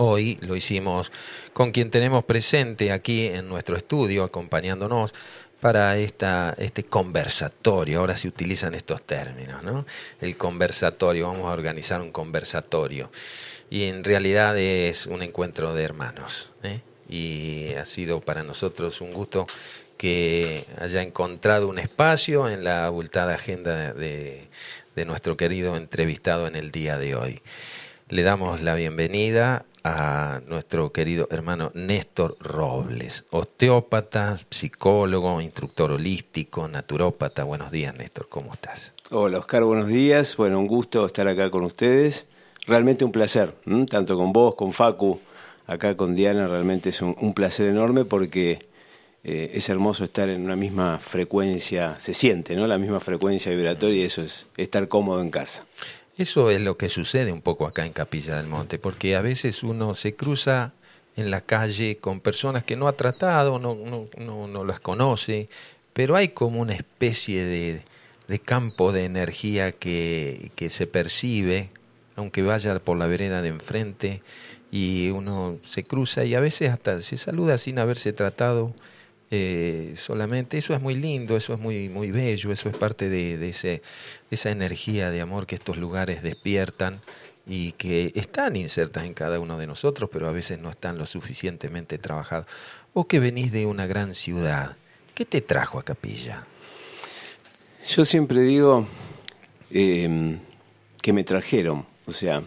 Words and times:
hoy 0.00 0.38
lo 0.40 0.56
hicimos 0.56 1.12
con 1.52 1.72
quien 1.72 1.90
tenemos 1.90 2.24
presente 2.24 2.90
aquí 2.90 3.26
en 3.26 3.48
nuestro 3.48 3.76
estudio, 3.76 4.24
acompañándonos 4.24 5.14
para 5.60 5.98
esta, 5.98 6.54
este 6.56 6.84
conversatorio. 6.84 8.00
Ahora 8.00 8.16
se 8.16 8.26
utilizan 8.26 8.74
estos 8.74 9.02
términos, 9.02 9.62
¿no? 9.62 9.84
El 10.20 10.36
conversatorio, 10.36 11.28
vamos 11.28 11.44
a 11.44 11.52
organizar 11.52 12.00
un 12.00 12.12
conversatorio. 12.12 13.10
Y 13.68 13.84
en 13.84 14.02
realidad 14.02 14.56
es 14.58 15.06
un 15.06 15.22
encuentro 15.22 15.74
de 15.74 15.84
hermanos. 15.84 16.50
¿eh? 16.62 16.80
Y 17.08 17.74
ha 17.74 17.84
sido 17.84 18.20
para 18.20 18.42
nosotros 18.42 19.02
un 19.02 19.12
gusto 19.12 19.46
que 19.98 20.64
haya 20.78 21.02
encontrado 21.02 21.68
un 21.68 21.78
espacio 21.78 22.48
en 22.48 22.64
la 22.64 22.86
abultada 22.86 23.34
agenda 23.34 23.92
de, 23.92 24.48
de 24.96 25.04
nuestro 25.04 25.36
querido 25.36 25.76
entrevistado 25.76 26.46
en 26.46 26.56
el 26.56 26.70
día 26.70 26.96
de 26.96 27.14
hoy. 27.14 27.42
Le 28.08 28.22
damos 28.22 28.62
la 28.62 28.74
bienvenida 28.74 29.66
a 29.84 30.40
nuestro 30.46 30.92
querido 30.92 31.28
hermano 31.30 31.70
Néstor 31.74 32.36
Robles, 32.40 33.24
osteópata, 33.30 34.38
psicólogo, 34.50 35.40
instructor 35.40 35.92
holístico, 35.92 36.68
naturópata. 36.68 37.44
Buenos 37.44 37.70
días, 37.70 37.94
Néstor, 37.94 38.28
¿cómo 38.28 38.52
estás? 38.52 38.92
Hola, 39.10 39.38
Oscar, 39.38 39.64
buenos 39.64 39.88
días. 39.88 40.36
Bueno, 40.36 40.58
un 40.58 40.66
gusto 40.66 41.06
estar 41.06 41.26
acá 41.28 41.50
con 41.50 41.64
ustedes. 41.64 42.26
Realmente 42.66 43.04
un 43.04 43.12
placer, 43.12 43.54
tanto 43.90 44.16
con 44.16 44.32
vos, 44.32 44.54
con 44.54 44.72
Facu, 44.72 45.20
acá 45.66 45.96
con 45.96 46.14
Diana, 46.14 46.46
realmente 46.46 46.90
es 46.90 47.00
un, 47.00 47.32
placer 47.34 47.68
enorme 47.68 48.04
porque 48.04 48.58
eh, 49.24 49.52
es 49.54 49.68
hermoso 49.68 50.04
estar 50.04 50.28
en 50.28 50.44
una 50.44 50.56
misma 50.56 50.98
frecuencia, 50.98 51.98
se 52.00 52.14
siente, 52.14 52.56
¿no? 52.56 52.66
La 52.66 52.78
misma 52.78 53.00
frecuencia 53.00 53.52
vibratoria 53.52 54.02
y 54.02 54.04
eso 54.04 54.22
es 54.22 54.46
estar 54.56 54.88
cómodo 54.88 55.22
en 55.22 55.30
casa. 55.30 55.64
Eso 56.20 56.50
es 56.50 56.60
lo 56.60 56.76
que 56.76 56.90
sucede 56.90 57.32
un 57.32 57.40
poco 57.40 57.66
acá 57.66 57.86
en 57.86 57.94
Capilla 57.94 58.36
del 58.36 58.46
Monte, 58.46 58.78
porque 58.78 59.16
a 59.16 59.22
veces 59.22 59.62
uno 59.62 59.94
se 59.94 60.16
cruza 60.16 60.74
en 61.16 61.30
la 61.30 61.40
calle 61.40 61.96
con 61.96 62.20
personas 62.20 62.62
que 62.62 62.76
no 62.76 62.88
ha 62.88 62.92
tratado, 62.92 63.58
no, 63.58 63.74
no, 63.74 64.46
no, 64.46 64.64
las 64.66 64.80
conoce, 64.80 65.48
pero 65.94 66.16
hay 66.16 66.28
como 66.28 66.60
una 66.60 66.74
especie 66.74 67.46
de, 67.46 67.80
de 68.28 68.38
campo 68.38 68.92
de 68.92 69.06
energía 69.06 69.72
que, 69.72 70.52
que 70.56 70.68
se 70.68 70.86
percibe, 70.86 71.70
aunque 72.16 72.42
vaya 72.42 72.78
por 72.80 72.98
la 72.98 73.06
vereda 73.06 73.40
de 73.40 73.48
enfrente, 73.48 74.20
y 74.70 75.08
uno 75.08 75.56
se 75.64 75.84
cruza 75.84 76.26
y 76.26 76.34
a 76.34 76.40
veces 76.40 76.68
hasta 76.68 77.00
se 77.00 77.16
saluda 77.16 77.56
sin 77.56 77.78
haberse 77.78 78.12
tratado 78.12 78.74
eh, 79.30 79.92
solamente. 79.96 80.58
Eso 80.58 80.74
es 80.74 80.80
muy 80.80 80.94
lindo, 80.94 81.36
eso 81.36 81.54
es 81.54 81.60
muy, 81.60 81.88
muy 81.88 82.10
bello, 82.10 82.52
eso 82.52 82.68
es 82.68 82.76
parte 82.76 83.08
de, 83.08 83.38
de, 83.38 83.50
ese, 83.50 83.82
esa 84.30 84.50
energía 84.50 85.10
de 85.10 85.20
amor 85.20 85.46
que 85.46 85.54
estos 85.54 85.76
lugares 85.76 86.22
despiertan 86.22 87.00
y 87.46 87.72
que 87.72 88.12
están 88.14 88.56
insertas 88.56 89.04
en 89.04 89.14
cada 89.14 89.40
uno 89.40 89.58
de 89.58 89.66
nosotros, 89.66 90.10
pero 90.12 90.28
a 90.28 90.32
veces 90.32 90.58
no 90.58 90.70
están 90.70 90.98
lo 90.98 91.06
suficientemente 91.06 91.98
trabajados. 91.98 92.46
O 92.92 93.06
que 93.06 93.20
venís 93.20 93.52
de 93.52 93.66
una 93.66 93.86
gran 93.86 94.14
ciudad, 94.14 94.76
¿qué 95.14 95.24
te 95.24 95.40
trajo 95.40 95.78
a 95.78 95.84
Capilla? 95.84 96.44
Yo 97.88 98.04
siempre 98.04 98.40
digo 98.42 98.86
em, 99.70 100.38
que 101.00 101.12
me 101.12 101.24
trajeron, 101.24 101.86
o 102.06 102.12
sea, 102.12 102.42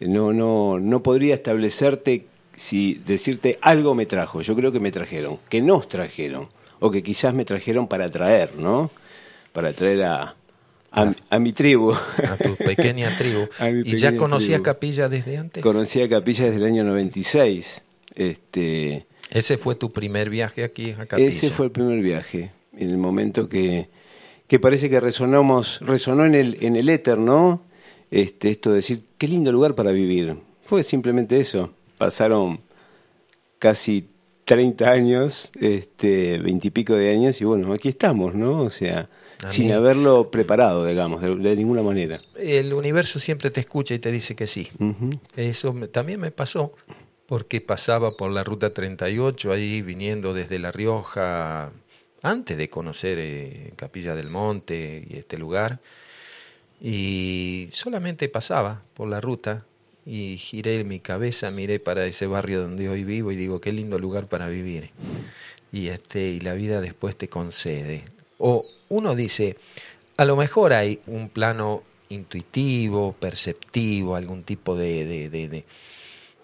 no, 0.00 0.32
no, 0.32 0.78
no 0.78 1.02
podría 1.02 1.34
establecerte 1.34 2.26
si 2.58 2.94
decirte 3.06 3.58
algo 3.62 3.94
me 3.94 4.04
trajo, 4.04 4.42
yo 4.42 4.54
creo 4.56 4.72
que 4.72 4.80
me 4.80 4.90
trajeron, 4.90 5.38
que 5.48 5.62
nos 5.62 5.88
trajeron, 5.88 6.48
o 6.80 6.90
que 6.90 7.02
quizás 7.02 7.32
me 7.32 7.44
trajeron 7.44 7.86
para 7.86 8.10
traer, 8.10 8.56
¿no? 8.56 8.90
Para 9.52 9.72
traer 9.72 10.02
a, 10.02 10.34
a, 10.90 11.38
mi 11.38 11.52
tribu. 11.52 11.92
A 11.92 12.36
tu 12.36 12.56
pequeña 12.56 13.16
tribu. 13.18 13.48
¿Y 13.84 13.96
ya 13.96 14.16
conocías 14.16 14.60
Capilla 14.60 15.08
desde 15.08 15.38
antes? 15.38 15.62
Conocía 15.62 16.08
Capilla 16.08 16.46
desde 16.46 16.56
el 16.56 16.64
año 16.64 16.84
96. 16.84 17.82
Este, 18.16 19.06
¿Ese 19.30 19.56
fue 19.56 19.76
tu 19.76 19.92
primer 19.92 20.28
viaje 20.28 20.64
aquí 20.64 20.90
a 20.90 21.06
Capilla? 21.06 21.28
Ese 21.28 21.50
fue 21.50 21.66
el 21.66 21.72
primer 21.72 22.02
viaje, 22.02 22.50
en 22.76 22.90
el 22.90 22.98
momento 22.98 23.48
que, 23.48 23.88
que 24.48 24.58
parece 24.58 24.90
que 24.90 24.98
resonamos, 24.98 25.80
resonó 25.80 26.24
en 26.24 26.34
el, 26.34 26.58
en 26.60 26.74
el 26.74 26.88
éter, 26.88 27.18
¿no? 27.18 27.62
Este, 28.10 28.50
esto 28.50 28.70
de 28.70 28.76
decir, 28.76 29.02
qué 29.16 29.28
lindo 29.28 29.52
lugar 29.52 29.76
para 29.76 29.92
vivir. 29.92 30.36
Fue 30.64 30.82
simplemente 30.82 31.38
eso 31.38 31.72
pasaron 31.98 32.60
casi 33.58 34.08
30 34.44 34.90
años, 34.90 35.50
este, 35.60 36.38
20 36.38 36.68
y 36.68 36.70
pico 36.70 36.94
de 36.94 37.10
años, 37.10 37.38
y 37.40 37.44
bueno, 37.44 37.72
aquí 37.74 37.90
estamos, 37.90 38.34
¿no? 38.34 38.62
O 38.62 38.70
sea, 38.70 39.10
sin 39.46 39.72
haberlo 39.72 40.30
preparado, 40.30 40.86
digamos, 40.86 41.20
de, 41.20 41.54
ninguna 41.54 41.82
manera. 41.82 42.18
El 42.38 42.72
universo 42.72 43.18
siempre 43.18 43.50
te 43.50 43.60
escucha 43.60 43.94
y 43.94 43.98
te 43.98 44.10
dice 44.10 44.34
que 44.34 44.46
sí. 44.46 44.70
Eso 45.36 45.74
también 45.92 46.20
me 46.20 46.30
pasó, 46.30 46.72
porque 47.26 47.60
pasaba 47.60 48.16
por 48.16 48.30
la 48.30 48.42
ruta 48.42 48.72
38, 48.72 49.52
ahí 49.52 49.82
viniendo 49.82 50.32
desde 50.32 50.58
La 50.58 50.72
Rioja, 50.72 51.72
antes 52.22 52.56
de 52.56 52.70
conocer 52.70 53.18
eh, 53.20 53.72
Capilla 53.76 54.14
del 54.14 54.30
Monte 54.30 55.06
y 55.10 55.18
este 55.18 55.36
lugar, 55.36 55.80
y 56.80 57.68
solamente 57.72 58.30
pasaba 58.30 58.82
por 58.94 59.08
la 59.08 59.20
ruta 59.20 59.66
y 60.08 60.38
giré 60.38 60.84
mi 60.84 61.00
cabeza, 61.00 61.50
miré 61.50 61.80
para 61.80 62.06
ese 62.06 62.26
barrio 62.26 62.62
donde 62.62 62.88
hoy 62.88 63.04
vivo 63.04 63.30
y 63.30 63.36
digo, 63.36 63.60
qué 63.60 63.72
lindo 63.72 63.98
lugar 63.98 64.26
para 64.26 64.48
vivir. 64.48 64.90
Y, 65.70 65.88
este, 65.88 66.28
y 66.28 66.40
la 66.40 66.54
vida 66.54 66.80
después 66.80 67.14
te 67.14 67.28
concede. 67.28 68.04
O 68.38 68.64
uno 68.88 69.14
dice, 69.14 69.58
a 70.16 70.24
lo 70.24 70.34
mejor 70.34 70.72
hay 70.72 71.00
un 71.06 71.28
plano 71.28 71.82
intuitivo, 72.08 73.12
perceptivo, 73.20 74.16
algún 74.16 74.44
tipo 74.44 74.74
de, 74.76 75.04
de, 75.04 75.28
de, 75.28 75.64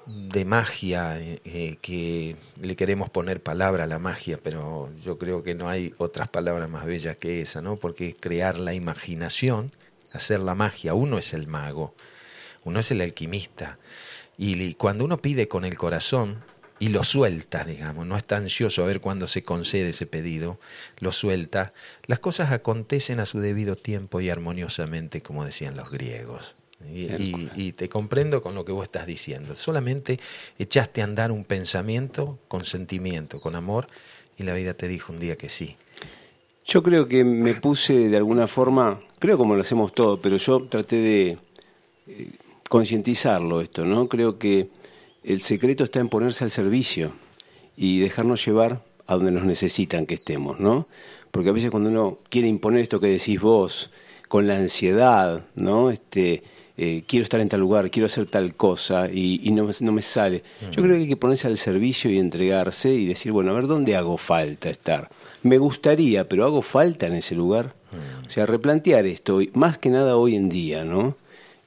de, 0.06 0.44
magia 0.44 1.18
eh, 1.18 1.78
que 1.80 2.36
le 2.60 2.76
queremos 2.76 3.08
poner 3.08 3.42
palabra 3.42 3.84
a 3.84 3.86
la 3.86 3.98
magia, 3.98 4.38
pero 4.42 4.90
yo 5.02 5.16
creo 5.16 5.42
que 5.42 5.54
no 5.54 5.70
hay 5.70 5.94
otras 5.96 6.28
palabras 6.28 6.68
más 6.68 6.84
bellas 6.84 7.16
que 7.16 7.40
esa, 7.40 7.62
¿no? 7.62 7.76
Porque 7.76 8.08
es 8.08 8.16
crear 8.20 8.58
la 8.58 8.74
imaginación, 8.74 9.70
hacer 10.12 10.40
la 10.40 10.54
magia, 10.54 10.92
uno 10.92 11.16
es 11.16 11.32
el 11.32 11.46
mago 11.46 11.94
uno 12.64 12.80
es 12.80 12.90
el 12.90 13.00
alquimista. 13.00 13.78
Y 14.36 14.74
cuando 14.74 15.04
uno 15.04 15.18
pide 15.18 15.48
con 15.48 15.64
el 15.64 15.78
corazón 15.78 16.38
y 16.78 16.88
lo 16.88 17.04
suelta, 17.04 17.64
digamos, 17.64 18.06
no 18.06 18.16
está 18.16 18.36
ansioso 18.36 18.82
a 18.82 18.86
ver 18.86 19.00
cuándo 19.00 19.28
se 19.28 19.42
concede 19.42 19.90
ese 19.90 20.06
pedido, 20.06 20.58
lo 20.98 21.12
suelta, 21.12 21.72
las 22.06 22.18
cosas 22.18 22.50
acontecen 22.50 23.20
a 23.20 23.26
su 23.26 23.40
debido 23.40 23.76
tiempo 23.76 24.20
y 24.20 24.28
armoniosamente, 24.28 25.20
como 25.20 25.44
decían 25.44 25.76
los 25.76 25.90
griegos. 25.90 26.56
Y, 26.92 27.72
te 27.72 27.88
comprendo 27.88 28.42
con 28.42 28.54
lo 28.54 28.64
que 28.64 28.72
vos 28.72 28.84
estás 28.84 29.06
diciendo. 29.06 29.54
Solamente 29.56 30.20
echaste 30.58 31.00
a 31.00 31.04
andar 31.04 31.32
un 31.32 31.44
pensamiento 31.44 32.38
con 32.48 32.64
sentimiento, 32.64 33.40
con 33.40 33.56
amor, 33.56 33.86
y 34.36 34.42
la 34.42 34.52
vida 34.52 34.74
te 34.74 34.88
dijo 34.88 35.12
un 35.12 35.18
día 35.18 35.36
que 35.36 35.48
sí. 35.48 35.76
Yo 36.66 36.82
creo 36.82 37.08
que 37.08 37.24
me 37.24 37.54
puse 37.54 38.08
de 38.08 38.16
alguna 38.16 38.46
forma, 38.46 39.00
creo 39.18 39.38
como 39.38 39.54
lo 39.54 39.62
hacemos 39.62 39.92
todos, 39.94 40.20
pero 40.20 40.36
yo 40.36 40.66
traté 40.66 40.96
de 40.96 41.38
eh, 42.06 42.30
concientizarlo 42.74 43.60
esto, 43.60 43.84
¿no? 43.84 44.08
Creo 44.08 44.36
que 44.36 44.68
el 45.22 45.42
secreto 45.42 45.84
está 45.84 46.00
en 46.00 46.08
ponerse 46.08 46.42
al 46.42 46.50
servicio 46.50 47.12
y 47.76 48.00
dejarnos 48.00 48.44
llevar 48.44 48.82
a 49.06 49.14
donde 49.14 49.30
nos 49.30 49.44
necesitan 49.44 50.06
que 50.06 50.14
estemos, 50.14 50.58
¿no? 50.58 50.88
Porque 51.30 51.50
a 51.50 51.52
veces 51.52 51.70
cuando 51.70 51.88
uno 51.88 52.18
quiere 52.30 52.48
imponer 52.48 52.80
esto 52.80 52.98
que 52.98 53.06
decís 53.06 53.40
vos, 53.40 53.92
con 54.26 54.48
la 54.48 54.56
ansiedad, 54.56 55.46
¿no? 55.54 55.88
Este, 55.88 56.42
eh, 56.76 57.04
quiero 57.06 57.22
estar 57.22 57.38
en 57.38 57.48
tal 57.48 57.60
lugar, 57.60 57.92
quiero 57.92 58.06
hacer 58.06 58.26
tal 58.26 58.56
cosa 58.56 59.08
y, 59.08 59.48
no, 59.52 59.70
no, 59.78 59.92
me 59.92 60.02
sale. 60.02 60.42
Yo 60.72 60.82
creo 60.82 60.96
que 60.96 61.02
hay 61.02 61.08
que 61.08 61.16
ponerse 61.16 61.46
al 61.46 61.58
servicio 61.58 62.10
y 62.10 62.18
entregarse 62.18 62.92
y 62.92 63.06
decir, 63.06 63.30
bueno, 63.30 63.52
a 63.52 63.54
ver, 63.54 63.68
¿dónde 63.68 63.94
hago 63.94 64.16
falta 64.16 64.68
estar? 64.68 65.10
Me 65.44 65.58
gustaría, 65.58 66.28
pero 66.28 66.44
¿hago 66.44 66.60
falta 66.60 67.06
en 67.06 67.14
ese 67.14 67.36
lugar? 67.36 67.72
O 68.26 68.30
sea, 68.30 68.46
replantear 68.46 69.06
esto, 69.06 69.38
más 69.52 69.78
que 69.78 69.90
nada 69.90 70.16
hoy 70.16 70.34
en 70.34 70.48
día, 70.48 70.84
¿no? 70.84 71.16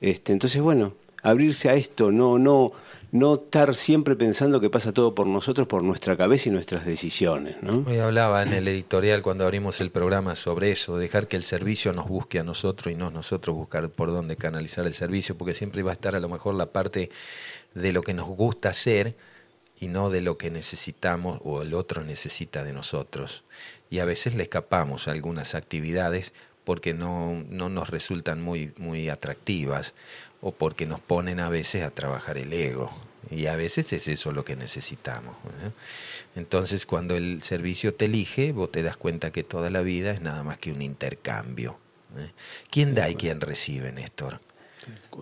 Este, 0.02 0.34
entonces, 0.34 0.62
bueno, 0.62 0.94
abrirse 1.24 1.70
a 1.70 1.74
esto, 1.74 2.12
no, 2.12 2.38
no, 2.38 2.72
no 3.12 3.36
estar 3.36 3.76
siempre 3.76 4.16
pensando 4.16 4.60
que 4.60 4.70
pasa 4.70 4.94
todo 4.94 5.16
por 5.16 5.28
nosotros, 5.28 5.68
por 5.68 5.84
nuestra 5.84 6.16
cabeza 6.16 6.50
y 6.50 6.52
nuestras 6.52 6.86
decisiones. 6.86 7.62
¿no? 7.62 7.84
Hoy 7.88 7.98
hablaba 8.00 8.44
en 8.44 8.54
el 8.54 8.68
editorial 8.68 9.22
cuando 9.22 9.44
abrimos 9.44 9.82
el 9.82 9.92
programa 9.92 10.36
sobre 10.36 10.72
eso, 10.72 10.98
dejar 10.98 11.28
que 11.28 11.38
el 11.38 11.44
servicio 11.44 11.94
nos 11.94 12.08
busque 12.08 12.40
a 12.40 12.44
nosotros 12.44 12.94
y 12.94 12.96
no 12.96 13.12
nosotros 13.12 13.56
buscar 13.56 13.90
por 13.90 14.12
dónde 14.12 14.36
canalizar 14.36 14.86
el 14.86 14.94
servicio, 14.94 15.38
porque 15.38 15.54
siempre 15.54 15.84
va 15.84 15.92
a 15.92 15.94
estar 15.94 16.16
a 16.16 16.20
lo 16.20 16.30
mejor 16.30 16.56
la 16.56 16.68
parte 16.68 17.10
de 17.74 17.92
lo 17.92 18.04
que 18.04 18.14
nos 18.14 18.28
gusta 18.28 18.70
hacer 18.70 19.16
y 19.80 19.88
no 19.88 20.10
de 20.10 20.22
lo 20.22 20.38
que 20.38 20.50
necesitamos 20.50 21.40
o 21.44 21.62
el 21.62 21.74
otro 21.74 22.04
necesita 22.04 22.64
de 22.64 22.74
nosotros. 22.74 23.44
Y 23.90 24.00
a 24.00 24.06
veces 24.06 24.36
le 24.36 24.44
escapamos 24.44 25.08
a 25.08 25.12
algunas 25.12 25.56
actividades 25.56 26.34
porque 26.68 26.94
no, 26.94 27.46
no 27.50 27.70
nos 27.70 27.90
resultan 27.90 28.42
muy, 28.42 28.74
muy 28.78 29.08
atractivas 29.08 29.94
o 30.42 30.52
porque 30.52 30.86
nos 30.86 31.00
ponen 31.00 31.40
a 31.40 31.48
veces 31.48 31.82
a 31.82 31.92
trabajar 31.92 32.38
el 32.38 32.52
ego. 32.52 32.92
Y 33.32 33.46
a 33.46 33.56
veces 33.56 33.94
es 33.94 34.10
eso 34.10 34.34
lo 34.34 34.44
que 34.44 34.58
necesitamos. 34.58 35.38
¿eh? 35.64 35.72
Entonces, 36.36 36.86
cuando 36.86 37.16
el 37.16 37.42
servicio 37.42 37.94
te 37.94 38.04
elige, 38.04 38.52
vos 38.52 38.70
te 38.70 38.84
das 38.84 38.98
cuenta 38.98 39.32
que 39.32 39.46
toda 39.46 39.70
la 39.70 39.80
vida 39.80 40.12
es 40.12 40.20
nada 40.20 40.44
más 40.44 40.58
que 40.58 40.74
un 40.74 40.82
intercambio. 40.82 41.80
¿eh? 42.18 42.32
¿Quién 42.70 42.94
da 42.94 43.10
y 43.10 43.16
quién 43.16 43.40
recibe, 43.40 43.94
Néstor? 43.94 44.42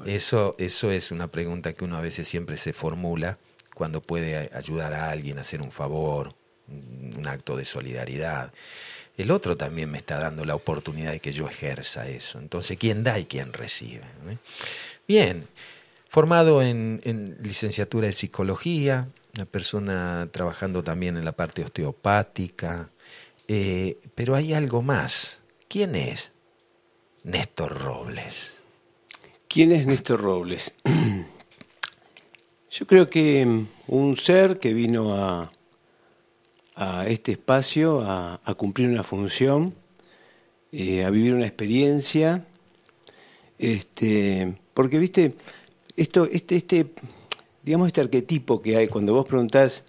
Eso, 0.08 0.56
eso 0.58 0.90
es 0.90 1.12
una 1.12 1.28
pregunta 1.28 1.74
que 1.74 1.86
uno 1.86 1.96
a 1.96 2.02
veces 2.02 2.28
siempre 2.28 2.58
se 2.58 2.74
formula 2.74 3.38
cuando 3.76 4.02
puede 4.02 4.50
ayudar 4.52 4.96
a 4.96 5.12
alguien 5.12 5.38
a 5.38 5.42
hacer 5.42 5.62
un 5.62 5.72
favor, 5.72 6.34
un 6.68 7.28
acto 7.28 7.56
de 7.56 7.66
solidaridad. 7.66 8.52
El 9.18 9.32
otro 9.32 9.56
también 9.56 9.90
me 9.90 9.98
está 9.98 10.20
dando 10.20 10.44
la 10.44 10.56
oportunidad 10.56 11.12
de 11.12 11.20
que 11.20 11.32
yo 11.32 11.48
ejerza 11.48 12.08
eso. 12.08 12.40
Entonces, 12.40 12.78
¿quién 12.78 13.04
da 13.04 13.18
y 13.18 13.26
quién 13.26 13.54
recibe? 13.54 14.04
Bien, 15.08 15.48
formado 16.10 16.62
en, 16.62 17.02
en, 17.04 17.38
licenciatura 17.42 18.08
de 18.08 18.14
psicología, 18.14 19.08
una 19.36 19.46
persona 19.46 20.28
trabajando 20.32 20.84
también 20.84 21.18
en 21.18 21.26
la 21.26 21.32
parte 21.32 21.64
osteopática, 21.64 22.90
eh, 23.48 24.00
pero 24.16 24.36
hay 24.36 24.54
algo 24.54 24.82
más. 24.82 25.40
¿Quién 25.68 25.96
es 25.96 26.32
Néstor 27.24 27.80
Robles? 27.82 28.62
¿Quién 29.48 29.72
es 29.72 29.86
Néstor 29.86 30.22
Robles? 30.22 30.74
Yo 32.72 32.88
creo 32.88 33.10
que 33.10 33.46
mm, 33.46 33.68
un 33.88 34.18
ser 34.18 34.60
que 34.60 34.74
vino 34.74 35.16
a, 35.16 35.52
a 36.76 37.08
este 37.08 37.34
espacio 37.34 38.02
a, 38.02 38.40
cumplir 38.58 38.90
una 38.90 39.04
función, 39.04 39.74
eh, 40.72 41.06
a 41.06 41.10
vivir 41.10 41.34
una 41.34 41.46
experiencia, 41.46 42.46
este, 43.58 44.58
porque 44.74 45.00
viste, 45.00 45.34
esto, 45.96 46.28
este, 46.32 46.56
este, 46.58 46.88
digamos, 47.64 47.88
este 47.88 48.02
arquetipo 48.02 48.62
que 48.62 48.76
hay 48.76 48.88
cuando 48.88 49.14
vos 49.14 49.26
preguntás 49.26 49.84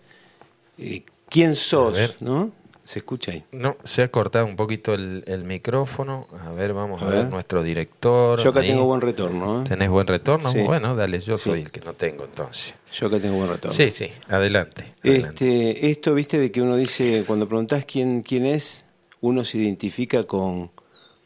eh, 0.78 1.02
quién 1.28 1.56
sos, 1.56 2.20
¿no? 2.20 2.52
¿Se 2.86 3.00
escucha 3.00 3.32
ahí? 3.32 3.42
No, 3.50 3.76
se 3.82 4.02
ha 4.04 4.08
cortado 4.12 4.46
un 4.46 4.54
poquito 4.54 4.94
el, 4.94 5.42
micrófono. 5.44 6.28
A 6.46 6.52
ver, 6.52 6.72
vamos 6.72 7.02
a, 7.02 7.06
ver. 7.06 7.28
nuestro 7.28 7.64
director. 7.64 8.38
Yo 8.38 8.50
acá 8.50 8.60
tengo 8.60 8.84
buen 8.84 9.00
retorno. 9.00 9.62
¿eh? 9.62 9.64
¿Tenés 9.68 9.90
buen 9.90 10.06
retorno? 10.06 10.52
Bueno, 10.64 10.94
dale, 10.94 11.18
yo 11.18 11.36
soy 11.36 11.62
el 11.62 11.70
que 11.72 11.80
no 11.80 11.94
tengo 11.94 12.24
entonces. 12.24 12.76
Yo 12.92 13.08
acá 13.08 13.18
tengo 13.18 13.38
buen 13.38 13.50
retorno. 13.50 13.74
Sí, 13.74 13.90
sí, 13.90 14.06
adelante, 14.28 14.94
Este, 15.02 15.90
esto, 15.90 16.14
viste, 16.14 16.38
de 16.38 16.52
que 16.52 16.62
uno 16.62 16.76
dice, 16.76 17.24
cuando 17.26 17.48
preguntás 17.48 17.84
quién, 17.84 18.22
quién 18.22 18.46
es, 18.46 18.84
uno 19.20 19.44
se 19.44 19.58
identifica 19.58 20.22
con, 20.22 20.70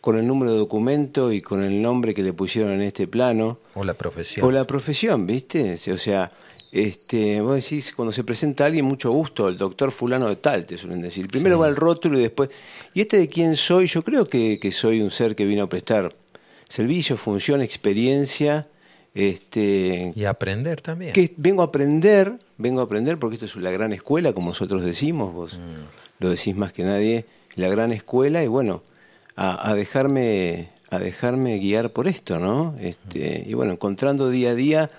con 0.01 0.17
el 0.17 0.27
número 0.27 0.53
de 0.53 0.59
documento 0.59 1.31
y 1.31 1.43
con 1.43 1.63
el 1.63 1.83
nombre 1.83 2.15
que 2.15 2.23
le 2.23 2.33
pusieron 2.33 2.73
en 2.73 2.81
este 2.81 3.07
plano. 3.07 3.59
O 3.75 3.85
la 3.85 3.93
profesión. 3.93 4.47
O 4.47 4.51
la 4.51 4.67
profesión, 4.67 5.27
¿viste? 5.27 5.75
O 5.93 5.99
sea, 5.99 6.33
este, 6.73 7.41
vos 7.41 7.57
decís, 7.57 7.93
cuando 7.95 8.13
se 8.13 8.23
presenta 8.23 8.67
alguien, 8.67 8.85
mucho 8.85 9.11
gusto, 9.11 9.49
el 9.49 9.59
doctor 9.59 9.91
fulano 9.91 10.29
de 10.29 10.37
tal, 10.37 10.67
te 10.67 10.79
suelen 10.79 11.01
decir. 11.01 11.27
Primero 11.27 11.59
va 11.59 11.69
el 11.69 11.75
rótulo 11.75 12.19
y 12.19 12.23
después... 12.23 12.51
¿Y 12.95 13.01
este 13.01 13.19
de 13.19 13.29
quién 13.29 13.57
soy? 13.57 13.87
Yo 13.87 14.03
creo 14.03 14.29
que, 14.29 14.59
soy 14.71 15.01
un 15.01 15.11
ser 15.11 15.35
que 15.35 15.45
vino 15.45 15.65
a 15.65 15.69
prestar 15.69 16.15
servicio, 16.69 17.17
función, 17.17 17.61
experiencia. 17.61 18.69
Este, 19.15 20.13
y 20.15 20.25
aprender 20.25 20.81
también. 20.81 21.13
Que 21.13 21.35
vengo 21.37 21.63
a 21.63 21.67
aprender, 21.67 22.39
vengo 22.57 22.81
a 22.81 22.85
aprender 22.85 23.19
porque 23.19 23.35
esto 23.35 23.47
es 23.47 23.57
la 23.57 23.73
gran 23.73 23.93
escuela, 23.93 24.33
como 24.33 24.51
nosotros 24.51 24.85
decimos, 24.85 25.35
vos 25.35 25.59
mm. 25.59 26.23
lo 26.23 26.31
decís 26.31 26.55
más 26.55 26.73
que 26.73 26.85
nadie, 26.85 27.25
la 27.57 27.67
gran 27.67 27.91
escuela, 27.91 28.45
y 28.45 28.47
bueno, 28.47 28.85
a, 29.35 29.75
dejarme 29.75 30.69
a 30.91 31.01
dejarme 31.01 31.59
guiar 31.59 31.91
por 31.91 32.07
esto, 32.07 32.39
¿no? 32.39 32.77
Este, 32.79 33.45
y 33.45 33.55
bueno, 33.55 33.73
encontrando 33.73 34.31
día 34.31 34.51
a 34.51 34.55
día 34.55 34.91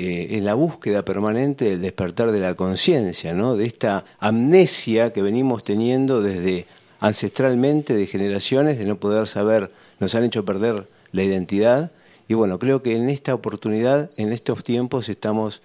eh, 0.00 0.36
en 0.36 0.44
la 0.44 0.54
búsqueda 0.54 1.04
permanente 1.04 1.64
del 1.64 1.80
despertar 1.80 2.30
de 2.30 2.38
la 2.38 2.54
conciencia, 2.54 3.34
¿no? 3.34 3.56
de 3.56 3.66
esta 3.66 4.04
amnesia 4.20 5.12
que 5.12 5.22
venimos 5.22 5.64
teniendo 5.64 6.22
desde 6.22 6.68
ancestralmente, 7.00 7.96
de 7.96 8.06
generaciones, 8.06 8.78
de 8.78 8.84
no 8.84 9.00
poder 9.00 9.26
saber, 9.26 9.72
nos 9.98 10.14
han 10.14 10.22
hecho 10.22 10.44
perder 10.44 10.86
la 11.10 11.24
identidad. 11.24 11.90
Y 12.28 12.34
bueno, 12.34 12.60
creo 12.60 12.80
que 12.80 12.94
en 12.94 13.08
esta 13.08 13.34
oportunidad, 13.34 14.12
en 14.16 14.32
estos 14.32 14.62
tiempos, 14.62 15.08
estamos 15.08 15.62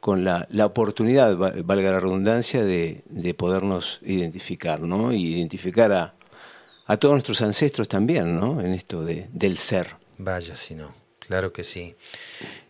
con 0.00 0.24
la, 0.24 0.48
la 0.50 0.64
oportunidad, 0.64 1.36
valga 1.36 1.90
la 1.90 2.00
redundancia, 2.00 2.64
de, 2.64 3.02
de 3.10 3.34
podernos 3.34 4.00
identificar, 4.06 4.80
¿no? 4.80 5.12
Y 5.12 5.34
identificar 5.34 5.92
a, 5.92 6.14
a 6.86 6.96
todos 6.96 7.12
nuestros 7.12 7.42
ancestros 7.42 7.88
también, 7.88 8.40
¿no? 8.40 8.62
En 8.62 8.72
esto 8.72 9.04
de, 9.04 9.28
del 9.34 9.58
ser. 9.58 9.96
Vaya 10.16 10.56
si 10.56 10.74
no. 10.74 10.94
Claro 11.18 11.52
que 11.52 11.64
sí. 11.64 11.94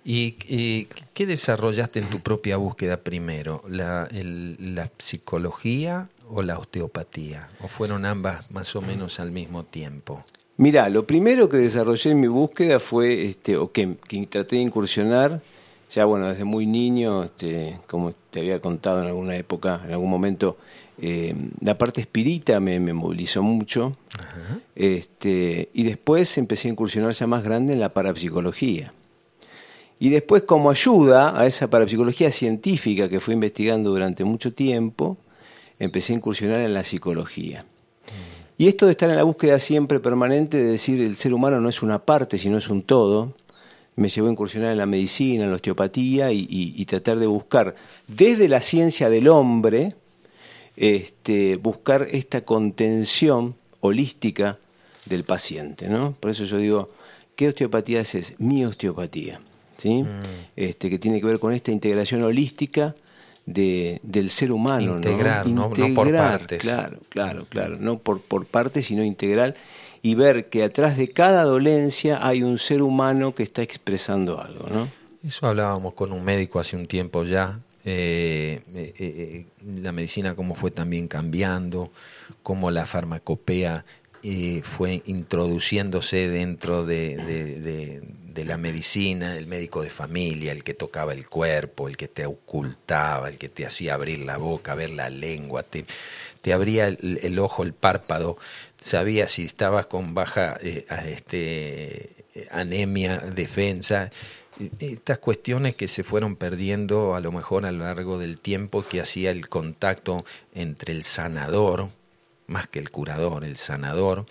¿Y, 0.09 0.87
qué 1.15 1.27
desarrollaste 1.27 1.99
en 1.99 2.07
tu 2.07 2.21
propia 2.21 2.57
búsqueda 2.59 2.99
primero? 2.99 3.65
¿La, 3.69 4.09
¿La 4.13 4.89
psicología 4.99 6.09
o 6.31 6.43
la 6.43 6.59
osteopatía? 6.59 7.49
¿O 7.61 7.67
fueron 7.67 8.07
ambas 8.07 8.53
más 8.53 8.77
o 8.77 8.83
menos 8.83 9.19
al 9.19 9.33
mismo 9.33 9.65
tiempo? 9.65 10.23
Mira, 10.59 10.89
lo 10.91 11.09
primero 11.09 11.49
que 11.49 11.57
desarrollé 11.57 12.13
en 12.13 12.21
mi 12.21 12.29
búsqueda 12.29 12.79
fue, 12.79 13.25
este, 13.25 13.57
o 13.57 13.73
que, 13.73 13.97
que 14.09 14.25
traté 14.29 14.57
de 14.57 14.63
incursionar, 14.63 15.43
ya 15.91 16.05
bueno, 16.05 16.29
desde 16.29 16.45
muy 16.45 16.67
niño, 16.67 17.25
este, 17.25 17.81
como 17.89 18.13
te 18.31 18.41
había 18.41 18.61
contado 18.61 19.03
en 19.03 19.09
alguna 19.09 19.35
época, 19.35 19.81
en 19.85 19.93
algún 19.93 20.09
momento, 20.09 20.57
eh, 21.03 21.35
la 21.61 21.77
parte 21.77 22.01
espírita 22.01 22.61
me, 22.61 22.79
movilizó 22.79 23.43
mucho. 23.43 23.97
Este, 24.77 25.69
y 25.75 25.83
después 25.83 26.39
empecé 26.39 26.69
a 26.69 26.71
incursionar 26.71 27.13
ya 27.13 27.27
más 27.27 27.43
grande 27.43 27.73
en 27.73 27.81
la 27.81 27.93
parapsicología. 27.93 28.93
Y 29.99 30.11
después, 30.11 30.43
como 30.43 30.71
ayuda 30.71 31.39
a 31.39 31.47
esa 31.47 31.71
parapsicología 31.71 32.31
científica 32.31 33.09
que 33.09 33.21
fui 33.21 33.35
investigando 33.35 33.91
durante 33.91 34.25
mucho 34.25 34.53
tiempo, 34.53 35.17
empecé 35.79 36.13
a 36.13 36.17
incursionar 36.17 36.61
en 36.61 36.75
la 36.75 36.85
psicología. 36.85 37.65
Y 38.59 38.69
esto 38.69 38.87
de 38.87 38.93
estar 38.93 39.11
en 39.11 39.17
la 39.17 39.23
búsqueda 39.23 39.59
siempre 39.59 40.01
permanente 40.01 40.59
de 40.59 40.65
decir 40.65 41.01
el 41.01 41.17
ser 41.17 41.35
humano 41.35 41.61
no 41.61 41.69
es 41.69 41.83
una 41.83 42.05
parte, 42.05 42.39
sino 42.39 42.59
es 42.59 42.69
un 42.69 42.83
todo, 42.83 43.35
me 43.97 44.09
llevó 44.09 44.29
a 44.29 44.33
incursionar 44.33 44.73
en 44.73 44.79
la 44.79 44.87
medicina, 44.87 45.45
en 45.45 45.51
la 45.51 45.57
osteopatía 45.57 46.33
y 46.33 46.85
tratar 46.87 47.19
de 47.19 47.27
buscar 47.27 47.75
desde 48.07 48.49
la 48.49 48.61
ciencia 48.61 49.09
del 49.09 49.29
hombre, 49.29 49.95
este, 50.77 51.57
buscar 51.57 52.09
esta 52.13 52.43
contención 52.43 53.55
holística 53.81 54.59
del 55.07 55.25
paciente, 55.25 55.89
¿no? 55.89 56.15
Por 56.21 56.31
eso 56.31 56.45
yo 56.45 56.59
digo, 56.59 56.91
¿qué 57.35 57.49
osteopatía 57.49 58.01
es? 58.01 58.35
Mi 58.39 58.65
osteopatía, 58.65 59.41
¿sí? 59.87 60.03
Mm. 60.03 60.21
Este, 60.57 60.91
que 60.91 60.99
tiene 60.99 61.21
que 61.21 61.27
ver 61.27 61.39
con 61.39 61.53
esta 61.53 61.71
integración 61.71 62.23
holística 62.23 62.95
de, 63.45 64.01
del 64.03 64.31
ser 64.31 64.51
humano, 64.51 64.97
Integrar, 64.97 65.47
¿no? 65.47 65.69
no, 65.69 65.95
por 65.95 66.13
partes. 66.13 66.61
Claro, 66.61 66.99
claro, 67.09 67.47
claro, 67.49 67.77
no 67.79 67.99
por, 67.99 68.21
por 68.21 68.47
partes, 68.47 68.87
sino 68.87 69.05
integral, 69.05 69.55
y 70.03 70.15
ver 70.17 70.49
que 70.49 70.65
atrás 70.65 70.97
de 70.97 71.11
cada 71.11 71.45
dolencia 71.45 72.27
hay 72.27 72.43
un 72.43 72.59
ser 72.59 72.83
humano 72.83 73.35
que 73.35 73.45
está 73.45 73.63
expresando 73.63 74.41
algo, 74.41 74.69
¿no? 74.69 74.89
Eso 75.25 75.47
hablábamos 75.47 75.95
con 75.95 76.13
un 76.13 76.25
médico 76.25 76.61
hace 76.61 76.77
un 76.77 76.87
tiempo 76.87 77.25
ya, 77.25 77.61
eh, 77.85 78.61
eh, 78.75 78.95
eh, 78.99 79.47
la 79.81 79.93
medicina 79.93 80.35
cómo 80.35 80.55
fue 80.55 80.71
también 80.71 81.07
cambiando, 81.09 81.91
cómo 82.43 82.71
la 82.71 82.85
farmacopea 82.87 83.85
fue 84.63 85.03
introduciéndose 85.07 86.29
dentro 86.29 86.85
de, 86.85 88.03
la 88.35 88.59
medicina, 88.59 89.37
el 89.37 89.47
médico 89.47 89.83
de 89.83 89.91
familia, 89.91 90.53
el 90.53 90.63
que 90.63 90.75
tocaba 90.75 91.13
el 91.13 91.29
cuerpo, 91.29 91.89
el 91.89 91.97
que 91.97 92.09
te 92.09 92.27
ocultaba, 92.27 93.29
el 93.29 93.39
que 93.39 93.49
te 93.49 93.65
hacía 93.65 93.95
abrir 93.95 94.21
la 94.21 94.37
boca, 94.37 94.75
ver 94.75 94.91
la 94.91 95.11
lengua, 95.11 95.63
te, 95.63 95.85
abría 96.53 96.87
el, 96.87 97.39
ojo, 97.39 97.63
el 97.63 97.73
párpado, 97.73 98.37
sabía 98.79 99.27
si 99.29 99.45
estabas 99.45 99.87
con 99.87 100.15
baja 100.15 100.59
este, 100.63 102.11
anemia, 102.51 103.19
defensa, 103.19 104.11
estas 104.79 105.19
cuestiones 105.19 105.77
que 105.77 105.89
se 105.89 106.03
fueron 106.03 106.37
perdiendo 106.37 107.15
a 107.15 107.21
lo 107.21 107.33
mejor 107.33 107.67
a 107.67 107.73
lo 107.73 107.85
largo 107.85 108.19
del 108.19 108.39
tiempo 108.39 108.85
que 108.87 109.01
hacía 109.01 109.31
el 109.31 109.49
contacto 109.49 110.25
entre 110.55 110.93
el 110.93 111.03
sanador, 111.03 111.91
más 112.47 112.69
que 112.69 112.79
el 112.79 112.91
curador, 112.91 113.45
el 113.45 113.57
sanador, 113.57 114.27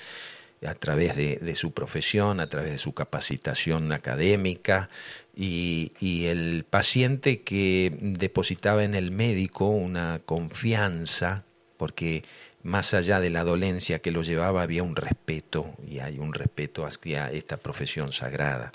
a 0.66 0.74
través 0.74 1.16
de, 1.16 1.56
su 1.56 1.72
profesión, 1.74 2.40
a 2.40 2.48
través 2.48 2.72
de 2.72 2.78
su 2.78 2.94
capacitación 2.94 3.92
académica, 3.92 4.90
y, 5.36 5.92
el 6.26 6.66
paciente 6.70 7.42
que 7.42 7.96
depositaba 8.00 8.84
en 8.84 8.96
el 8.96 9.12
médico 9.12 9.68
una 9.68 10.22
confianza, 10.26 11.44
porque 11.78 12.24
más 12.66 12.96
allá 12.96 13.20
de 13.20 13.30
la 13.30 13.44
dolencia 13.44 14.00
que 14.00 14.10
lo 14.10 14.24
llevaba 14.24 14.64
había 14.64 14.82
un 14.82 14.96
respeto, 14.96 15.76
y 15.88 16.00
hay 16.00 16.18
un 16.18 16.34
respeto 16.34 16.84
hacia 16.84 17.32
esta 17.32 17.58
profesión 17.58 18.12
sagrada. 18.12 18.72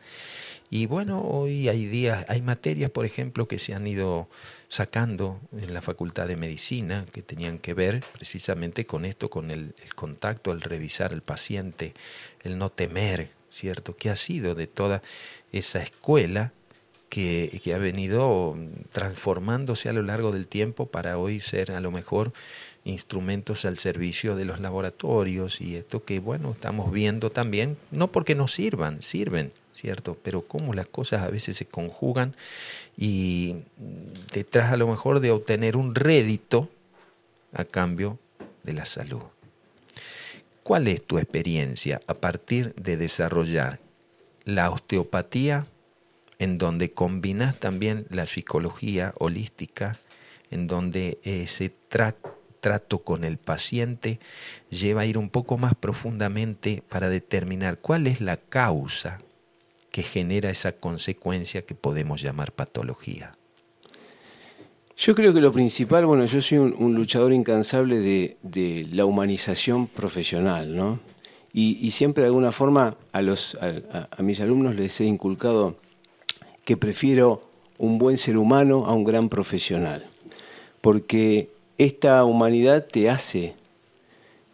Y 0.71 0.87
bueno, 0.87 1.21
hoy 1.21 1.69
hay 1.69 1.87
días, 1.87 2.25
hay 2.29 2.41
materias, 2.41 2.93
por 2.93 3.05
ejemplo, 3.05 3.49
que 3.49 3.59
se 3.59 3.75
han 3.75 3.89
ido 3.89 4.29
sacando 4.69 5.41
en 5.59 5.75
la 5.75 5.83
Facultad 5.83 6.29
de 6.29 6.37
Medicina 6.37 7.05
que 7.13 7.23
tenían 7.23 7.59
que 7.59 7.75
ver 7.75 8.05
precisamente 8.13 8.85
con 8.85 9.05
esto, 9.05 9.29
con 9.29 9.51
el, 9.51 9.75
contacto, 9.97 10.53
el 10.53 10.61
revisar 10.61 11.13
al 11.13 11.23
paciente, 11.23 11.93
el 12.45 12.59
no 12.59 12.71
temer, 12.71 13.31
¿cierto? 13.51 13.97
¿Qué 13.97 14.09
ha 14.09 14.17
sido 14.17 14.55
de 14.55 14.69
toda 14.69 15.03
esa 15.51 15.83
escuela 15.83 16.53
que, 17.09 17.61
que, 17.65 17.75
ha 17.75 17.79
venido 17.79 18.57
transformándose 18.93 19.89
a 19.89 19.93
lo 19.93 20.03
largo 20.03 20.31
del 20.31 20.47
tiempo 20.47 20.87
para 20.87 21.19
hoy 21.19 21.41
ser 21.41 21.73
a 21.73 21.81
lo 21.81 21.91
mejor 21.91 22.33
instrumentos 22.85 23.65
al 23.65 23.79
servicio 23.79 24.37
de 24.37 24.45
los 24.45 24.61
laboratorios 24.61 25.61
y 25.61 25.77
esto 25.77 26.05
que, 26.05 26.19
bueno, 26.19 26.53
estamos 26.53 26.91
viendo 26.93 27.31
también, 27.31 27.77
no 27.91 28.09
porque 28.09 28.35
no 28.35 28.49
sirvan, 28.49 29.03
sirven, 29.03 29.53
¿cierto? 29.73 30.17
Pero 30.23 30.43
cómo 30.43 30.73
las 30.73 30.89
cosas 30.89 31.23
a 31.23 31.31
veces 31.31 31.57
se 31.57 31.67
conjugan 31.67 32.35
y 32.97 33.57
detrás 34.33 34.73
a 34.73 34.77
lo 34.77 34.87
mejor 34.87 35.21
de 35.21 35.31
obtener 35.31 35.77
un 35.77 35.95
rédito 35.95 36.71
a 37.53 37.65
cambio 37.65 38.19
de 38.63 38.73
la 38.73 38.85
salud. 38.85 39.23
¿Cuál 40.63 40.89
es 40.89 41.05
tu 41.05 41.19
experiencia 41.19 42.01
a 42.07 42.15
partir 42.15 42.75
de 42.75 42.97
desarrollar 42.97 43.81
la 44.45 44.71
osteopatía 44.71 45.67
en 46.39 46.59
donde 46.59 46.93
combinas 46.93 47.59
también 47.61 48.07
la 48.09 48.25
psicología 48.25 49.13
holística, 49.19 49.99
en 50.51 50.67
donde 50.67 51.19
ese 51.23 51.71
trato 52.61 53.01
con 53.01 53.25
el 53.25 53.39
paciente 53.39 54.21
lleva 54.71 55.03
a 55.03 55.07
ir 55.07 55.19
un 55.19 55.31
poco 55.31 55.59
más 55.59 55.75
profundamente 55.75 56.83
para 56.89 57.09
determinar 57.09 57.79
cuál 57.79 58.07
es 58.07 58.21
la 58.21 58.37
causa 58.37 59.19
que 59.91 60.03
genera 60.03 60.51
esa 60.51 60.73
consecuencia 60.73 61.63
que 61.63 61.75
podemos 61.75 62.23
llamar 62.23 62.53
patología. 62.53 63.33
Yo 64.97 65.15
creo 65.15 65.33
que 65.33 65.41
lo 65.41 65.51
principal, 65.51 66.05
bueno, 66.05 66.27
yo 66.27 66.43
soy 66.43 66.59
un, 66.59 66.95
luchador 66.95 67.33
incansable 67.33 68.01
de, 68.43 68.87
la 68.93 69.07
humanización 69.07 69.87
profesional, 69.87 70.77
¿no? 70.77 71.01
Y, 71.55 71.91
siempre 71.91 72.23
de 72.23 72.27
alguna 72.27 72.53
forma 72.53 72.97
a, 73.13 74.23
mis 74.23 74.41
alumnos 74.41 74.77
les 74.77 75.01
he 75.01 75.07
inculcado 75.07 75.79
que 76.65 76.77
prefiero 76.77 77.41
un 77.79 77.99
buen 77.99 78.19
ser 78.19 78.37
humano 78.37 78.85
a 78.85 78.93
un 78.93 79.05
gran 79.05 79.31
profesional, 79.31 80.05
porque 80.83 81.49
esta 81.81 82.23
humanidad 82.25 82.87
te 82.87 83.09
hace 83.09 83.55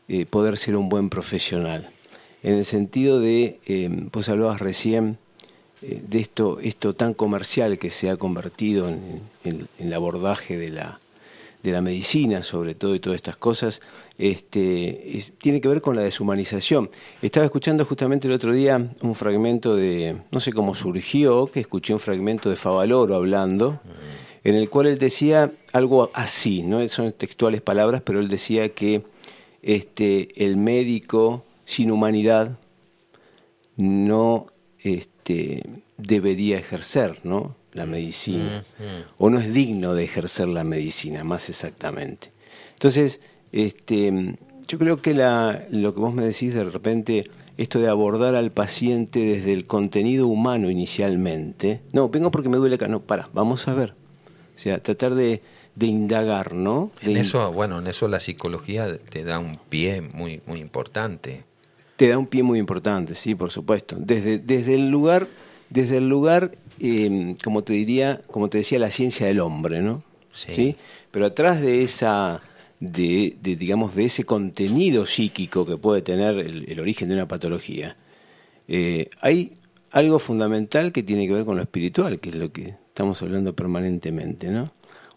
eh, 0.06 0.26
poder 0.26 0.56
ser 0.56 0.76
un 0.76 0.88
buen 0.88 1.10
profesional, 1.10 1.90
en 2.44 2.54
el 2.54 2.64
sentido 2.64 3.18
de, 3.18 3.58
eh, 3.66 3.88
vos 4.12 4.28
hablabas 4.28 4.60
recién 4.60 5.18
eh, 5.82 6.00
de 6.06 6.20
esto, 6.20 6.60
esto 6.60 6.94
tan 6.94 7.14
comercial 7.14 7.80
que 7.80 7.90
se 7.90 8.10
ha 8.10 8.16
convertido 8.16 8.88
en, 8.88 9.68
el 9.80 9.92
abordaje 9.92 10.56
de 10.56 10.68
la, 10.68 11.00
de 11.64 11.72
la 11.72 11.80
medicina, 11.80 12.44
sobre 12.44 12.76
todo, 12.76 12.94
y 12.94 13.00
todas 13.00 13.16
estas 13.16 13.36
cosas, 13.36 13.80
este, 14.18 15.24
tiene 15.38 15.60
que 15.60 15.66
ver 15.66 15.80
con 15.80 15.96
la 15.96 16.02
deshumanización. 16.02 16.90
Estaba 17.22 17.44
escuchando 17.44 17.84
justamente 17.84 18.28
el 18.28 18.34
otro 18.34 18.52
día 18.52 18.92
un 19.02 19.14
fragmento 19.16 19.74
de, 19.74 20.16
no 20.30 20.38
sé 20.38 20.52
cómo 20.52 20.76
surgió, 20.76 21.48
que 21.48 21.58
escuché 21.58 21.92
un 21.92 21.98
fragmento 21.98 22.50
de 22.50 22.54
Favaloro 22.54 23.16
hablando, 23.16 23.80
en 24.46 24.54
el 24.54 24.70
cual 24.70 24.86
él 24.86 24.98
decía 24.98 25.50
algo 25.72 26.08
así, 26.14 26.62
no 26.62 26.88
son 26.88 27.10
textuales 27.10 27.62
palabras, 27.62 28.02
pero 28.02 28.20
él 28.20 28.28
decía 28.28 28.68
que 28.68 29.02
este, 29.60 30.28
el 30.44 30.56
médico 30.56 31.44
sin 31.64 31.90
humanidad 31.90 32.56
no 33.76 34.46
este, 34.78 35.64
debería 35.98 36.58
ejercer 36.58 37.22
¿no? 37.24 37.56
la 37.72 37.86
medicina, 37.86 38.62
o 39.18 39.30
no 39.30 39.40
es 39.40 39.52
digno 39.52 39.94
de 39.94 40.04
ejercer 40.04 40.46
la 40.46 40.62
medicina, 40.62 41.24
más 41.24 41.48
exactamente. 41.48 42.30
Entonces, 42.74 43.20
este, 43.50 44.36
yo 44.68 44.78
creo 44.78 45.02
que 45.02 45.12
la, 45.12 45.66
lo 45.72 45.92
que 45.92 46.00
vos 46.00 46.14
me 46.14 46.24
decís 46.24 46.54
de 46.54 46.62
repente, 46.62 47.28
esto 47.56 47.80
de 47.80 47.88
abordar 47.88 48.36
al 48.36 48.52
paciente 48.52 49.18
desde 49.18 49.52
el 49.52 49.66
contenido 49.66 50.28
humano 50.28 50.70
inicialmente, 50.70 51.80
no, 51.92 52.10
vengo 52.10 52.30
porque 52.30 52.48
me 52.48 52.58
duele 52.58 52.76
acá, 52.76 52.86
no, 52.86 53.00
para, 53.00 53.28
vamos 53.34 53.66
a 53.66 53.74
ver. 53.74 54.05
O 54.56 54.58
sea, 54.58 54.78
tratar 54.78 55.14
de, 55.14 55.42
de 55.76 55.86
indagar, 55.86 56.54
¿no? 56.54 56.90
en 57.02 57.18
eso, 57.18 57.52
bueno, 57.52 57.78
en 57.78 57.86
eso 57.86 58.08
la 58.08 58.18
psicología 58.18 58.98
te 58.98 59.22
da 59.22 59.38
un 59.38 59.58
pie 59.68 60.00
muy, 60.00 60.40
muy 60.46 60.58
importante. 60.58 61.44
Te 61.96 62.08
da 62.08 62.18
un 62.18 62.26
pie 62.26 62.42
muy 62.42 62.58
importante, 62.58 63.14
sí, 63.14 63.34
por 63.34 63.50
supuesto. 63.50 63.96
Desde, 63.98 64.38
desde 64.38 64.74
el 64.74 64.88
lugar, 64.88 65.28
desde 65.68 65.98
el 65.98 66.08
lugar, 66.08 66.52
em, 66.80 67.36
como 67.44 67.62
te 67.62 67.74
diría, 67.74 68.22
como 68.30 68.48
te 68.48 68.58
decía, 68.58 68.78
la 68.78 68.90
ciencia 68.90 69.26
del 69.26 69.40
hombre, 69.40 69.82
¿no? 69.82 70.02
Sí. 70.32 70.76
Pero 71.10 71.26
atrás 71.26 71.60
de 71.62 71.82
esa, 71.82 72.42
de, 72.80 73.36
digamos, 73.42 73.94
de 73.94 74.06
ese 74.06 74.24
contenido 74.24 75.06
psíquico 75.06 75.66
que 75.66 75.76
puede 75.76 76.02
tener 76.02 76.38
el, 76.38 76.80
origen 76.80 77.08
de 77.08 77.14
una 77.14 77.28
patología, 77.28 77.96
eh, 78.68 79.08
hay 79.20 79.52
algo 79.90 80.18
fundamental 80.18 80.92
que 80.92 81.02
tiene 81.02 81.26
que 81.26 81.34
ver 81.34 81.44
con 81.44 81.56
lo 81.56 81.62
espiritual, 81.62 82.18
que 82.18 82.30
es 82.30 82.34
lo 82.34 82.52
que 82.52 82.74
estamos 82.96 83.20
hablando 83.20 83.54
permanentemente, 83.54 84.48
¿no? 84.48 84.70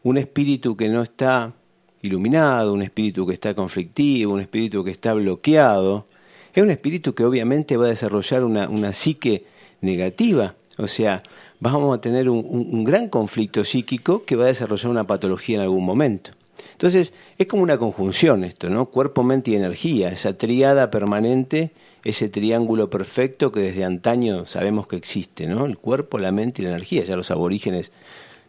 Un 0.04 0.18
espíritu 0.18 0.76
que 0.76 0.90
no 0.90 1.02
está 1.02 1.54
iluminado, 2.02 2.74
un 2.74 2.82
espíritu 2.82 3.26
que 3.26 3.32
está 3.32 3.54
conflictivo, 3.54 4.34
un 4.34 4.42
espíritu 4.42 4.84
que 4.84 4.92
está 4.92 5.14
bloqueado, 5.14 6.06
es 6.54 6.62
un 6.62 6.72
espíritu 6.72 7.16
que 7.16 7.24
obviamente 7.24 7.78
va 7.78 7.86
a 7.86 7.88
desarrollar 7.88 8.44
una, 8.44 8.68
una 8.68 8.92
psique 8.92 9.46
negativa, 9.80 10.56
o 10.78 10.88
sea, 10.88 11.24
vamos 11.62 11.98
a 11.98 12.02
tener 12.02 12.30
un, 12.30 12.84
gran 12.84 13.08
conflicto 13.08 13.64
psíquico 13.64 14.26
que 14.26 14.36
va 14.36 14.44
a 14.44 14.48
desarrollar 14.48 14.92
una 14.92 15.08
patología 15.08 15.56
en 15.56 15.62
algún 15.62 15.86
momento. 15.86 16.32
Entonces, 16.74 17.14
es 17.38 17.48
como 17.48 17.64
una 17.64 17.78
conjunción 17.78 18.44
esto, 18.44 18.70
¿no? 18.70 18.88
Cuerpo, 18.88 19.24
mente 19.24 19.52
y 19.52 19.56
energía, 19.56 20.10
esa 20.10 20.38
triada 20.38 20.92
permanente, 20.92 21.72
ese 22.04 22.30
triángulo 22.30 22.90
perfecto 22.90 23.52
que 23.52 23.60
desde 23.62 23.84
antaño 23.84 24.46
sabemos 24.46 24.88
que 24.88 24.96
existe, 24.96 25.48
¿no? 25.48 25.66
El 25.66 25.78
cuerpo, 25.78 26.18
la 26.18 26.32
mente 26.32 26.62
y 26.62 26.66
la 26.66 26.72
energía, 26.72 27.04
ya 27.04 27.16
los 27.16 27.32
aborígenes 27.32 27.92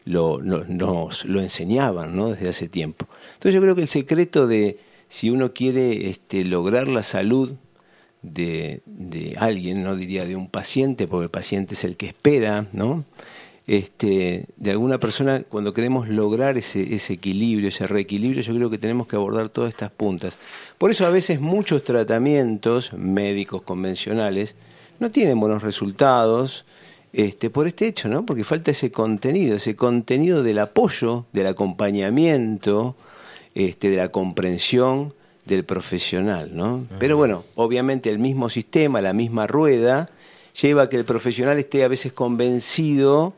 lo, 0.04 0.40
enseñaban, 1.40 2.16
¿no? 2.16 2.30
Desde 2.30 2.48
hace 2.48 2.68
tiempo. 2.68 3.06
Entonces, 3.34 3.54
yo 3.54 3.60
creo 3.60 3.74
que 3.74 3.82
el 3.82 3.88
secreto 3.88 4.46
de 4.46 4.78
si 5.08 5.30
uno 5.30 5.52
quiere 5.52 6.08
este, 6.08 6.44
lograr 6.44 6.88
la 6.88 7.02
salud 7.02 7.52
de, 8.22 8.82
de, 8.86 9.34
alguien, 9.38 9.82
no 9.82 9.96
diría 9.96 10.24
de 10.24 10.36
un 10.36 10.48
paciente, 10.48 11.08
porque 11.08 11.24
el 11.24 11.30
paciente 11.30 11.74
es 11.74 11.84
el 11.84 11.96
que 11.96 12.06
espera, 12.06 12.66
¿no? 12.72 13.04
Este, 13.70 14.46
de 14.56 14.72
alguna 14.72 14.98
persona, 14.98 15.44
cuando 15.48 15.72
queremos 15.72 16.08
lograr 16.08 16.58
ese, 16.58 16.92
ese 16.92 17.12
equilibrio, 17.12 17.68
ese 17.68 17.86
reequilibrio, 17.86 18.42
yo 18.42 18.52
creo 18.52 18.68
que 18.68 18.78
tenemos 18.78 19.06
que 19.06 19.14
abordar 19.14 19.48
todas 19.48 19.68
estas 19.68 19.92
puntas. 19.92 20.38
Por 20.76 20.90
eso 20.90 21.06
a 21.06 21.10
veces 21.10 21.40
muchos 21.40 21.84
tratamientos 21.84 22.92
médicos 22.94 23.62
convencionales 23.62 24.56
no 24.98 25.12
tienen 25.12 25.38
buenos 25.38 25.62
resultados, 25.62 26.64
este, 27.12 27.48
por 27.48 27.68
este 27.68 27.86
hecho, 27.86 28.08
¿no? 28.08 28.26
Porque 28.26 28.42
falta 28.42 28.72
ese 28.72 28.90
contenido, 28.90 29.54
ese 29.54 29.76
contenido 29.76 30.42
del 30.42 30.58
apoyo, 30.58 31.26
del 31.32 31.46
acompañamiento, 31.46 32.96
este, 33.54 33.88
de 33.88 33.98
la 33.98 34.08
comprensión 34.08 35.14
del 35.44 35.62
profesional, 35.62 36.50
¿no? 36.56 36.88
Pero 36.98 37.16
bueno, 37.16 37.44
obviamente 37.54 38.10
el 38.10 38.18
mismo 38.18 38.48
sistema, 38.48 39.00
la 39.00 39.12
misma 39.12 39.46
rueda, 39.46 40.10
lleva 40.60 40.82
a 40.82 40.88
que 40.88 40.96
el 40.96 41.04
profesional 41.04 41.56
esté 41.56 41.84
a 41.84 41.88
veces 41.88 42.12
convencido 42.12 43.34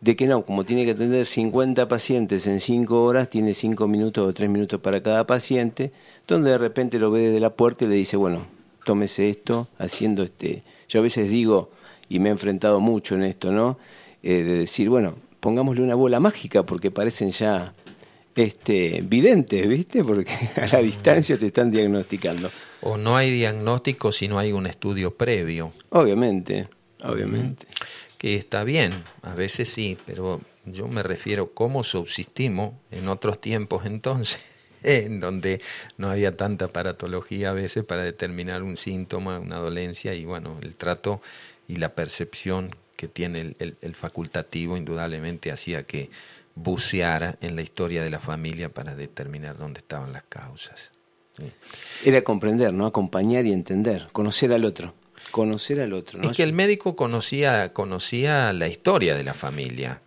de 0.00 0.16
que 0.16 0.26
no, 0.26 0.44
como 0.44 0.64
tiene 0.64 0.84
que 0.84 0.92
atender 0.92 1.24
50 1.24 1.88
pacientes 1.88 2.46
en 2.46 2.60
5 2.60 3.02
horas, 3.02 3.30
tiene 3.30 3.54
5 3.54 3.88
minutos 3.88 4.28
o 4.28 4.32
3 4.32 4.50
minutos 4.50 4.80
para 4.80 5.02
cada 5.02 5.26
paciente, 5.26 5.92
donde 6.26 6.50
de 6.50 6.58
repente 6.58 6.98
lo 6.98 7.10
ve 7.10 7.22
desde 7.22 7.40
la 7.40 7.50
puerta 7.50 7.84
y 7.84 7.88
le 7.88 7.94
dice, 7.94 8.16
bueno, 8.16 8.46
tómese 8.84 9.28
esto, 9.28 9.68
haciendo 9.78 10.22
este... 10.22 10.62
Yo 10.88 11.00
a 11.00 11.02
veces 11.02 11.28
digo, 11.28 11.70
y 12.08 12.18
me 12.20 12.28
he 12.28 12.32
enfrentado 12.32 12.80
mucho 12.80 13.14
en 13.14 13.24
esto, 13.24 13.50
¿no? 13.50 13.78
Eh, 14.22 14.42
de 14.42 14.58
decir, 14.58 14.88
bueno, 14.88 15.14
pongámosle 15.40 15.82
una 15.82 15.94
bola 15.94 16.20
mágica 16.20 16.64
porque 16.64 16.90
parecen 16.90 17.30
ya 17.30 17.74
este, 18.36 19.02
videntes, 19.02 19.66
¿viste? 19.68 20.04
Porque 20.04 20.32
a 20.62 20.66
la 20.66 20.78
distancia 20.80 21.38
te 21.38 21.46
están 21.46 21.70
diagnosticando. 21.70 22.50
O 22.82 22.96
no 22.96 23.16
hay 23.16 23.30
diagnóstico 23.32 24.12
si 24.12 24.28
no 24.28 24.38
hay 24.38 24.52
un 24.52 24.66
estudio 24.66 25.14
previo. 25.14 25.72
Obviamente, 25.90 26.68
obviamente. 27.02 27.66
Que 28.18 28.34
está 28.34 28.64
bien, 28.64 29.04
a 29.22 29.34
veces 29.34 29.68
sí, 29.68 29.98
pero 30.06 30.40
yo 30.64 30.88
me 30.88 31.02
refiero 31.02 31.52
cómo 31.52 31.84
subsistimos 31.84 32.74
en 32.90 33.08
otros 33.08 33.40
tiempos 33.40 33.86
entonces, 33.86 34.40
en 34.82 35.20
donde 35.20 35.60
no 35.98 36.10
había 36.10 36.36
tanta 36.36 36.68
paratología 36.68 37.50
a 37.50 37.54
veces 37.54 37.84
para 37.84 38.02
determinar 38.02 38.62
un 38.62 38.76
síntoma, 38.76 39.38
una 39.38 39.56
dolencia 39.56 40.14
y 40.14 40.24
bueno, 40.24 40.58
el 40.62 40.74
trato 40.74 41.20
y 41.68 41.76
la 41.76 41.94
percepción 41.94 42.74
que 42.96 43.08
tiene 43.08 43.54
el 43.58 43.94
facultativo 43.94 44.76
indudablemente 44.76 45.52
hacía 45.52 45.82
que 45.82 46.08
buceara 46.56 47.36
en 47.42 47.54
la 47.54 47.62
historia 47.62 48.02
de 48.02 48.10
la 48.10 48.18
familia 48.18 48.70
para 48.70 48.96
determinar 48.96 49.58
dónde 49.58 49.80
estaban 49.80 50.12
las 50.12 50.24
causas. 50.24 50.90
Era 52.04 52.22
comprender, 52.22 52.72
¿no? 52.72 52.86
Acompañar 52.86 53.44
y 53.46 53.52
entender, 53.52 54.08
conocer 54.12 54.52
al 54.52 54.64
otro. 54.64 54.94
Conocer 55.30 55.80
al 55.80 55.92
otro. 55.92 56.20
¿no? 56.20 56.30
Es 56.30 56.36
que 56.36 56.42
el 56.42 56.52
médico 56.52 56.96
conocía, 56.96 57.72
conocía 57.72 58.52
la 58.52 58.68
historia 58.68 59.14
de 59.14 59.24
la 59.24 59.34
familia. 59.34 60.00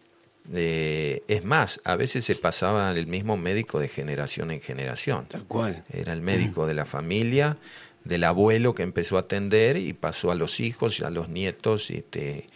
es 0.54 1.44
más, 1.44 1.82
a 1.84 1.96
veces 1.96 2.26
se 2.26 2.36
pasaba 2.36 2.92
el 2.92 3.08
mismo 3.08 3.38
médico 3.38 3.80
de 3.80 3.88
generación 3.88 4.52
en 4.52 4.62
generación. 4.62 5.26
Tal 5.28 5.44
cual. 5.44 5.84
Era 5.92 6.14
el 6.14 6.22
médico 6.22 6.66
de 6.66 6.74
la 6.74 6.86
familia, 6.86 7.58
del 8.04 8.24
abuelo 8.24 8.74
que 8.74 8.84
empezó 8.84 9.18
a 9.18 9.22
atender 9.22 9.78
y 9.78 9.94
pasó 9.94 10.32
a 10.32 10.36
los 10.36 10.60
hijos 10.60 11.00
y 11.00 11.04
a 11.04 11.10
los 11.10 11.30
nietos. 11.30 11.92
Este, 11.92 12.48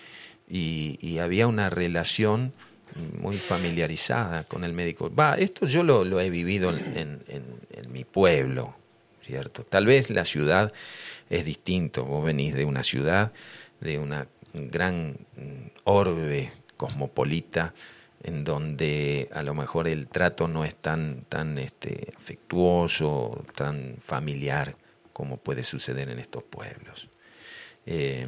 y, 0.49 0.97
y 1.01 1.19
había 1.19 1.47
una 1.47 1.69
relación 1.69 2.53
muy 3.19 3.37
familiarizada 3.37 4.43
con 4.43 4.63
el 4.63 4.73
médico. 4.73 5.13
Va, 5.13 5.35
esto 5.35 5.65
yo 5.65 5.83
lo, 5.83 6.19
he 6.19 6.29
vivido 6.29 6.69
en, 6.71 7.23
en, 7.27 7.91
mi 7.91 8.03
pueblo, 8.03 8.75
¿cierto? 9.21 9.63
Tal 9.63 9.85
vez 9.85 10.09
la 10.09 10.25
ciudad 10.25 10.73
es 11.33 11.45
distinto, 11.45 12.05
vos 12.05 12.23
venís 12.23 12.53
de 12.53 12.63
una 12.63 12.83
ciudad, 12.83 13.33
de 13.81 13.97
una 13.97 14.27
gran 14.53 15.17
orbe 15.83 16.51
cosmopolita, 16.77 17.73
en 18.23 18.43
donde 18.43 19.29
a 19.33 19.41
lo 19.41 19.55
mejor 19.55 19.87
el 19.87 20.07
trato 20.07 20.47
no 20.47 20.63
es 20.63 20.75
tan, 20.75 21.25
tan 21.27 21.57
este, 21.57 22.13
afectuoso, 22.15 23.43
tan 23.55 23.95
familiar 23.99 24.75
como 25.11 25.37
puede 25.37 25.63
suceder 25.63 26.09
en 26.09 26.19
estos 26.19 26.43
pueblos. 26.43 27.09
Eh, 27.85 28.27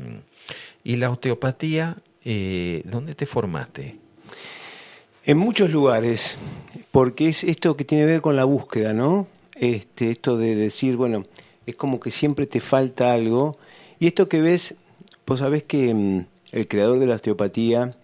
y 0.84 0.96
la 0.98 1.12
osteopatía, 1.12 1.98
eh, 2.24 2.82
¿dónde 2.86 3.14
te 3.14 3.26
formaste? 3.26 3.98
En 5.26 5.38
muchos 5.38 5.70
lugares, 5.70 6.38
porque 6.92 7.30
es 7.30 7.44
esto 7.44 7.78
que 7.78 7.86
tiene 7.86 8.04
que 8.04 8.12
ver 8.14 8.22
con 8.22 8.36
la 8.36 8.44
búsqueda, 8.44 8.94
¿no? 8.94 9.28
Este, 9.56 10.12
esto 10.12 10.38
de 10.38 10.56
decir, 10.56 10.98
bueno, 10.98 11.26
es 11.66 11.76
como 11.76 12.00
que 12.00 12.12
siempre 12.12 12.46
te 12.46 12.60
falta 12.60 13.14
algo. 13.14 13.58
Y 14.00 14.08
esto 14.08 14.28
que 14.30 14.42
ves, 14.42 14.76
vos 15.26 15.40
sabés 15.40 15.64
que 15.64 15.94
mm, 15.94 16.26
el 16.52 16.68
creador 16.68 17.00
de 17.00 17.08
la 17.08 17.16
osteopatía, 17.16 17.96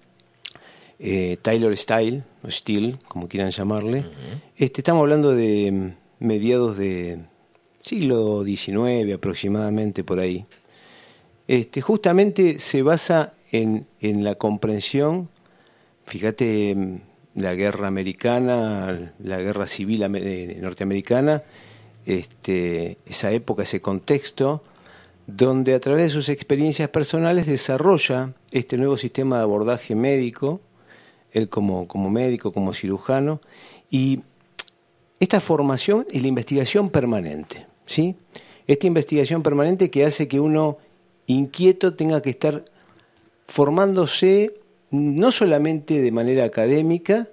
eh, 1.00 1.38
Tyler 1.41 1.75
Style, 1.77 2.24
o 2.44 2.51
Steele, 2.51 2.98
como 3.08 3.27
quieran 3.27 3.51
llamarle. 3.51 4.06
este, 4.58 4.82
estamos 4.82 5.01
hablando 5.01 5.34
de 5.34 5.94
mediados 6.20 6.77
de 6.77 7.20
siglo 7.80 8.44
XIX 8.44 9.13
aproximadamente 9.13 10.03
por 10.03 10.20
ahí. 10.20 10.46
Este, 11.48 11.82
justamente 11.82 12.60
se 12.60 12.82
basa 12.82 13.34
en, 13.51 13.88
en 14.00 14.24
la 14.24 14.36
comprensión, 14.36 15.30
fíjate, 16.06 17.01
la 17.36 17.53
guerra 17.56 17.88
americana, 17.88 19.13
la 19.20 19.39
guerra 19.39 19.68
civil 19.68 20.03
eh, 20.15 20.58
norteamericana, 20.62 21.44
este, 22.05 22.98
esa 23.05 23.31
época, 23.31 23.63
ese 23.63 23.81
contexto, 23.81 24.63
donde 25.27 25.74
a 25.74 25.79
través 25.79 26.05
de 26.05 26.10
sus 26.10 26.29
experiencias 26.29 26.89
personales 26.89 27.46
desarrolla 27.46 28.34
este 28.51 28.77
nuevo 28.77 28.98
sistema 28.98 29.38
de 29.38 29.43
abordaje 29.43 29.96
médico, 29.96 30.62
él 31.31 31.50
como, 31.50 31.88
como 31.88 32.10
médico, 32.10 32.51
como 32.51 32.74
cirujano, 32.74 33.39
y 33.89 34.22
esta 35.20 35.39
formación 35.39 36.08
y 36.12 36.20
la 36.20 36.27
investigación 36.27 36.89
permanente, 36.89 37.67
¿sí? 37.86 38.15
Esta 38.67 38.88
investigación 38.88 39.43
permanente 39.43 39.89
que 39.89 40.05
hace 40.05 40.27
que 40.27 40.39
uno 40.39 40.77
inquieto 41.27 41.93
tenga 41.93 42.22
que 42.22 42.31
estar 42.31 42.65
formándose 43.48 44.55
no 44.91 45.31
solamente 45.31 46.01
de 46.01 46.12
manera 46.12 46.43
académica, 46.43 47.27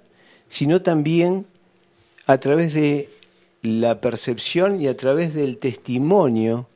sino 0.47 0.81
también 0.81 1.45
a 2.25 2.39
través 2.39 2.73
de 2.73 3.09
la 3.61 4.01
percepción 4.01 4.81
y 4.81 4.87
a 4.87 4.95
través 4.95 5.33
del 5.33 5.57
testimonio 5.57 6.67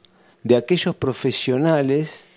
de 0.43 0.57
aquellos 0.57 0.95
profesionales 0.95 2.27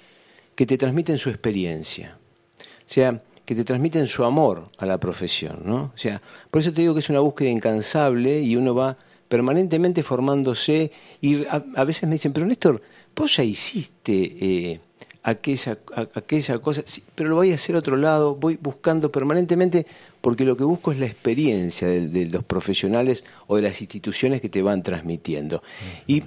que 0.54 0.66
te 0.66 0.78
transmiten 0.78 1.18
su 1.18 1.30
experiencia. 1.30 2.16
O 2.60 2.92
sea, 2.92 3.20
que 3.44 3.54
te 3.54 3.64
transmiten 3.64 4.06
su 4.06 4.24
amor 4.24 4.68
a 4.78 4.86
la 4.86 4.98
profesión, 4.98 5.60
¿no? 5.64 5.92
O 5.94 5.98
sea, 5.98 6.20
por 6.50 6.60
eso 6.60 6.72
te 6.72 6.82
digo 6.82 6.94
que 6.94 7.00
es 7.00 7.10
una 7.10 7.20
búsqueda 7.20 7.50
incansable 7.50 8.40
y 8.40 8.56
uno 8.56 8.74
va 8.74 8.96
permanentemente 9.28 10.02
formándose 10.02 10.90
y 11.20 11.44
a, 11.46 11.84
veces 11.84 12.08
me 12.08 12.14
dicen, 12.14 12.32
pero 12.32 12.46
Néstor, 12.46 12.80
vos 13.14 13.36
ya 13.36 13.42
hiciste 13.42 14.36
eh, 14.40 14.80
aquella, 15.22 15.78
aquella 16.14 16.58
cosa, 16.58 16.82
pero 17.14 17.28
lo 17.30 17.36
voy 17.36 17.52
a 17.52 17.56
hacer 17.56 17.74
a 17.74 17.80
otro 17.80 17.96
lado, 17.96 18.36
voy 18.36 18.58
buscando 18.60 19.10
permanentemente 19.10 19.86
porque 20.26 20.44
lo 20.44 20.56
que 20.56 20.64
busco 20.64 20.90
es 20.90 20.98
la 20.98 21.06
experiencia 21.06 21.86
de, 21.86 22.08
de 22.08 22.26
los 22.26 22.42
profesionales 22.42 23.22
o 23.46 23.54
de 23.54 23.62
las 23.62 23.80
instituciones 23.80 24.40
que 24.40 24.48
te 24.48 24.60
van 24.60 24.82
transmitiendo. 24.82 25.62
Y 26.08 26.24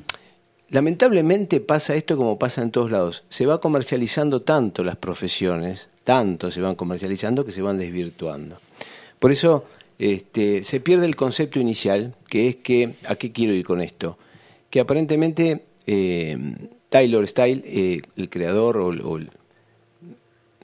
lamentablemente 0.70 1.60
pasa 1.60 1.96
esto 1.96 2.16
como 2.16 2.40
pasa 2.40 2.62
en 2.62 2.72
todos 2.72 2.92
lados, 2.92 3.26
se 3.28 3.46
va 3.46 3.60
comercializando 3.60 4.42
tanto 4.42 4.86
las 4.86 4.96
profesiones, 4.96 5.90
tanto 6.06 6.50
se 6.50 6.62
van 6.62 6.76
comercializando 6.76 7.44
que 7.44 7.52
se 7.52 7.62
van 7.62 7.78
desvirtuando. 7.78 8.62
Por 9.20 9.34
eso 9.34 9.66
este, 9.98 10.64
se 10.64 10.80
pierde 10.80 11.06
el 11.06 11.18
concepto 11.18 11.60
inicial, 11.60 12.16
que 12.30 12.48
es 12.48 12.56
que, 12.56 12.96
¿a 13.06 13.18
qué 13.18 13.34
quiero 13.34 13.54
ir 13.54 13.66
con 13.66 13.82
esto? 13.82 14.18
Que 14.70 14.80
aparentemente 14.80 15.66
eh, 15.88 16.38
Taylor 16.88 17.28
Style, 17.28 17.64
eh, 17.66 18.02
el 18.16 18.30
creador, 18.30 18.78
o, 18.78 19.20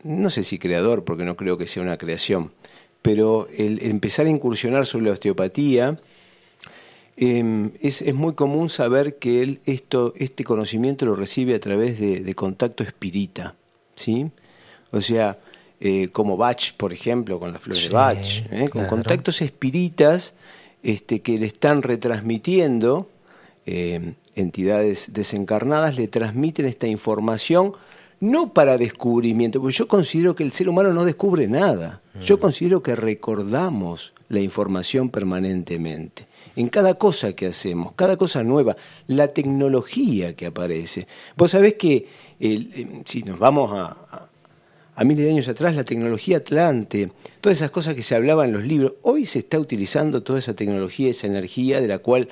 no 0.04 0.30
sé 0.30 0.45
si 0.45 0.58
creador, 0.58 1.04
porque 1.04 1.26
no 1.26 1.36
creo 1.36 1.58
que 1.58 1.67
sea 1.67 1.84
una 1.84 1.98
creación, 1.98 2.54
pero 3.06 3.48
el, 3.56 3.84
empezar 3.84 4.26
a 4.26 4.30
incursionar 4.30 4.88
sobre 4.88 5.06
la 5.06 5.12
osteopatía, 5.12 6.00
em, 7.15 7.70
es, 7.80 8.02
muy 8.15 8.34
común 8.34 8.72
saber 8.72 9.18
que 9.20 9.44
él 9.44 9.60
esto, 9.68 10.15
este 10.18 10.44
conocimiento 10.44 11.06
lo 11.06 11.15
recibe 11.15 11.54
a 11.54 11.60
través 11.60 12.00
de, 12.00 12.22
de 12.22 12.34
contacto 12.34 12.82
espírita, 12.82 13.54
¿sí? 13.94 14.32
O 14.89 15.02
sea, 15.02 15.38
eh, 15.80 16.08
como 16.08 16.36
Bach, 16.36 16.74
por 16.78 16.94
ejemplo, 16.94 17.39
con 17.39 17.54
las 17.54 17.62
flores 17.62 17.84
de 17.84 17.89
Bach, 17.89 18.44
¿eh? 18.50 18.70
con 18.70 18.88
contactos 18.88 19.44
espíritas 19.44 20.34
este, 20.82 21.22
que 21.22 21.38
le 21.38 21.46
están 21.46 21.84
retransmitiendo, 21.84 23.08
eh, 23.68 24.13
entidades 24.34 25.13
desencarnadas 25.13 25.96
le 25.96 26.08
transmiten 26.08 26.65
esta 26.65 26.88
información 26.88 27.74
no 28.19 28.54
para 28.54 28.78
descubrimiento, 28.78 29.62
porque 29.62 29.75
yo 29.75 29.88
considero 29.88 30.36
que 30.36 30.43
el 30.43 30.51
ser 30.51 30.69
humano 30.69 30.93
no 30.93 31.06
descubre 31.06 31.47
nada, 31.47 32.01
yo 32.21 32.38
mm. 32.38 32.39
considero 32.39 32.84
que 32.84 32.95
recordamos 32.95 34.13
la 34.30 34.39
información 34.39 35.10
permanentemente 35.10 36.28
en 36.56 36.69
cada 36.69 36.93
cosa 36.95 37.34
que 37.34 37.47
hacemos, 37.47 37.93
cada 37.95 38.17
cosa 38.17 38.43
nueva, 38.43 38.78
la 39.08 39.30
tecnología 39.30 40.36
que 40.36 40.45
aparece. 40.45 41.08
Vos 41.36 41.51
sabés 41.51 41.73
que 41.73 42.08
si 43.06 43.23
nos 43.23 43.39
vamos 43.39 43.71
a, 43.73 44.28
a 44.95 45.04
miles 45.04 45.25
de 45.25 45.32
años 45.32 45.47
atrás, 45.47 45.75
la 45.75 45.84
tecnología 45.84 46.38
Atlante, 46.38 47.12
todas 47.41 47.58
esas 47.58 47.71
cosas 47.71 47.95
que 47.95 48.04
se 48.04 48.15
hablaban 48.15 48.47
en 48.47 48.54
los 48.54 48.63
libros, 48.63 48.93
hoy 49.01 49.25
se 49.25 49.39
está 49.39 49.60
utilizando 49.60 50.23
toda 50.23 50.39
esa 50.39 50.56
tecnología, 50.56 51.10
esa 51.10 51.28
energía 51.28 51.82
de 51.82 51.88
la 51.88 51.99
cual 51.99 52.30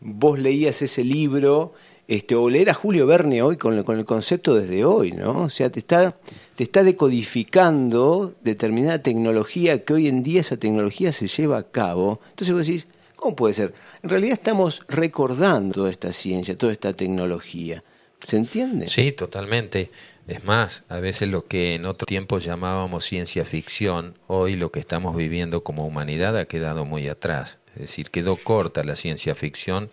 vos 0.00 0.38
leías 0.38 0.80
ese 0.82 1.04
libro, 1.04 1.74
este, 2.08 2.34
o 2.34 2.48
leer 2.48 2.70
a 2.70 2.74
Julio 2.74 3.06
Verne 3.06 3.42
hoy 3.42 3.56
con, 3.56 3.74
el 3.74 4.04
concepto 4.04 4.54
desde 4.54 4.84
hoy, 4.84 5.12
¿no? 5.12 5.42
O 5.42 5.48
sea, 5.48 5.70
te 5.70 5.80
está, 5.80 6.16
te 6.54 6.62
está 6.62 6.84
decodificando 6.84 8.34
determinada 8.42 9.02
tecnología 9.02 9.84
que 9.84 9.94
hoy 9.94 10.08
en 10.08 10.22
día 10.22 10.40
esa 10.40 10.56
tecnología 10.56 11.12
se 11.12 11.26
lleva 11.26 11.58
a 11.58 11.64
cabo. 11.64 12.20
Entonces 12.30 12.54
vos 12.54 12.66
decís, 12.66 12.86
¿cómo 13.16 13.34
puede 13.34 13.54
ser? 13.54 13.72
En 14.02 14.10
realidad 14.10 14.34
estamos 14.34 14.82
recordando 14.88 15.74
toda 15.74 15.90
esta 15.90 16.12
ciencia, 16.12 16.56
toda 16.56 16.72
esta 16.72 16.92
tecnología. 16.92 17.82
¿Se 18.24 18.36
entiende? 18.36 18.88
Sí, 18.88 19.12
totalmente. 19.12 19.90
Es 20.26 20.44
más, 20.44 20.84
a 20.88 20.98
veces 20.98 21.28
lo 21.28 21.46
que 21.46 21.74
en 21.74 21.86
otro 21.86 22.06
tiempo 22.06 22.38
llamábamos 22.38 23.04
ciencia 23.04 23.44
ficción, 23.44 24.14
hoy 24.26 24.54
lo 24.54 24.70
que 24.72 24.80
estamos 24.80 25.14
viviendo 25.14 25.62
como 25.62 25.86
humanidad 25.86 26.36
ha 26.36 26.46
quedado 26.46 26.84
muy 26.84 27.08
atrás. 27.08 27.58
Es 27.74 27.82
decir, 27.82 28.10
quedó 28.10 28.36
corta 28.36 28.82
la 28.82 28.96
ciencia 28.96 29.34
ficción 29.34 29.90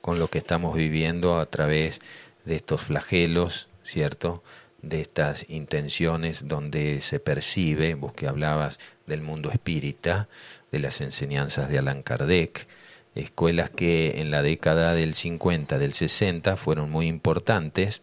con 0.00 0.18
lo 0.18 0.28
que 0.28 0.38
estamos 0.38 0.74
viviendo 0.74 1.38
a 1.38 1.46
través 1.46 2.00
de 2.44 2.56
estos 2.56 2.82
flagelos, 2.82 3.68
¿cierto? 3.84 4.42
De 4.82 5.00
estas 5.00 5.44
intenciones 5.48 6.48
donde 6.48 7.00
se 7.00 7.20
percibe, 7.20 7.94
vos 7.94 8.12
que 8.12 8.28
hablabas 8.28 8.78
del 9.06 9.20
mundo 9.22 9.50
espírita, 9.50 10.28
de 10.72 10.78
las 10.78 11.00
enseñanzas 11.00 11.68
de 11.68 11.78
Allan 11.78 12.02
Kardec, 12.02 12.66
escuelas 13.14 13.70
que 13.70 14.20
en 14.20 14.30
la 14.30 14.42
década 14.42 14.94
del 14.94 15.14
50, 15.14 15.78
del 15.78 15.92
60 15.92 16.56
fueron 16.56 16.90
muy 16.90 17.06
importantes 17.06 18.02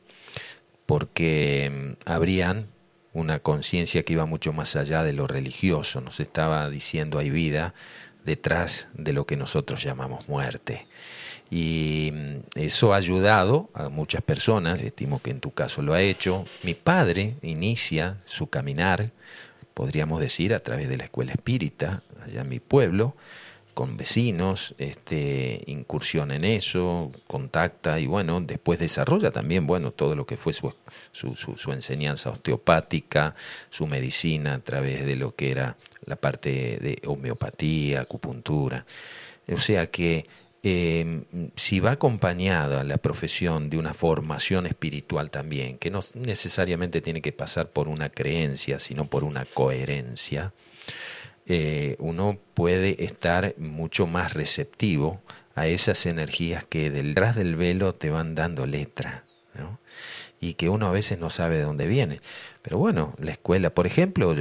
porque 0.86 1.70
mm, 1.72 2.10
habrían 2.10 2.68
una 3.14 3.40
conciencia 3.40 4.04
que 4.04 4.14
iba 4.14 4.26
mucho 4.26 4.54
más 4.54 4.76
allá 4.76 5.04
de 5.04 5.14
lo 5.14 5.28
religioso, 5.28 6.02
nos 6.02 6.20
estaba 6.20 6.70
diciendo 6.70 7.18
hay 7.18 7.30
vida 7.30 7.74
detrás 8.26 8.90
de 8.94 9.14
lo 9.14 9.26
que 9.26 9.38
nosotros 9.38 9.84
llamamos 9.84 10.28
muerte. 10.28 10.86
Y 11.50 12.12
mm, 12.14 12.36
eso 12.56 12.94
ha 12.94 12.98
ayudado 12.98 13.70
a 13.74 13.90
muchas 13.90 14.22
personas, 14.22 14.82
estimo 14.82 15.22
que 15.22 15.32
en 15.32 15.40
tu 15.40 15.52
caso 15.52 15.82
lo 15.82 15.94
ha 15.94 16.02
hecho. 16.02 16.44
Mi 16.64 16.74
padre 16.74 17.36
inicia 17.42 18.18
su 18.26 18.48
caminar, 18.48 19.12
podríamos 19.74 20.20
decir, 20.20 20.54
a 20.54 20.60
través 20.60 20.90
de 20.90 20.98
la 20.98 21.06
escuela 21.06 21.32
espírita, 21.32 22.02
allá 22.26 22.42
en 22.42 22.50
mi 22.50 22.60
pueblo, 22.60 23.16
con 23.78 23.96
vecinos, 23.96 24.74
este, 24.80 25.62
incursión 25.68 26.32
en 26.32 26.46
eso, 26.46 27.12
contacta 27.28 28.00
y 28.00 28.08
bueno, 28.08 28.42
después 28.42 28.80
desarrolla 28.80 29.30
también, 29.30 29.68
bueno, 29.68 29.92
todo 29.92 30.16
lo 30.16 30.26
que 30.26 30.36
fue 30.36 30.52
su, 30.52 30.74
su, 31.12 31.36
su, 31.36 31.72
enseñanza 31.72 32.32
osteopática, 32.32 33.36
su 33.70 33.86
medicina 33.86 34.56
a 34.56 34.60
través 34.62 35.06
de 35.06 35.16
lo 35.16 35.36
que 35.36 35.52
era 35.52 35.78
la 36.08 36.16
parte 36.16 36.80
de 36.82 37.00
homeopatía, 37.06 38.02
acupuntura. 38.02 38.84
O 39.48 39.58
sea 39.58 39.86
que 39.92 40.26
em, 40.64 41.26
si 41.56 41.80
va 41.80 41.92
acompañada 41.92 42.84
la 42.84 42.98
profesión 42.98 43.70
de 43.70 43.78
una 43.78 43.94
formación 43.94 44.66
espiritual 44.66 45.32
también, 45.32 45.78
que 45.78 45.92
no 45.92 46.02
necesariamente 46.16 47.02
tiene 47.02 47.22
que 47.22 47.32
pasar 47.32 47.70
por 47.70 47.88
una 47.88 48.10
creencia, 48.10 48.80
sino 48.80 49.06
por 49.06 49.24
una 49.24 49.46
coherencia, 49.46 50.54
eh, 51.46 51.96
uno 52.00 52.38
puede 52.54 53.04
estar 53.04 53.56
mucho 53.58 54.08
más 54.08 54.34
receptivo 54.34 55.22
a 55.56 55.68
esas 55.68 56.06
energías 56.06 56.66
que 56.66 56.90
detrás 56.90 57.36
del 57.36 57.56
velo 57.56 57.96
te 57.96 58.10
van 58.10 58.36
dando 58.36 58.66
letra, 58.66 59.24
¿no? 59.54 59.80
y 60.40 60.54
que 60.54 60.70
uno 60.70 60.88
a 60.88 60.92
veces 60.92 61.20
no 61.20 61.30
sabe 61.30 61.58
de 61.58 61.64
dónde 61.64 61.88
viene. 61.88 62.22
Pero 62.62 62.78
bueno, 62.78 63.16
la 63.18 63.32
escuela, 63.32 63.72
por 63.72 63.88
ejemplo, 63.88 64.34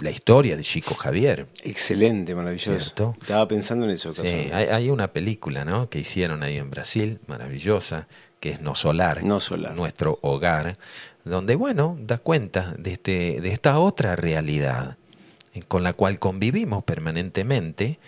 la 0.00 0.10
historia 0.10 0.56
de 0.56 0.62
Chico 0.62 0.94
Javier. 0.94 1.46
Excelente, 1.62 2.34
maravilloso. 2.34 3.14
Estaba 3.20 3.48
pensando 3.48 3.84
en 3.84 3.92
eso. 3.92 4.12
Sí, 4.12 4.26
hay, 4.26 4.66
hay, 4.66 4.90
una 4.90 5.12
película 5.12 5.64
¿no? 5.64 5.88
que 5.88 6.00
hicieron 6.00 6.42
ahí 6.42 6.56
en 6.56 6.70
Brasil, 6.70 7.20
maravillosa, 7.26 8.08
que 8.40 8.50
es 8.50 8.60
No 8.60 8.74
Solar, 8.74 9.24
no 9.24 9.40
Solar. 9.40 9.74
nuestro 9.74 10.18
hogar, 10.22 10.78
donde, 11.24 11.56
bueno, 11.56 11.96
da 12.00 12.18
cuenta 12.18 12.74
de, 12.78 12.92
este, 12.92 13.40
de 13.40 13.52
esta 13.52 13.78
otra 13.78 14.16
realidad 14.16 14.96
eh, 15.54 15.62
con 15.66 15.82
la 15.82 15.92
cual 15.92 16.18
convivimos 16.18 16.84
permanentemente. 16.84 17.98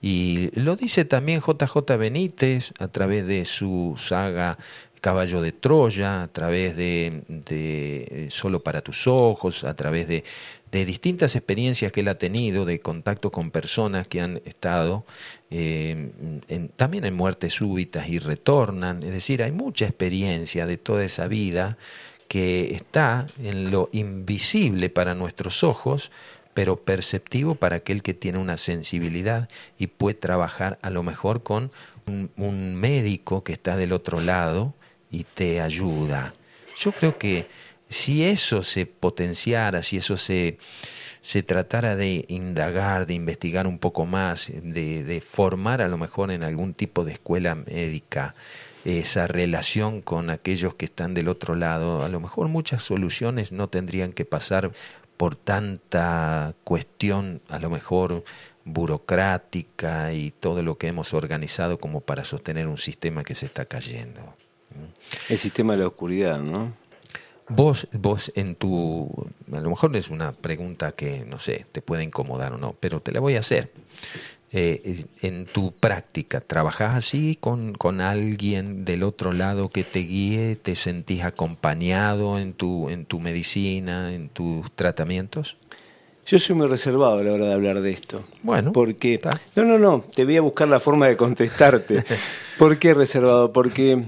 Y 0.00 0.50
lo 0.60 0.76
dice 0.76 1.04
también 1.04 1.40
JJ 1.40 1.96
Benítez 1.98 2.72
a 2.78 2.86
través 2.86 3.26
de 3.26 3.44
su 3.44 3.96
saga 3.98 4.56
Caballo 5.00 5.40
de 5.40 5.52
Troya, 5.52 6.22
a 6.22 6.28
través 6.28 6.76
de, 6.76 7.22
de, 7.28 8.28
Solo 8.30 8.62
para 8.62 8.82
tus 8.82 9.06
ojos, 9.06 9.64
a 9.64 9.74
través 9.74 10.08
de, 10.08 10.24
de, 10.70 10.84
distintas 10.84 11.36
experiencias 11.36 11.92
que 11.92 12.00
él 12.00 12.08
ha 12.08 12.18
tenido, 12.18 12.64
de 12.64 12.80
contacto 12.80 13.30
con 13.30 13.50
personas 13.50 14.08
que 14.08 14.20
han 14.20 14.40
estado 14.44 15.04
eh, 15.50 16.10
en, 16.48 16.68
también 16.70 17.04
en 17.04 17.14
muertes 17.14 17.54
súbitas 17.54 18.08
y 18.08 18.18
retornan. 18.18 19.02
Es 19.02 19.12
decir, 19.12 19.42
hay 19.42 19.52
mucha 19.52 19.86
experiencia 19.86 20.66
de 20.66 20.76
toda 20.76 21.04
esa 21.04 21.28
vida 21.28 21.78
que 22.28 22.74
está 22.74 23.26
en 23.42 23.70
lo 23.70 23.88
invisible 23.92 24.90
para 24.90 25.14
nuestros 25.14 25.64
ojos, 25.64 26.10
pero 26.54 26.76
perceptivo 26.76 27.54
para 27.54 27.76
aquel 27.76 28.02
que 28.02 28.14
tiene 28.14 28.38
una 28.38 28.56
sensibilidad 28.56 29.48
y 29.78 29.86
puede 29.86 30.14
trabajar 30.14 30.78
a 30.82 30.90
lo 30.90 31.02
mejor 31.02 31.42
con 31.42 31.70
un, 32.06 32.30
un 32.36 32.74
médico 32.74 33.44
que 33.44 33.52
está 33.52 33.76
del 33.76 33.92
otro 33.92 34.20
lado 34.20 34.74
y 35.10 35.24
te 35.24 35.60
ayuda. 35.60 36.34
Yo 36.76 36.92
creo 36.92 37.18
que 37.18 37.46
si 37.88 38.24
eso 38.24 38.62
se 38.62 38.86
potenciara, 38.86 39.82
si 39.82 39.96
eso 39.96 40.16
se, 40.16 40.58
se 41.20 41.42
tratara 41.42 41.96
de 41.96 42.24
indagar, 42.28 43.06
de 43.06 43.14
investigar 43.14 43.66
un 43.66 43.78
poco 43.78 44.06
más, 44.06 44.50
de, 44.50 45.04
de, 45.04 45.20
formar 45.20 45.82
a 45.82 45.88
lo 45.88 45.96
mejor 45.96 46.30
en 46.30 46.42
algún 46.42 46.74
tipo 46.74 47.04
de 47.04 47.12
escuela 47.12 47.54
médica 47.54 48.34
esa 48.84 49.26
relación 49.26 50.00
con 50.00 50.30
aquellos 50.30 50.74
que 50.74 50.86
están 50.86 51.12
del 51.14 51.28
otro 51.28 51.54
lado, 51.54 52.02
a 52.02 52.08
lo 52.08 52.20
mejor 52.20 52.48
muchas 52.48 52.82
soluciones 52.82 53.52
no 53.52 53.68
tendrían 53.68 54.12
que 54.12 54.24
pasar 54.24 54.70
por 55.16 55.34
tanta 55.34 56.54
cuestión, 56.64 57.42
a 57.48 57.58
lo 57.58 57.70
mejor 57.70 58.22
burocrática 58.64 60.12
y 60.12 60.30
todo 60.30 60.62
lo 60.62 60.78
que 60.78 60.86
hemos 60.86 61.12
organizado 61.12 61.78
como 61.78 62.00
para 62.00 62.24
sostener 62.24 62.66
un 62.66 62.78
sistema 62.78 63.24
que 63.24 63.34
se 63.34 63.46
está 63.46 63.64
cayendo. 63.64 64.34
El 65.28 65.38
sistema 65.38 65.72
de 65.72 65.80
la 65.80 65.88
oscuridad, 65.88 66.38
¿no? 66.40 66.72
Vos, 67.48 67.88
vos 67.92 68.32
en 68.34 68.54
tu, 68.54 69.10
a 69.52 69.60
lo 69.60 69.70
mejor 69.70 69.96
es 69.96 70.10
una 70.10 70.32
pregunta 70.32 70.92
que, 70.92 71.24
no 71.24 71.38
sé, 71.38 71.66
te 71.72 71.82
puede 71.82 72.04
incomodar 72.04 72.52
o 72.52 72.58
no, 72.58 72.74
pero 72.78 73.00
te 73.00 73.12
la 73.12 73.20
voy 73.20 73.36
a 73.36 73.40
hacer. 73.40 73.70
Eh, 74.50 75.04
en 75.20 75.44
tu 75.44 75.72
práctica, 75.72 76.40
¿trabajás 76.40 76.94
así 76.94 77.36
con, 77.38 77.74
con 77.74 78.00
alguien 78.00 78.86
del 78.86 79.02
otro 79.02 79.32
lado 79.32 79.68
que 79.68 79.84
te 79.84 80.00
guíe? 80.00 80.56
¿Te 80.56 80.74
sentís 80.74 81.22
acompañado 81.22 82.38
en 82.38 82.54
tu, 82.54 82.88
en 82.88 83.04
tu 83.04 83.20
medicina, 83.20 84.14
en 84.14 84.30
tus 84.30 84.70
tratamientos? 84.72 85.56
Yo 86.24 86.38
soy 86.38 86.56
muy 86.56 86.66
reservado 86.66 87.18
a 87.18 87.22
la 87.22 87.32
hora 87.32 87.46
de 87.46 87.52
hablar 87.54 87.80
de 87.80 87.90
esto. 87.90 88.24
Bueno. 88.42 88.72
Porque. 88.72 89.20
No, 89.54 89.64
no, 89.64 89.78
no. 89.78 90.04
Te 90.14 90.24
voy 90.24 90.36
a 90.36 90.42
buscar 90.42 90.68
la 90.68 90.80
forma 90.80 91.08
de 91.08 91.16
contestarte. 91.16 92.04
¿Por 92.58 92.78
qué 92.78 92.92
reservado? 92.92 93.52
Porque 93.52 94.04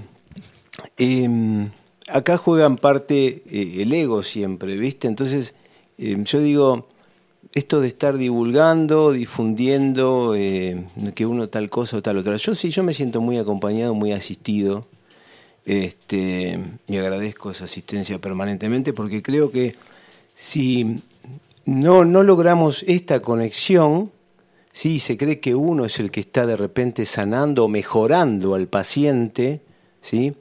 eh, 0.97 1.69
acá 2.11 2.37
juegan 2.37 2.77
parte 2.77 3.43
eh, 3.49 3.81
el 3.81 3.93
ego 3.93 4.23
siempre, 4.23 4.75
¿viste? 4.75 5.07
Entonces, 5.07 5.55
eh, 5.97 6.17
yo 6.23 6.39
digo, 6.39 6.87
esto 7.53 7.81
de 7.81 7.87
estar 7.87 8.17
divulgando, 8.17 9.11
difundiendo, 9.11 10.35
eh, 10.35 10.85
que 11.15 11.25
uno 11.25 11.49
tal 11.49 11.69
cosa 11.69 11.97
o 11.97 12.01
tal 12.01 12.17
otra. 12.17 12.35
Yo 12.37 12.55
sí, 12.55 12.69
yo 12.69 12.83
me 12.83 12.93
siento 12.93 13.21
muy 13.21 13.37
acompañado, 13.37 13.93
muy 13.93 14.11
asistido, 14.11 14.85
este, 15.65 16.59
y 16.87 16.97
agradezco 16.97 17.51
esa 17.51 17.65
asistencia 17.65 18.19
permanentemente 18.19 18.93
porque 18.93 19.21
creo 19.21 19.51
que 19.51 19.75
si 20.33 20.97
no, 21.65 22.03
no 22.03 22.23
logramos 22.23 22.83
esta 22.87 23.21
conexión, 23.21 24.11
si 24.71 24.99
se 24.99 25.17
cree 25.17 25.39
que 25.39 25.53
uno 25.53 25.85
es 25.85 25.99
el 25.99 26.09
que 26.09 26.21
está 26.21 26.45
de 26.45 26.55
repente 26.55 27.05
sanando 27.05 27.65
o 27.65 27.67
mejorando 27.67 28.55
al 28.55 28.67
paciente, 28.67 29.61
¿sí? 30.01 30.33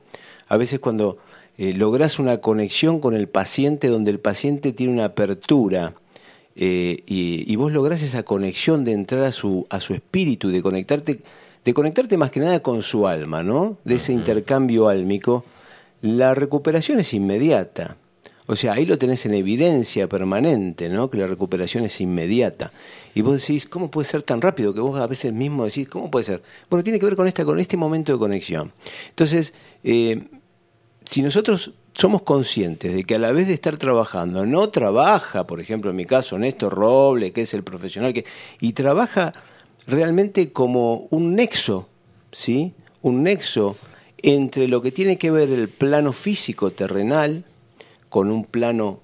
A 0.48 0.56
veces 0.56 0.80
cuando 0.80 1.18
eh, 1.60 1.74
logras 1.74 2.18
una 2.18 2.38
conexión 2.38 3.00
con 3.00 3.12
el 3.12 3.28
paciente 3.28 3.88
donde 3.88 4.10
el 4.10 4.18
paciente 4.18 4.72
tiene 4.72 4.94
una 4.94 5.04
apertura 5.04 5.92
eh, 6.56 7.02
y, 7.04 7.54
vos 7.56 7.70
lográs 7.70 8.00
esa 8.00 8.22
conexión 8.22 8.82
de 8.82 8.92
entrar 8.92 9.24
a 9.24 9.30
su, 9.30 9.66
a 9.68 9.78
su 9.78 9.92
espíritu, 9.92 10.48
de 10.48 10.62
conectarte, 10.62 11.20
de 11.62 11.74
conectarte 11.74 12.16
más 12.16 12.30
que 12.30 12.40
nada 12.40 12.60
con 12.60 12.80
su 12.80 13.06
alma, 13.06 13.42
¿no? 13.42 13.76
De 13.84 13.96
ese 13.96 14.14
intercambio 14.14 14.88
álmico, 14.88 15.44
la 16.00 16.34
recuperación 16.34 16.98
es 16.98 17.12
inmediata. 17.12 17.98
O 18.46 18.56
sea, 18.56 18.72
ahí 18.72 18.86
lo 18.86 18.96
tenés 18.96 19.26
en 19.26 19.34
evidencia 19.34 20.08
permanente, 20.08 20.88
¿no? 20.88 21.10
Que 21.10 21.18
la 21.18 21.26
recuperación 21.26 21.84
es 21.84 22.00
inmediata. 22.00 22.72
Y 23.14 23.20
vos 23.20 23.38
decís, 23.38 23.66
¿cómo 23.66 23.90
puede 23.90 24.08
ser 24.08 24.22
tan 24.22 24.40
rápido? 24.40 24.72
Que 24.72 24.80
vos 24.80 24.98
a 24.98 25.06
veces 25.06 25.34
mismo 25.34 25.66
decís, 25.66 25.90
¿cómo 25.90 26.10
puede 26.10 26.24
ser? 26.24 26.42
Bueno, 26.70 26.82
tiene 26.82 26.98
que 26.98 27.04
ver 27.04 27.16
con, 27.16 27.28
esta, 27.28 27.44
con 27.44 27.58
este 27.58 27.76
momento 27.76 28.14
de 28.14 28.18
conexión. 28.18 28.72
Entonces, 29.10 29.52
eh, 29.84 30.24
si 31.10 31.22
nosotros 31.22 31.72
somos 31.92 32.22
conscientes 32.22 32.94
de 32.94 33.02
que 33.02 33.16
a 33.16 33.18
la 33.18 33.32
vez 33.32 33.48
de 33.48 33.52
estar 33.52 33.76
trabajando, 33.78 34.46
no 34.46 34.68
trabaja, 34.68 35.44
por 35.44 35.58
ejemplo, 35.58 35.90
en 35.90 35.96
mi 35.96 36.04
caso, 36.04 36.38
Néstor 36.38 36.72
Roble, 36.72 37.32
que 37.32 37.40
es 37.40 37.52
el 37.52 37.64
profesional, 37.64 38.14
que, 38.14 38.24
y 38.60 38.74
trabaja 38.74 39.32
realmente 39.88 40.52
como 40.52 41.08
un 41.10 41.34
nexo, 41.34 41.88
¿sí? 42.30 42.74
Un 43.02 43.24
nexo 43.24 43.76
entre 44.18 44.68
lo 44.68 44.82
que 44.82 44.92
tiene 44.92 45.18
que 45.18 45.32
ver 45.32 45.50
el 45.50 45.68
plano 45.68 46.12
físico 46.12 46.70
terrenal 46.70 47.42
con 48.08 48.30
un 48.30 48.44
plano 48.44 49.00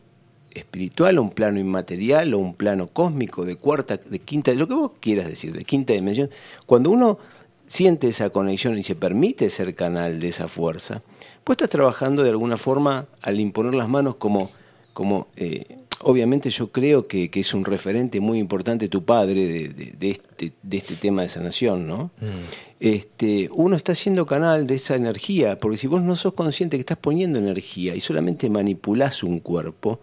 espiritual, 0.55 1.19
un 1.19 1.31
plano 1.31 1.59
inmaterial 1.59 2.35
o 2.35 2.38
un 2.38 2.55
plano 2.55 2.87
cósmico 2.87 3.45
de 3.45 3.57
cuarta, 3.57 3.97
de 3.97 4.21
quinta, 4.21 4.53
de 4.53 4.59
lo 4.59 4.69
que 4.69 4.75
vos 4.75 4.92
quieras 5.01 5.27
decir, 5.27 5.53
de 5.53 5.64
quinta 5.64 5.92
dimensión. 5.92 6.31
Cuando 6.66 6.92
uno 6.92 7.19
siente 7.67 8.09
esa 8.09 8.31
conexión 8.31 8.79
y 8.79 8.83
se 8.83 8.95
permite 8.95 9.51
ser 9.51 9.75
canal 9.75 10.21
de 10.21 10.29
esa 10.29 10.49
fuerza, 10.49 11.03
Vos 11.47 11.55
estás 11.55 11.71
trabajando 11.71 12.25
de 12.25 12.31
alguna 12.31 12.57
forma 12.57 13.07
al 13.23 13.39
imponer 13.39 13.73
las 13.73 13.89
manos 13.89 14.17
como, 14.17 14.51
como 14.93 15.29
eh, 15.37 15.79
obviamente 16.01 16.51
yo 16.51 16.73
creo 16.73 17.07
que, 17.07 17.31
que, 17.31 17.39
es 17.39 17.55
un 17.55 17.65
referente 17.65 18.19
muy 18.19 18.41
importante 18.41 18.89
tu 18.89 19.05
padre 19.05 19.47
de, 19.47 19.69
de, 19.97 20.11
este, 20.11 20.53
de 20.61 20.77
este 20.77 20.97
tema 20.97 21.23
de 21.23 21.29
sanación, 21.29 21.87
¿no? 21.87 22.11
Mm. 22.21 22.81
Este, 22.81 23.49
uno 23.53 23.77
está 23.77 23.95
siendo 23.95 24.27
canal 24.27 24.67
de 24.67 24.75
esa 24.75 24.97
energía, 24.97 25.61
porque 25.61 25.77
si 25.77 25.87
vos 25.87 26.03
no 26.03 26.17
sos 26.17 26.35
consciente 26.35 26.77
que 26.77 26.81
estás 26.81 26.99
poniendo 26.99 27.39
energía 27.39 27.95
y 27.95 28.01
solamente 28.01 28.51
manipulás 28.51 29.23
un 29.23 29.39
cuerpo, 29.39 30.01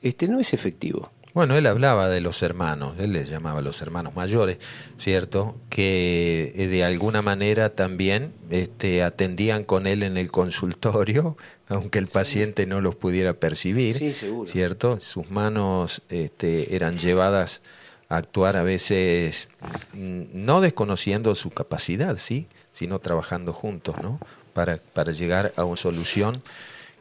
este, 0.00 0.28
no 0.28 0.40
es 0.40 0.54
efectivo. 0.54 1.10
Bueno, 1.36 1.54
él 1.58 1.66
hablaba 1.66 2.08
de 2.08 2.22
los 2.22 2.42
hermanos, 2.42 2.94
él 2.98 3.12
les 3.12 3.28
llamaba 3.28 3.60
los 3.60 3.82
hermanos 3.82 4.16
mayores, 4.16 4.56
¿cierto? 4.96 5.54
Que 5.68 6.54
eh, 6.56 6.66
de 6.66 6.82
alguna 6.82 7.20
manera 7.20 7.74
también 7.74 8.32
este, 8.48 9.02
atendían 9.02 9.62
con 9.62 9.86
él 9.86 10.02
en 10.02 10.16
el 10.16 10.30
consultorio, 10.30 11.36
aunque 11.68 11.98
el 11.98 12.06
paciente 12.06 12.64
no 12.64 12.80
los 12.80 12.96
pudiera 12.96 13.34
percibir, 13.34 13.92
sí, 13.98 14.12
seguro. 14.14 14.50
¿cierto? 14.50 14.98
Sus 14.98 15.30
manos 15.30 16.00
este, 16.08 16.74
eran 16.74 16.96
llevadas 16.96 17.60
a 18.08 18.16
actuar 18.16 18.56
a 18.56 18.62
veces 18.62 19.50
mm, 19.92 20.22
no 20.32 20.62
desconociendo 20.62 21.34
su 21.34 21.50
capacidad, 21.50 22.16
sí, 22.16 22.46
sino 22.72 22.98
trabajando 22.98 23.52
juntos, 23.52 23.96
¿no? 24.02 24.20
Para, 24.54 24.78
para 24.78 25.12
llegar 25.12 25.52
a 25.56 25.64
una 25.64 25.76
solución 25.76 26.42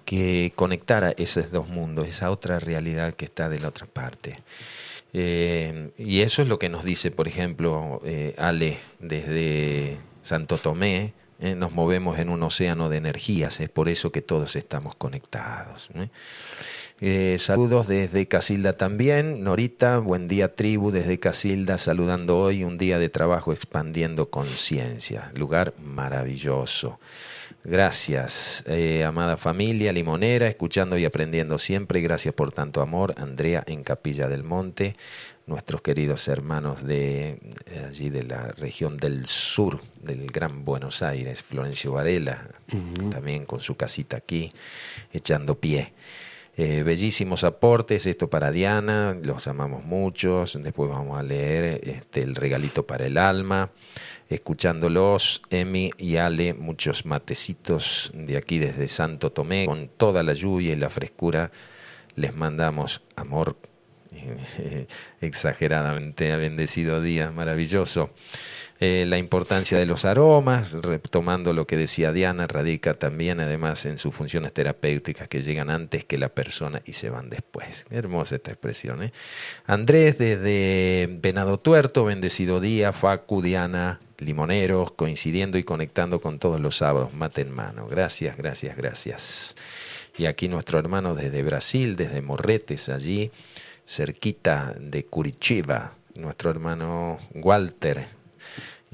que 0.05 0.53
conectara 0.55 1.13
esos 1.17 1.51
dos 1.51 1.67
mundos, 1.67 2.07
esa 2.07 2.31
otra 2.31 2.59
realidad 2.59 3.15
que 3.15 3.25
está 3.25 3.49
de 3.49 3.59
la 3.59 3.69
otra 3.69 3.87
parte. 3.87 4.39
Eh, 5.17 5.91
y 5.97 6.21
eso 6.21 6.41
es 6.41 6.47
lo 6.47 6.59
que 6.59 6.69
nos 6.69 6.83
dice, 6.83 7.09
por 7.09 7.27
ejemplo, 7.27 8.01
eh, 8.05 8.35
Ale, 8.37 8.79
desde 8.99 9.97
Santo 10.21 10.57
Tomé, 10.57 11.13
eh, 11.39 11.55
nos 11.55 11.71
movemos 11.71 12.19
en 12.19 12.29
un 12.29 12.43
océano 12.43 12.89
de 12.89 12.97
energías, 12.97 13.59
es 13.59 13.69
por 13.69 13.89
eso 13.89 14.11
que 14.11 14.21
todos 14.21 14.55
estamos 14.55 14.95
conectados. 14.95 15.89
saludos 17.37 17.87
desde 17.87 18.27
Casilda 18.27 18.73
también, 18.73 19.43
Norita, 19.43 19.99
buen 19.99 20.27
día 20.27 20.53
tribu 20.53 20.91
desde 20.91 21.19
Casilda, 21.19 21.77
saludando 21.77 22.37
hoy 22.37 22.63
un 22.63 22.77
día 22.77 22.99
de 22.99 23.09
trabajo 23.09 23.53
expandiendo 23.53 24.29
conciencia, 24.29 25.31
lugar 25.33 25.73
maravilloso. 25.77 26.99
Gracias, 27.63 28.63
eh, 28.67 29.03
amada 29.03 29.38
familia 29.38 29.91
limonera, 29.91 30.47
escuchando 30.47 30.97
y 30.97 31.05
aprendiendo 31.05 31.58
siempre. 31.58 32.01
Gracias 32.01 32.34
por 32.34 32.51
tanto 32.51 32.81
amor. 32.81 33.15
Andrea 33.17 33.63
en 33.65 33.84
Capilla 33.84 34.27
del 34.27 34.43
Monte. 34.43 34.95
nuestros 35.47 35.81
queridos 35.81 36.27
hermanos 36.27 36.84
de 36.84 37.38
allí 37.88 38.10
de 38.10 38.23
la 38.23 38.47
región 38.53 38.97
del 38.97 39.27
sur 39.27 39.79
del 40.01 40.25
Gran 40.27 40.63
Buenos 40.63 41.03
Aires, 41.03 41.43
Florencio 41.43 41.91
Varela, 41.91 42.47
también 43.12 43.45
con 43.45 43.60
su 43.60 43.75
casita 43.75 44.17
aquí, 44.17 44.51
echando 45.13 45.60
pie. 45.60 45.93
Eh, 46.58 46.84
bellísimos 46.84 47.43
aportes, 47.43 48.08
esto 48.08 48.29
para 48.29 48.49
Diana, 48.49 49.17
los 49.21 49.45
amamos 49.47 49.84
muchos. 49.84 50.58
Después 50.62 50.89
vamos 50.89 51.19
a 51.19 51.23
leer 51.23 51.81
este, 51.84 52.21
el 52.21 52.34
regalito 52.34 52.86
para 52.86 53.05
el 53.05 53.17
alma. 53.17 53.71
Escuchándolos, 54.29 55.41
Emi 55.49 55.91
y 55.97 56.15
Ale, 56.17 56.53
muchos 56.53 57.05
matecitos 57.05 58.11
de 58.13 58.38
aquí 58.38 58.59
desde 58.59 58.88
Santo 58.88 59.31
Tomé, 59.31 59.65
con 59.65 59.88
toda 59.89 60.23
la 60.23 60.33
lluvia 60.33 60.73
y 60.73 60.77
la 60.77 60.89
frescura, 60.89 61.51
les 62.15 62.35
mandamos 62.35 63.01
amor 63.15 63.55
exageradamente 65.21 66.35
bendecido 66.35 67.01
día, 67.01 67.31
maravilloso. 67.31 68.07
Eh, 68.81 69.05
la 69.07 69.17
importancia 69.17 69.79
de 69.79 69.85
los 69.85 70.03
aromas, 70.03 70.73
retomando 70.73 71.53
lo 71.53 71.65
que 71.65 71.77
decía 71.77 72.11
Diana, 72.11 72.45
radica 72.45 72.95
también 72.95 73.39
además 73.39 73.85
en 73.85 73.97
sus 73.97 74.13
funciones 74.13 74.51
terapéuticas 74.51 75.29
que 75.29 75.41
llegan 75.43 75.69
antes 75.69 76.03
que 76.03 76.17
la 76.17 76.29
persona 76.29 76.81
y 76.85 76.91
se 76.91 77.09
van 77.09 77.29
después. 77.29 77.85
Hermosa 77.89 78.35
esta 78.35 78.51
expresión. 78.51 79.01
¿eh? 79.03 79.13
Andrés 79.65 80.17
desde 80.17 81.07
Venado 81.21 81.57
Tuerto, 81.57 82.03
bendecido 82.03 82.59
día, 82.59 82.91
Facu, 82.91 83.41
Diana, 83.41 84.01
Limoneros, 84.19 84.91
coincidiendo 84.91 85.58
y 85.58 85.63
conectando 85.63 86.21
con 86.21 86.39
todos 86.39 86.60
los 86.60 86.78
sábados, 86.78 87.13
mate 87.13 87.41
en 87.41 87.51
mano. 87.51 87.88
Gracias, 87.88 88.38
gracias, 88.38 88.78
gracias. 88.78 89.56
Y 90.17 90.25
aquí 90.25 90.47
nuestro 90.47 90.80
hermano 90.80 91.15
desde 91.15 91.43
Brasil, 91.43 91.95
desde 91.95 92.21
Morretes, 92.21 92.89
allí, 92.89 93.32
cerquita 93.86 94.73
de 94.80 95.04
Curitiba, 95.04 95.93
nuestro 96.15 96.49
hermano 96.49 97.19
Walter, 97.34 98.08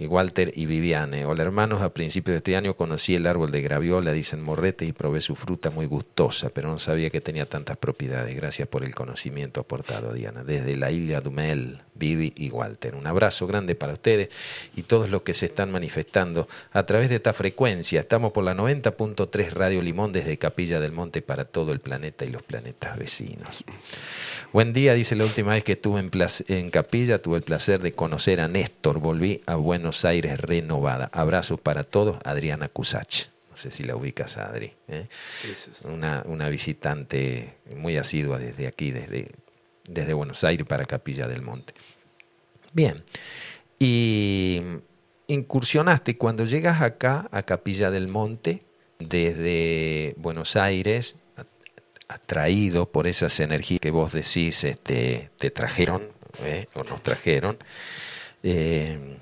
Walter 0.08 0.52
y 0.56 0.66
Viviane. 0.66 1.26
Hola 1.26 1.44
hermanos, 1.44 1.82
a 1.82 1.94
principios 1.94 2.34
de 2.34 2.38
este 2.38 2.56
año 2.56 2.76
conocí 2.76 3.16
el 3.16 3.28
árbol 3.28 3.52
de 3.52 3.62
graviola, 3.62 4.12
dicen 4.12 4.44
morretes, 4.44 4.88
y 4.88 4.94
probé 4.94 5.22
su 5.22 5.36
fruta 5.36 5.70
muy 5.70 5.86
gustosa, 5.86 6.50
pero 6.50 6.70
no 6.70 6.78
sabía 6.78 7.10
que 7.10 7.22
tenía 7.22 7.46
tantas 7.46 7.78
propiedades. 7.78 8.36
Gracias 8.36 8.68
por 8.68 8.84
el 8.84 8.96
conocimiento 8.96 9.62
aportado, 9.62 10.14
Diana. 10.14 10.44
Desde 10.44 10.76
la 10.76 10.92
isla 10.92 11.22
Dumel, 11.22 11.82
Vivi 11.94 12.34
y 12.36 12.50
Walter. 12.50 12.96
Un 12.96 13.08
abrazo 13.08 13.48
grande 13.48 13.76
para 13.76 13.94
ustedes 13.94 14.30
y 14.76 14.84
todos 14.84 15.10
los 15.10 15.22
que 15.22 15.34
se 15.34 15.48
están 15.48 15.72
manifestando 15.72 16.48
a 16.72 16.84
través 16.86 17.10
de 17.10 17.18
esta 17.18 17.34
frecuencia. 17.34 18.00
Estamos 18.02 18.32
por 18.32 18.44
la 18.44 18.56
90.3 18.56 19.52
Radio 19.52 19.82
Limón 19.82 20.12
desde 20.12 20.38
Capilla 20.38 20.80
del 20.80 20.92
Monte 20.92 21.22
para 21.22 21.46
todo 21.46 21.72
el 21.72 21.80
planeta 21.80 22.26
y 22.26 22.32
los 22.32 22.44
planetas 22.44 22.98
vecinos. 22.98 23.64
Buen 24.54 24.74
día, 24.74 24.94
dice 24.96 25.16
la 25.16 25.24
última 25.24 25.54
vez 25.54 25.64
que 25.64 25.74
estuve 25.74 26.02
en, 26.02 26.12
en, 26.50 26.70
Capilla, 26.72 27.22
tuve 27.22 27.38
el 27.38 27.44
placer 27.44 27.80
de 27.80 27.94
conocer 27.94 28.42
a 28.42 28.50
Néstor, 28.50 29.00
volví 29.00 29.42
a 29.46 29.56
Buenos 29.56 30.04
Aires 30.04 30.42
renovada. 30.42 31.10
Abrazos 31.14 31.58
para 31.62 31.86
todos, 31.86 32.18
Adriana 32.26 32.68
Cusach. 32.68 33.28
No 33.50 33.56
sé 33.56 33.72
si 33.72 33.84
la 33.84 33.96
ubicas, 33.96 34.36
Adri. 34.36 34.74
¿eh? 34.90 35.08
Una, 35.86 36.24
una, 36.26 36.50
visitante 36.50 37.54
muy 37.78 37.96
asidua 37.96 38.40
desde 38.40 38.68
aquí, 38.68 38.92
desde, 38.92 39.32
desde 39.88 40.12
Buenos 40.12 40.44
Aires 40.44 40.68
para 40.68 40.84
Capilla 40.84 41.30
del 41.30 41.44
Monte. 41.44 41.74
Bien, 42.74 43.06
y 43.80 44.62
incursionaste 45.28 46.18
cuando 46.18 46.44
llegas 46.44 46.82
acá 46.82 47.30
a 47.32 47.44
Capilla 47.44 47.90
del 47.90 48.10
Monte, 48.10 48.64
desde 49.00 50.14
Buenos 50.18 50.58
Aires, 50.58 51.16
atraído 52.14 52.92
por 52.92 53.08
esas 53.08 53.40
energías 53.40 53.80
que 53.82 53.92
vos 53.92 54.12
decís 54.12 54.64
este, 54.64 55.30
te 55.38 55.52
trajeron 55.52 56.10
¿eh? 56.44 56.68
o 56.76 56.84
nos 56.84 57.02
trajeron, 57.02 57.58
eh, 58.44 59.18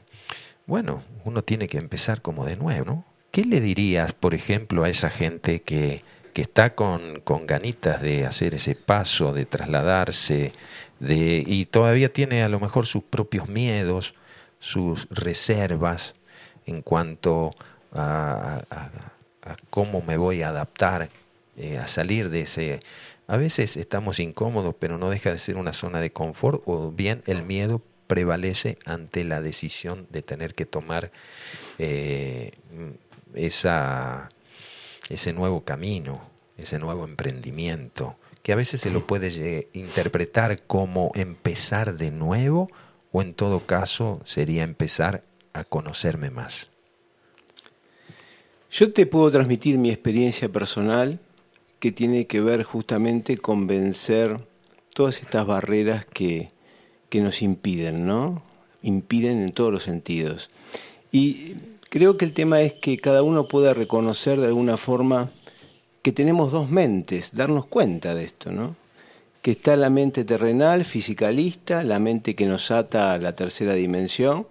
bueno, 0.66 1.04
uno 1.26 1.44
tiene 1.44 1.68
que 1.68 1.78
empezar 1.78 2.22
como 2.22 2.46
de 2.46 2.56
nuevo, 2.56 2.86
¿no? 2.86 3.06
¿Qué 3.32 3.44
le 3.44 3.60
dirías, 3.60 4.14
por 4.14 4.34
ejemplo, 4.34 4.84
a 4.84 4.90
esa 4.90 5.10
gente 5.10 5.62
que, 5.62 6.04
que 6.34 6.42
está 6.42 6.76
con, 6.76 7.22
con 7.22 7.46
ganitas 7.46 8.02
de 8.02 8.26
hacer 8.26 8.56
ese 8.56 8.76
paso, 8.76 9.32
de 9.32 9.46
trasladarse, 9.46 10.54
de, 11.00 11.44
y 11.46 11.66
todavía 11.66 12.12
tiene 12.12 12.44
a 12.44 12.50
lo 12.50 12.60
mejor 12.60 12.86
sus 12.86 13.04
propios 13.04 13.48
miedos, 13.48 14.16
sus 14.60 15.08
reservas 15.12 16.16
en 16.66 16.82
cuanto 16.82 17.52
a, 17.94 18.62
a 18.70 19.56
cómo 19.70 20.02
me 20.02 20.18
voy 20.18 20.42
a 20.42 20.50
adaptar 20.50 21.10
eh, 21.60 21.78
a 21.78 21.88
salir 21.88 22.30
de 22.30 22.42
ese... 22.42 22.80
A 23.28 23.38
veces 23.38 23.78
estamos 23.78 24.20
incómodos, 24.20 24.74
pero 24.80 24.98
no 24.98 25.10
deja 25.10 25.30
de 25.30 25.38
ser 25.38 25.58
una 25.58 25.74
zona 25.74 26.02
de 26.02 26.12
confort 26.12 26.64
o 26.66 26.92
bien 26.92 27.22
el 27.28 27.44
miedo 27.44 27.82
prevalece 28.08 28.80
ante 28.86 29.24
la 29.24 29.40
decisión 29.40 30.08
de 30.10 30.24
tener 30.24 30.56
que 30.56 30.66
tomar 30.66 31.12
eh, 31.78 32.54
esa, 33.36 34.30
ese 35.10 35.34
nuevo 35.34 35.64
camino, 35.64 36.28
ese 36.58 36.80
nuevo 36.80 37.06
emprendimiento, 37.06 38.16
que 38.42 38.52
a 38.52 38.56
veces 38.56 38.82
se 38.82 38.90
lo 38.90 39.06
puede 39.06 39.68
interpretar 39.74 40.64
como 40.64 41.12
empezar 41.14 41.98
de 41.98 42.10
nuevo 42.10 42.72
o 43.12 43.22
en 43.22 43.36
todo 43.36 43.60
caso 43.60 44.22
sería 44.24 44.64
empezar 44.64 45.24
a 45.54 45.64
conocerme 45.64 46.32
más. 46.32 46.70
Yo 48.72 48.92
te 48.92 49.06
puedo 49.06 49.30
transmitir 49.30 49.78
mi 49.78 49.90
experiencia 49.90 50.50
personal 50.50 51.20
que 51.80 51.92
tiene 51.92 52.28
que 52.28 52.42
ver 52.42 52.64
justamente 52.64 53.38
con 53.38 53.68
vencer 53.68 54.40
todas 54.94 55.22
estas 55.22 55.46
barreras 55.46 56.06
que, 56.06 56.52
que 57.10 57.22
nos 57.22 57.42
impiden, 57.42 58.06
¿no? 58.06 58.42
Impiden 58.82 59.42
en 59.42 59.52
todos 59.52 59.72
los 59.72 59.84
sentidos. 59.84 60.50
Y 61.12 61.56
creo 61.90 62.18
que 62.18 62.26
el 62.26 62.34
tema 62.34 62.62
es 62.62 62.74
que 62.74 62.98
cada 62.98 63.24
uno 63.24 63.48
pueda 63.48 63.74
reconocer 63.74 64.40
de 64.40 64.48
alguna 64.48 64.78
forma 64.78 65.32
que 66.02 66.12
tenemos 66.12 66.52
dos 66.52 66.70
mentes, 66.70 67.32
darnos 67.34 67.66
cuenta 67.66 68.14
de 68.14 68.24
esto, 68.26 68.52
¿no? 68.52 68.76
Que 69.42 69.52
está 69.52 69.76
la 69.76 69.90
mente 69.90 70.26
terrenal, 70.26 70.84
fisicalista, 70.84 71.84
la 71.84 72.00
mente 72.00 72.36
que 72.36 72.46
nos 72.46 72.72
ata 72.72 73.14
a 73.14 73.20
la 73.20 73.36
tercera 73.36 73.74
dimensión, 73.74 74.48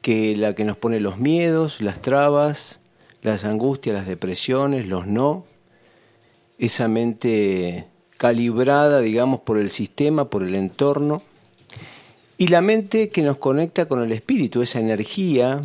que 0.00 0.34
la 0.36 0.54
que 0.54 0.64
nos 0.64 0.76
pone 0.76 1.00
los 1.00 1.18
miedos, 1.18 1.82
las 1.82 2.00
trabas, 2.00 2.80
las 3.22 3.44
angustias, 3.44 3.94
las 3.94 4.06
depresiones, 4.06 4.86
los 4.86 5.06
no, 5.06 5.44
esa 6.60 6.88
mente 6.88 7.86
calibrada, 8.18 9.00
digamos, 9.00 9.40
por 9.40 9.56
el 9.56 9.70
sistema, 9.70 10.28
por 10.28 10.42
el 10.44 10.54
entorno, 10.54 11.22
y 12.36 12.48
la 12.48 12.60
mente 12.60 13.08
que 13.08 13.22
nos 13.22 13.38
conecta 13.38 13.86
con 13.86 14.02
el 14.02 14.12
espíritu, 14.12 14.60
esa 14.60 14.78
energía, 14.78 15.62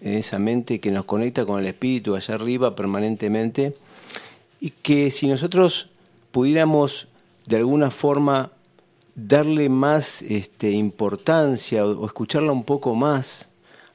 esa 0.00 0.38
mente 0.38 0.78
que 0.78 0.92
nos 0.92 1.04
conecta 1.04 1.44
con 1.44 1.60
el 1.60 1.66
espíritu 1.66 2.14
allá 2.14 2.36
arriba 2.36 2.76
permanentemente, 2.76 3.76
y 4.60 4.70
que 4.70 5.10
si 5.10 5.26
nosotros 5.26 5.90
pudiéramos 6.30 7.08
de 7.46 7.56
alguna 7.56 7.90
forma 7.90 8.52
darle 9.16 9.68
más 9.68 10.22
este, 10.22 10.70
importancia 10.70 11.84
o, 11.84 12.06
escucharla 12.06 12.52
un 12.52 12.62
poco 12.62 12.94
más, 12.94 13.48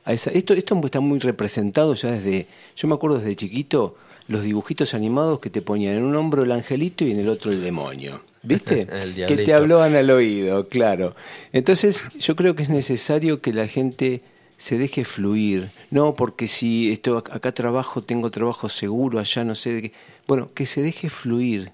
a 0.04 0.12
esa, 0.12 0.32
esto, 0.32 0.54
esto 0.54 0.80
está 0.84 1.00
muy 1.00 1.20
representado 1.20 1.94
ya 1.96 2.12
desde, 2.12 2.48
yo 2.76 2.90
me 2.90 2.96
acuerdo 2.96 3.20
desde 3.20 3.38
chiquito, 3.38 3.96
los 4.32 4.44
dibujitos 4.44 4.94
animados 4.94 5.40
que 5.40 5.50
te 5.50 5.62
ponían 5.62 5.96
en 5.96 6.04
un 6.04 6.16
hombro 6.16 6.44
el 6.44 6.52
angelito 6.54 7.04
y 7.04 7.12
en 7.12 7.20
el 7.20 7.28
otro 7.28 7.52
el 7.52 7.62
demonio. 7.62 8.22
¿Viste? 8.44 8.88
que 9.28 9.36
te 9.36 9.54
hablaban 9.54 9.94
al 9.96 10.10
oído, 10.10 10.68
claro. 10.70 11.16
Entonces, 11.52 12.06
yo 12.18 12.36
creo 12.36 12.56
que 12.56 12.64
es 12.64 12.70
necesario 12.70 13.42
que 13.42 13.54
la 13.54 13.68
gente 13.68 14.22
se 14.58 14.78
deje 14.78 15.04
fluir. 15.04 15.72
No, 15.90 16.16
porque 16.16 16.48
si 16.48 16.92
esto 16.92 17.18
acá 17.18 17.52
trabajo, 17.52 18.04
tengo 18.04 18.32
trabajo 18.32 18.70
seguro, 18.70 19.20
allá 19.20 19.44
no 19.44 19.54
sé 19.54 19.74
de 19.74 19.82
qué. 19.82 19.94
Bueno, 20.28 20.50
que 20.54 20.66
se 20.66 20.82
deje 20.82 21.10
fluir, 21.10 21.72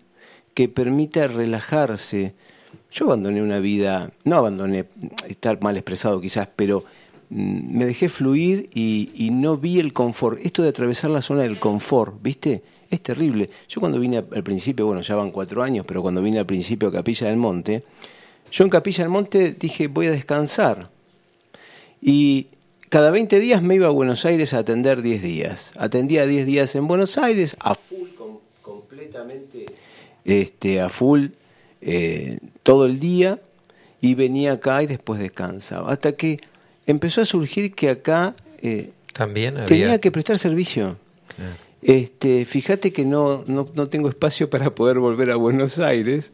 que 0.56 0.68
permita 0.68 1.28
relajarse. 1.28 2.34
Yo 2.92 3.06
abandoné 3.06 3.42
una 3.44 3.60
vida, 3.60 4.12
no 4.24 4.38
abandoné, 4.38 4.86
estar 5.30 5.62
mal 5.62 5.78
expresado 5.78 6.20
quizás, 6.20 6.50
pero 6.56 6.86
me 7.30 7.86
dejé 7.86 8.10
fluir 8.10 8.70
y, 8.74 9.30
no 9.32 9.58
vi 9.58 9.80
el 9.80 9.94
confort. 9.94 10.40
Esto 10.46 10.64
de 10.64 10.70
atravesar 10.70 11.10
la 11.10 11.22
zona 11.22 11.42
del 11.44 11.60
confort, 11.60 12.22
¿viste? 12.22 12.64
Es 12.90 13.02
terrible. 13.02 13.50
Yo 13.68 13.82
cuando 13.82 14.00
vine 14.00 14.18
al 14.18 14.44
principio, 14.44 14.86
bueno, 14.86 15.02
ya 15.02 15.16
van 15.16 15.32
cuatro 15.32 15.62
años, 15.62 15.86
pero 15.86 16.02
cuando 16.02 16.22
vine 16.22 16.40
al 16.40 16.46
principio 16.46 16.88
a 16.88 16.92
Capilla 16.92 17.28
del 17.28 17.38
Monte, 17.38 17.84
yo 18.52 18.64
en 18.64 18.70
Capilla 18.70 19.04
del 19.04 19.12
Monte 19.12 19.52
dije, 19.52 19.88
voy 19.88 20.08
a 20.08 20.12
descansar. 20.12 20.90
Y 22.02 22.48
cada 22.90 23.12
20 23.12 23.40
días 23.40 23.62
me 23.62 23.76
iba 23.76 23.88
a 23.88 23.92
Buenos 23.92 24.24
Aires 24.26 24.54
a 24.54 24.60
atender 24.60 25.02
10 25.02 25.22
días. 25.22 25.74
Atendía 25.76 26.26
10 26.26 26.46
días 26.46 26.76
en 26.76 26.88
Buenos 26.88 27.18
Aires, 27.18 27.58
a 27.60 27.76
full, 27.76 28.08
completamente 28.62 29.66
este, 30.24 30.80
a 30.80 30.88
full, 30.88 31.28
eh, 31.82 32.40
todo 32.64 32.86
el 32.86 33.00
día, 33.02 33.42
y 34.00 34.14
venía 34.14 34.54
acá 34.54 34.82
y 34.84 34.88
después 34.88 35.20
descansaba. 35.20 35.92
Hasta 35.92 36.14
que 36.14 36.40
empezó 36.88 37.22
a 37.22 37.26
surgir 37.26 37.74
que 37.74 37.90
acá 37.90 38.34
eh, 38.62 38.90
También 39.14 39.66
tenía 39.68 40.00
que 40.00 40.12
prestar 40.12 40.40
servicio. 40.40 40.98
Este, 41.84 42.46
fíjate 42.46 42.92
que 42.92 43.06
no, 43.06 43.44
no, 43.48 43.66
tengo 43.88 44.10
espacio 44.10 44.50
para 44.50 44.72
poder 44.74 44.98
volver 44.98 45.30
a 45.30 45.36
Buenos 45.36 45.78
Aires, 45.78 46.32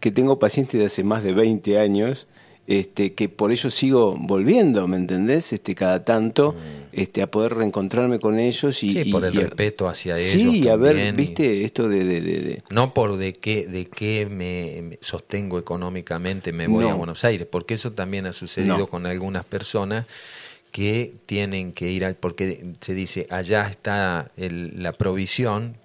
que 0.00 0.10
tengo 0.10 0.38
pacientes 0.38 0.78
de 0.78 0.86
hace 0.86 1.02
más 1.02 1.24
de 1.24 1.32
20 1.32 1.78
años 1.78 2.26
este, 2.66 3.14
que 3.14 3.28
por 3.28 3.50
ello 3.50 3.70
sigo 3.70 4.16
volviendo, 4.16 4.86
¿me 4.86 4.96
entendés? 4.96 5.52
Este, 5.52 5.74
cada 5.74 6.04
tanto, 6.04 6.52
mm. 6.52 6.56
este, 6.92 7.22
a 7.22 7.30
poder 7.30 7.54
reencontrarme 7.54 8.20
con 8.20 8.38
ellos 8.38 8.82
y... 8.82 8.92
Sí, 8.92 9.10
por 9.10 9.24
el 9.24 9.34
respeto 9.34 9.88
hacia 9.88 10.14
ellos. 10.14 10.30
Sí, 10.30 10.68
a 10.68 10.76
ver, 10.76 11.12
viste, 11.14 11.64
esto 11.64 11.88
de, 11.88 12.04
de, 12.04 12.62
No 12.70 12.94
por 12.94 13.16
de 13.16 13.32
qué, 13.32 13.66
de 13.66 13.86
qué 13.86 14.26
me 14.30 14.98
sostengo 15.00 15.58
económicamente 15.58 16.52
me 16.52 16.68
voy 16.68 16.86
a 16.86 16.94
Buenos 16.94 17.24
Aires, 17.24 17.48
porque 17.50 17.74
eso 17.74 17.92
también 17.92 18.26
ha 18.26 18.32
sucedido 18.32 18.86
con 18.86 19.06
algunas 19.06 19.44
personas 19.44 20.06
que 20.70 21.12
tienen 21.26 21.72
que 21.72 21.90
ir, 21.90 22.04
al, 22.04 22.14
porque 22.16 22.74
se 22.80 22.94
dice, 22.94 23.26
allá 23.28 23.68
está 23.68 24.30
la 24.36 24.92
provisión, 24.92 25.76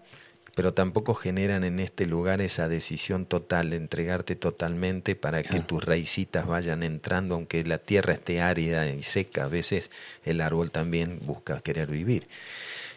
pero 0.57 0.73
tampoco 0.73 1.13
generan 1.13 1.63
en 1.63 1.79
este 1.79 2.07
lugar 2.07 2.41
esa 2.41 2.67
decisión 2.67 3.27
total 3.27 3.69
de 3.69 3.77
entregarte 3.77 4.35
totalmente 4.35 5.15
para 5.15 5.43
que 5.43 5.59
tus 5.59 5.85
raicitas 5.85 6.47
vayan 6.47 6.81
entrando, 6.81 7.35
aunque 7.35 7.63
la 7.63 7.77
tierra 7.77 8.13
esté 8.13 8.41
árida 8.41 8.89
y 8.89 9.03
seca, 9.03 9.43
a 9.43 9.49
veces 9.49 9.91
el 10.25 10.41
árbol 10.41 10.71
también 10.71 11.19
busca 11.23 11.59
querer 11.59 11.91
vivir. 11.91 12.27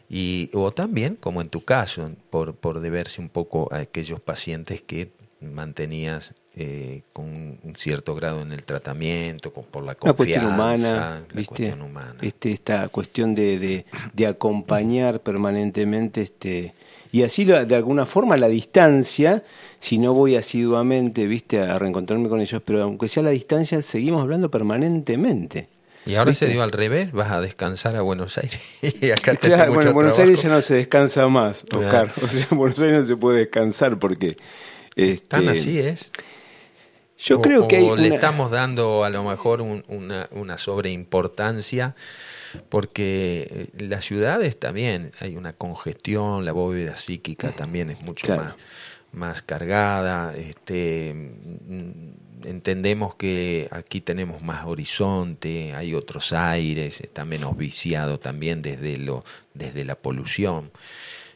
Y, 0.08 0.48
o 0.54 0.72
también, 0.72 1.16
como 1.16 1.42
en 1.42 1.50
tu 1.50 1.62
caso, 1.62 2.10
por, 2.30 2.54
por 2.54 2.80
deberse 2.80 3.20
un 3.20 3.28
poco 3.28 3.68
a 3.70 3.80
aquellos 3.80 4.20
pacientes 4.20 4.80
que 4.80 5.10
mantenías 5.42 6.32
eh, 6.56 7.02
con 7.12 7.26
un 7.26 7.74
cierto 7.76 8.14
grado 8.14 8.40
en 8.40 8.52
el 8.52 8.62
tratamiento, 8.62 9.52
con, 9.52 9.64
por 9.64 9.84
la 9.84 9.96
confianza, 9.96 10.16
cuestión 10.16 10.46
humana, 10.46 11.24
la 11.28 11.44
Cuestión 11.44 11.82
humana. 11.82 12.16
Este, 12.22 12.52
esta 12.52 12.88
cuestión 12.88 13.34
de, 13.34 13.58
de, 13.58 13.84
de 14.14 14.26
acompañar 14.26 15.20
permanentemente 15.20 16.22
este 16.22 16.72
y 17.12 17.22
así 17.22 17.44
de 17.44 17.74
alguna 17.74 18.06
forma 18.06 18.36
la 18.36 18.48
distancia, 18.48 19.42
si 19.80 19.98
no 19.98 20.14
voy 20.14 20.36
asiduamente, 20.36 21.26
viste, 21.26 21.60
a 21.60 21.78
reencontrarme 21.78 22.28
con 22.28 22.40
ellos, 22.40 22.62
pero 22.64 22.82
aunque 22.82 23.08
sea 23.08 23.22
la 23.22 23.30
distancia, 23.30 23.82
seguimos 23.82 24.22
hablando 24.22 24.50
permanentemente. 24.50 25.66
Y 26.06 26.14
ahora 26.14 26.32
se 26.32 26.46
dio 26.46 26.62
al 26.62 26.72
revés, 26.72 27.12
vas 27.12 27.30
a 27.30 27.40
descansar 27.40 27.96
a 27.96 28.02
Buenos 28.02 28.38
Aires. 28.38 28.78
y 29.02 29.10
acá 29.10 29.36
claro, 29.36 29.74
bueno, 29.74 29.90
en 29.90 29.94
Buenos 29.94 30.18
Aires 30.18 30.42
ya 30.42 30.48
no 30.48 30.62
se 30.62 30.74
descansa 30.74 31.28
más, 31.28 31.64
Oscar. 31.74 32.12
O 32.22 32.28
sea, 32.28 32.46
en 32.50 32.58
Buenos 32.58 32.80
Aires 32.80 33.00
no 33.00 33.06
se 33.06 33.16
puede 33.16 33.38
descansar 33.40 33.98
porque... 33.98 34.36
Este, 34.96 35.26
Tan 35.28 35.48
así 35.48 35.78
es. 35.78 36.10
Yo 37.22 37.40
creo 37.40 37.68
que 37.68 37.76
hay 37.76 37.96
le 37.96 38.08
estamos 38.14 38.50
dando 38.50 39.04
a 39.04 39.10
lo 39.10 39.22
mejor 39.24 39.60
una, 39.60 40.28
una 40.30 40.58
sobreimportancia 40.58 41.94
porque 42.68 43.68
eh, 43.74 43.84
las 43.84 44.04
ciudades 44.04 44.58
también 44.58 45.12
hay 45.20 45.36
una 45.36 45.52
congestión, 45.52 46.44
la 46.44 46.52
bóveda 46.52 46.96
psíquica 46.96 47.52
también 47.52 47.90
es 47.90 48.00
mucho 48.02 48.36
más, 48.36 48.54
más 49.12 49.42
cargada, 49.42 50.34
este, 50.34 51.10
entendemos 52.44 53.14
que 53.16 53.68
aquí 53.70 54.00
tenemos 54.00 54.42
más 54.42 54.66
horizonte, 54.66 55.74
hay 55.74 55.94
otros 55.94 56.32
aires, 56.32 57.00
está 57.00 57.24
menos 57.24 57.56
viciado 57.56 58.18
también 58.18 58.62
desde, 58.62 58.96
lo, 58.96 59.24
desde 59.54 59.84
la 59.84 59.94
polución 59.94 60.70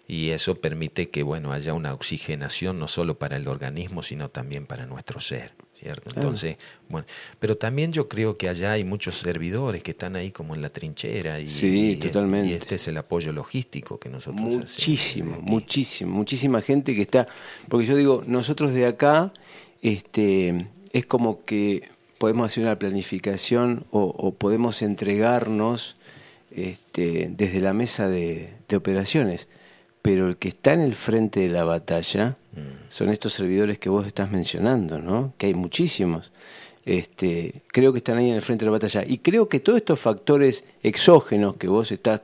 y 0.06 0.30
eso 0.30 0.56
permite 0.56 1.08
que 1.08 1.22
bueno 1.22 1.52
haya 1.52 1.72
una 1.72 1.94
oxigenación 1.94 2.78
no 2.78 2.88
solo 2.88 3.18
para 3.18 3.36
el 3.38 3.48
organismo 3.48 4.02
sino 4.02 4.28
también 4.28 4.66
para 4.66 4.84
nuestro 4.84 5.18
ser 5.18 5.52
cierto 5.84 6.12
entonces 6.16 6.56
bueno 6.88 7.06
pero 7.38 7.58
también 7.58 7.92
yo 7.92 8.08
creo 8.08 8.36
que 8.36 8.48
allá 8.48 8.72
hay 8.72 8.84
muchos 8.84 9.18
servidores 9.18 9.82
que 9.82 9.90
están 9.90 10.16
ahí 10.16 10.30
como 10.30 10.54
en 10.54 10.62
la 10.62 10.70
trinchera 10.70 11.40
y, 11.40 11.46
sí, 11.46 11.98
totalmente. 12.00 12.48
y 12.48 12.52
este 12.54 12.76
es 12.76 12.88
el 12.88 12.96
apoyo 12.96 13.32
logístico 13.32 13.98
que 13.98 14.08
nosotros 14.08 14.56
muchísimo 14.56 15.36
muchísimo 15.42 16.14
muchísima 16.16 16.62
gente 16.62 16.94
que 16.94 17.02
está 17.02 17.28
porque 17.68 17.84
yo 17.84 17.96
digo 17.96 18.24
nosotros 18.26 18.72
de 18.72 18.86
acá 18.86 19.34
este 19.82 20.66
es 20.92 21.04
como 21.04 21.44
que 21.44 21.90
podemos 22.16 22.46
hacer 22.46 22.64
una 22.64 22.78
planificación 22.78 23.84
o, 23.90 24.32
podemos 24.32 24.80
entregarnos 24.80 25.96
este, 26.50 27.28
desde 27.30 27.60
la 27.60 27.74
mesa 27.74 28.08
de 28.08 28.54
operaciones 28.74 29.48
pero 30.04 30.28
el 30.28 30.36
que 30.36 30.48
está 30.48 30.74
en 30.74 30.82
el 30.82 30.94
frente 30.94 31.40
de 31.40 31.48
la 31.48 31.64
batalla 31.64 32.36
mm. 32.52 32.90
son 32.90 33.08
estos 33.08 33.32
servidores 33.32 33.78
que 33.78 33.88
vos 33.88 34.06
estás 34.06 34.30
mencionando, 34.30 34.98
¿no? 34.98 35.32
Que 35.38 35.46
hay 35.46 35.54
muchísimos. 35.54 36.30
Este, 36.84 37.62
creo 37.68 37.90
que 37.90 38.00
están 38.00 38.18
ahí 38.18 38.28
en 38.28 38.34
el 38.34 38.42
frente 38.42 38.66
de 38.66 38.70
la 38.70 38.76
batalla. 38.76 39.02
Y 39.06 39.16
creo 39.16 39.48
que 39.48 39.60
todos 39.60 39.78
estos 39.78 39.98
factores 39.98 40.64
exógenos 40.82 41.56
que 41.56 41.68
vos 41.68 41.90
estás, 41.90 42.20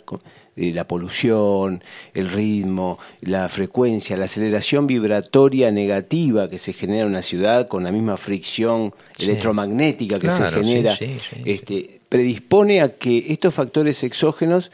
eh, 0.57 0.73
la 0.75 0.87
polución, 0.87 1.83
el 2.13 2.29
ritmo, 2.29 2.99
la 3.23 3.49
frecuencia, 3.49 4.15
la 4.19 4.27
aceleración 4.27 4.87
vibratoria 4.87 5.71
negativa 5.71 6.51
que 6.51 6.59
se 6.59 6.75
genera 6.75 7.05
en 7.05 7.09
una 7.09 7.23
ciudad 7.23 7.67
con 7.67 7.83
la 7.83 7.93
misma 7.93 8.19
fricción 8.19 8.93
electromagnética 9.19 10.19
que 10.19 10.29
se 10.29 10.51
genera, 10.51 10.99
este, 11.47 12.03
predispone 12.11 12.83
a 12.83 12.93
que 12.99 13.25
estos 13.31 13.55
factores 13.55 14.05
exógenos 14.05 14.71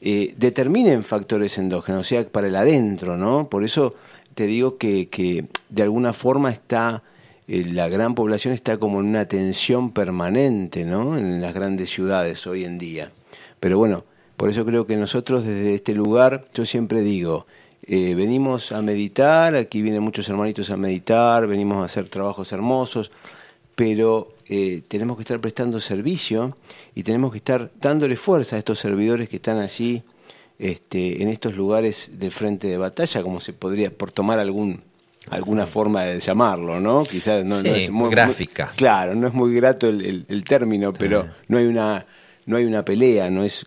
eh, 0.00 0.34
determinen 0.38 1.02
factores 1.02 1.58
endógenos, 1.58 2.00
o 2.00 2.08
sea, 2.08 2.24
para 2.24 2.46
el 2.46 2.56
adentro, 2.56 3.16
¿no? 3.16 3.48
Por 3.48 3.64
eso 3.64 3.94
te 4.34 4.46
digo 4.46 4.78
que, 4.78 5.08
que 5.08 5.44
de 5.68 5.82
alguna 5.82 6.12
forma 6.12 6.50
está, 6.50 7.02
eh, 7.48 7.64
la 7.64 7.88
gran 7.88 8.14
población 8.14 8.54
está 8.54 8.78
como 8.78 9.00
en 9.00 9.06
una 9.06 9.26
tensión 9.26 9.92
permanente, 9.92 10.84
¿no? 10.84 11.18
En 11.18 11.42
las 11.42 11.52
grandes 11.52 11.90
ciudades 11.90 12.46
hoy 12.46 12.64
en 12.64 12.78
día. 12.78 13.10
Pero 13.60 13.76
bueno, 13.76 14.04
por 14.36 14.48
eso 14.48 14.64
creo 14.64 14.86
que 14.86 14.96
nosotros 14.96 15.44
desde 15.44 15.74
este 15.74 15.92
lugar, 15.92 16.46
yo 16.54 16.64
siempre 16.64 17.02
digo, 17.02 17.46
eh, 17.86 18.14
venimos 18.14 18.72
a 18.72 18.80
meditar, 18.80 19.54
aquí 19.54 19.82
vienen 19.82 20.02
muchos 20.02 20.28
hermanitos 20.28 20.70
a 20.70 20.76
meditar, 20.76 21.46
venimos 21.46 21.78
a 21.78 21.84
hacer 21.84 22.08
trabajos 22.08 22.52
hermosos, 22.52 23.10
pero 23.74 24.32
eh, 24.52 24.82
tenemos 24.88 25.16
que 25.16 25.22
estar 25.22 25.40
prestando 25.40 25.80
servicio 25.80 26.56
y 26.96 27.04
tenemos 27.04 27.30
que 27.30 27.36
estar 27.36 27.70
dándole 27.80 28.16
fuerza 28.16 28.56
a 28.56 28.58
estos 28.58 28.80
servidores 28.80 29.28
que 29.28 29.36
están 29.36 29.58
allí 29.58 30.02
este, 30.58 31.22
en 31.22 31.28
estos 31.28 31.54
lugares 31.54 32.10
del 32.18 32.32
frente 32.32 32.66
de 32.66 32.76
batalla, 32.76 33.22
como 33.22 33.38
se 33.38 33.52
podría, 33.52 33.92
por 33.96 34.10
tomar 34.10 34.40
algún 34.40 34.82
alguna 35.28 35.68
forma 35.68 36.02
de 36.02 36.18
llamarlo, 36.18 36.80
¿no? 36.80 37.04
Quizás 37.04 37.44
no, 37.44 37.60
es 37.60 37.92
muy 37.92 38.10
gráfica. 38.10 38.72
claro, 38.74 39.14
no 39.14 39.28
es 39.28 39.34
muy 39.34 39.54
grato 39.54 39.88
el, 39.88 40.44
término, 40.44 40.92
pero 40.92 41.28
no 41.46 41.58
hay 41.58 41.66
una 41.66 42.04
no 42.46 42.56
hay 42.56 42.64
una 42.64 42.84
pelea, 42.84 43.30
no 43.30 43.44
es 43.44 43.64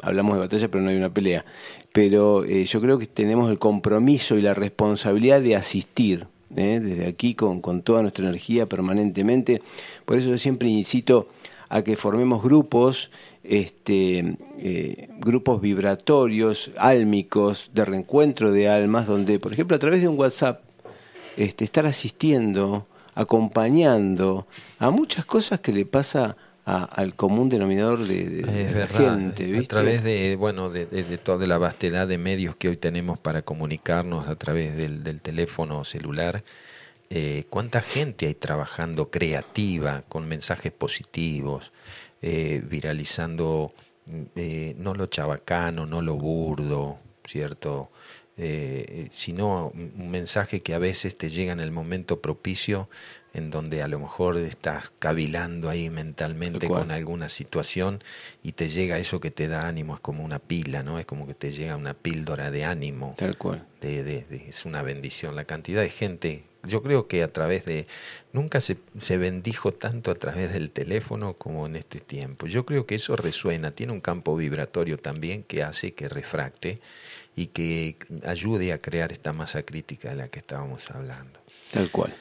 hablamos 0.00 0.36
de 0.36 0.40
batalla, 0.42 0.68
pero 0.68 0.84
no 0.84 0.90
hay 0.90 0.96
una 0.96 1.12
pelea. 1.12 1.44
Pero 1.90 2.44
eh, 2.44 2.66
yo 2.66 2.80
creo 2.80 3.00
que 3.00 3.06
tenemos 3.06 3.50
el 3.50 3.58
compromiso 3.58 4.36
y 4.36 4.42
la 4.42 4.54
responsabilidad 4.54 5.40
de 5.40 5.56
asistir 5.56 6.28
¿eh? 6.56 6.80
desde 6.80 7.06
aquí 7.06 7.34
con, 7.34 7.60
con, 7.60 7.82
toda 7.82 8.02
nuestra 8.02 8.26
energía 8.26 8.66
permanentemente. 8.66 9.62
Por 10.04 10.18
eso 10.18 10.30
yo 10.30 10.38
siempre 10.38 10.68
incito 10.68 11.28
a 11.70 11.82
que 11.82 11.96
formemos 11.96 12.42
grupos, 12.42 13.10
este, 13.44 14.36
eh, 14.58 15.08
grupos 15.18 15.60
vibratorios, 15.60 16.72
álmicos, 16.76 17.70
de 17.72 17.84
reencuentro 17.84 18.52
de 18.52 18.68
almas, 18.68 19.06
donde, 19.06 19.38
por 19.38 19.52
ejemplo, 19.52 19.76
a 19.76 19.78
través 19.78 20.00
de 20.02 20.08
un 20.08 20.18
WhatsApp, 20.18 20.62
este, 21.36 21.64
estar 21.64 21.86
asistiendo, 21.86 22.86
acompañando 23.14 24.46
a 24.78 24.90
muchas 24.90 25.24
cosas 25.24 25.60
que 25.60 25.72
le 25.72 25.86
pasa 25.86 26.36
al 26.64 27.14
común 27.14 27.48
denominador 27.48 28.06
de, 28.06 28.42
la 28.74 28.86
gente. 28.86 29.58
A 29.58 29.62
través 29.62 30.04
de, 30.04 30.36
bueno, 30.36 30.70
de, 30.70 30.86
toda 31.18 31.46
la 31.46 31.58
vastedad 31.58 32.06
de 32.06 32.18
medios 32.18 32.56
que 32.56 32.68
hoy 32.68 32.76
tenemos 32.76 33.18
para 33.18 33.42
comunicarnos 33.42 34.28
a 34.28 34.36
través 34.36 34.76
del, 34.76 35.20
teléfono 35.20 35.84
celular, 35.84 36.44
eh, 37.08 37.44
cuánta 37.50 37.80
gente 37.80 38.26
hay 38.26 38.34
trabajando 38.34 39.10
creativa, 39.10 40.04
con 40.08 40.28
mensajes 40.28 40.72
positivos, 40.72 41.72
eh, 42.22 42.62
viralizando 42.64 43.72
eh, 44.36 44.74
no 44.78 44.94
lo 44.94 45.06
chabacano, 45.06 45.86
no 45.86 46.02
lo 46.02 46.14
burdo, 46.14 46.98
¿cierto? 47.24 47.90
sino 49.12 49.70
un 49.74 50.10
mensaje 50.10 50.62
que 50.62 50.72
a 50.72 50.78
veces 50.78 51.18
te 51.18 51.28
llega 51.28 51.52
en 51.52 51.60
el 51.60 51.72
momento 51.72 52.22
propicio 52.22 52.88
en 53.32 53.50
donde 53.50 53.82
a 53.82 53.88
lo 53.88 53.98
mejor 53.98 54.36
estás 54.38 54.90
cavilando 54.98 55.70
ahí 55.70 55.88
mentalmente 55.88 56.66
con 56.66 56.90
alguna 56.90 57.28
situación 57.28 58.02
y 58.42 58.52
te 58.52 58.68
llega 58.68 58.98
eso 58.98 59.20
que 59.20 59.30
te 59.30 59.46
da 59.46 59.68
ánimo, 59.68 59.94
es 59.94 60.00
como 60.00 60.24
una 60.24 60.38
pila, 60.38 60.82
¿no? 60.82 60.98
Es 60.98 61.06
como 61.06 61.26
que 61.26 61.34
te 61.34 61.52
llega 61.52 61.76
una 61.76 61.94
píldora 61.94 62.50
de 62.50 62.64
ánimo. 62.64 63.14
Tal 63.16 63.36
cual. 63.36 63.64
De, 63.80 64.26
es 64.48 64.64
una 64.64 64.82
bendición. 64.82 65.36
La 65.36 65.44
cantidad 65.44 65.80
de 65.80 65.90
gente, 65.90 66.44
yo 66.64 66.82
creo 66.82 67.06
que 67.06 67.22
a 67.22 67.32
través 67.32 67.64
de... 67.64 67.86
Nunca 68.32 68.60
se, 68.60 68.78
se 68.98 69.16
bendijo 69.16 69.72
tanto 69.72 70.10
a 70.10 70.16
través 70.16 70.52
del 70.52 70.70
teléfono 70.70 71.34
como 71.34 71.66
en 71.66 71.76
este 71.76 72.00
tiempo. 72.00 72.46
Yo 72.46 72.66
creo 72.66 72.86
que 72.86 72.96
eso 72.96 73.16
resuena, 73.16 73.70
tiene 73.70 73.92
un 73.92 74.00
campo 74.00 74.36
vibratorio 74.36 74.98
también 74.98 75.44
que 75.44 75.62
hace 75.62 75.94
que 75.94 76.08
refracte 76.08 76.80
y 77.36 77.46
que 77.48 77.96
ayude 78.24 78.72
a 78.72 78.78
crear 78.78 79.12
esta 79.12 79.32
masa 79.32 79.62
crítica 79.62 80.10
de 80.10 80.16
la 80.16 80.28
que 80.28 80.40
estábamos 80.40 80.90
hablando. 80.90 81.40
Tal 81.70 81.90
cual. 81.90 82.14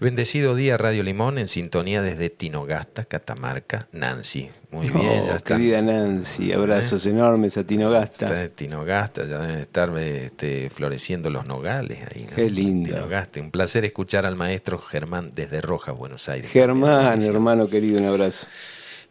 Bendecido 0.00 0.54
día, 0.54 0.76
Radio 0.76 1.02
Limón, 1.02 1.38
en 1.38 1.48
sintonía 1.48 2.02
desde 2.02 2.30
Tinogasta, 2.30 3.04
Catamarca, 3.04 3.88
Nancy. 3.90 4.48
Muy 4.70 4.88
bien, 4.88 5.24
ya 5.26 5.36
está. 5.36 5.56
Querida 5.56 5.82
Nancy, 5.82 6.52
abrazos 6.52 7.04
enormes 7.06 7.58
a 7.58 7.64
Tinogasta. 7.64 8.26
Está 8.26 8.54
Tinogasta, 8.54 9.24
ya 9.24 9.40
deben 9.40 9.58
estar 9.58 9.98
este, 9.98 10.70
floreciendo 10.70 11.30
los 11.30 11.46
nogales 11.46 11.98
ahí. 12.14 12.28
Qué 12.32 12.48
lindo. 12.48 12.94
Tinogasta. 12.94 13.40
Un 13.40 13.50
placer 13.50 13.84
escuchar 13.84 14.24
al 14.24 14.36
maestro 14.36 14.78
Germán 14.78 15.32
desde 15.34 15.60
Rojas, 15.60 15.96
Buenos 15.96 16.28
Aires. 16.28 16.48
Germán, 16.48 17.20
hermano 17.22 17.66
querido, 17.66 17.98
un 17.98 18.06
abrazo. 18.06 18.46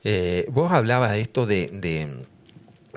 Eh, 0.06 0.46
vos 0.50 0.72
hablabas 0.72 1.12
de 1.12 1.20
esto 1.20 1.46
de, 1.46 1.70
de, 1.74 2.08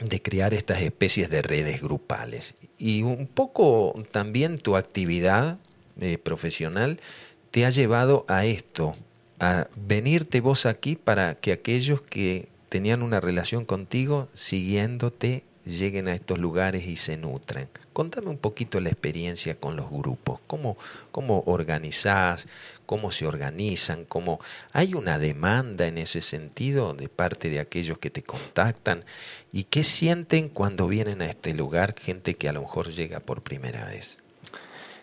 de 0.00 0.22
crear 0.22 0.54
estas 0.54 0.80
especies 0.80 1.28
de 1.28 1.42
redes 1.42 1.80
grupales 1.80 2.54
y 2.78 3.02
un 3.02 3.26
poco 3.26 3.94
también 4.12 4.58
tu 4.58 4.76
actividad 4.76 5.58
eh, 6.00 6.18
profesional 6.18 7.00
te 7.50 7.66
ha 7.66 7.70
llevado 7.70 8.24
a 8.28 8.44
esto, 8.44 8.94
a 9.38 9.68
venirte 9.74 10.40
vos 10.40 10.66
aquí 10.66 10.96
para 10.96 11.34
que 11.34 11.52
aquellos 11.52 12.00
que 12.02 12.48
tenían 12.68 13.02
una 13.02 13.20
relación 13.20 13.64
contigo, 13.64 14.28
siguiéndote, 14.34 15.42
lleguen 15.64 16.08
a 16.08 16.14
estos 16.14 16.38
lugares 16.38 16.86
y 16.86 16.96
se 16.96 17.16
nutren. 17.16 17.68
Contame 17.92 18.28
un 18.28 18.38
poquito 18.38 18.80
la 18.80 18.88
experiencia 18.88 19.56
con 19.56 19.76
los 19.76 19.90
grupos, 19.90 20.40
cómo, 20.46 20.76
cómo 21.10 21.42
organizás, 21.46 22.46
cómo 22.86 23.10
se 23.10 23.26
organizan, 23.26 24.04
cómo 24.04 24.40
hay 24.72 24.94
una 24.94 25.18
demanda 25.18 25.86
en 25.86 25.98
ese 25.98 26.20
sentido 26.20 26.94
de 26.94 27.08
parte 27.08 27.50
de 27.50 27.60
aquellos 27.60 27.98
que 27.98 28.10
te 28.10 28.22
contactan 28.22 29.04
y 29.52 29.64
qué 29.64 29.84
sienten 29.84 30.48
cuando 30.48 30.86
vienen 30.86 31.20
a 31.20 31.26
este 31.26 31.52
lugar 31.52 31.94
gente 31.98 32.34
que 32.34 32.48
a 32.48 32.52
lo 32.52 32.62
mejor 32.62 32.90
llega 32.90 33.20
por 33.20 33.42
primera 33.42 33.84
vez. 33.86 34.18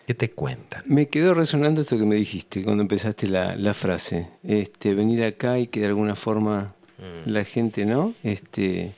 ¿Qué 0.08 0.14
te 0.14 0.30
cuentan? 0.30 0.84
Me 0.86 1.08
quedó 1.08 1.34
resonando 1.34 1.82
esto 1.82 1.98
que 1.98 2.06
me 2.06 2.14
dijiste 2.16 2.64
cuando 2.64 2.80
empezaste 2.80 3.26
la, 3.26 3.54
la 3.56 3.74
frase. 3.74 4.30
Este, 4.42 4.94
venir 4.94 5.22
acá 5.22 5.58
y 5.58 5.66
que 5.66 5.80
de 5.80 5.88
alguna 5.88 6.16
forma 6.16 6.74
mm. 6.96 7.28
la 7.28 7.44
gente, 7.44 7.84
¿no? 7.84 8.14
Este, 8.22 8.94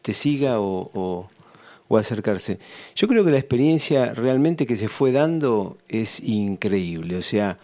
te 0.00 0.12
siga 0.12 0.60
o, 0.60 1.28
o, 1.88 1.98
acercarse. 1.98 2.60
Yo 2.94 3.08
creo 3.08 3.24
que 3.24 3.32
la 3.32 3.38
experiencia 3.38 4.14
realmente 4.14 4.64
que 4.64 4.76
se 4.76 4.86
fue 4.86 5.10
dando 5.10 5.76
es 5.88 6.20
increíble. 6.20 7.16
O 7.16 7.22
sea, 7.22 7.58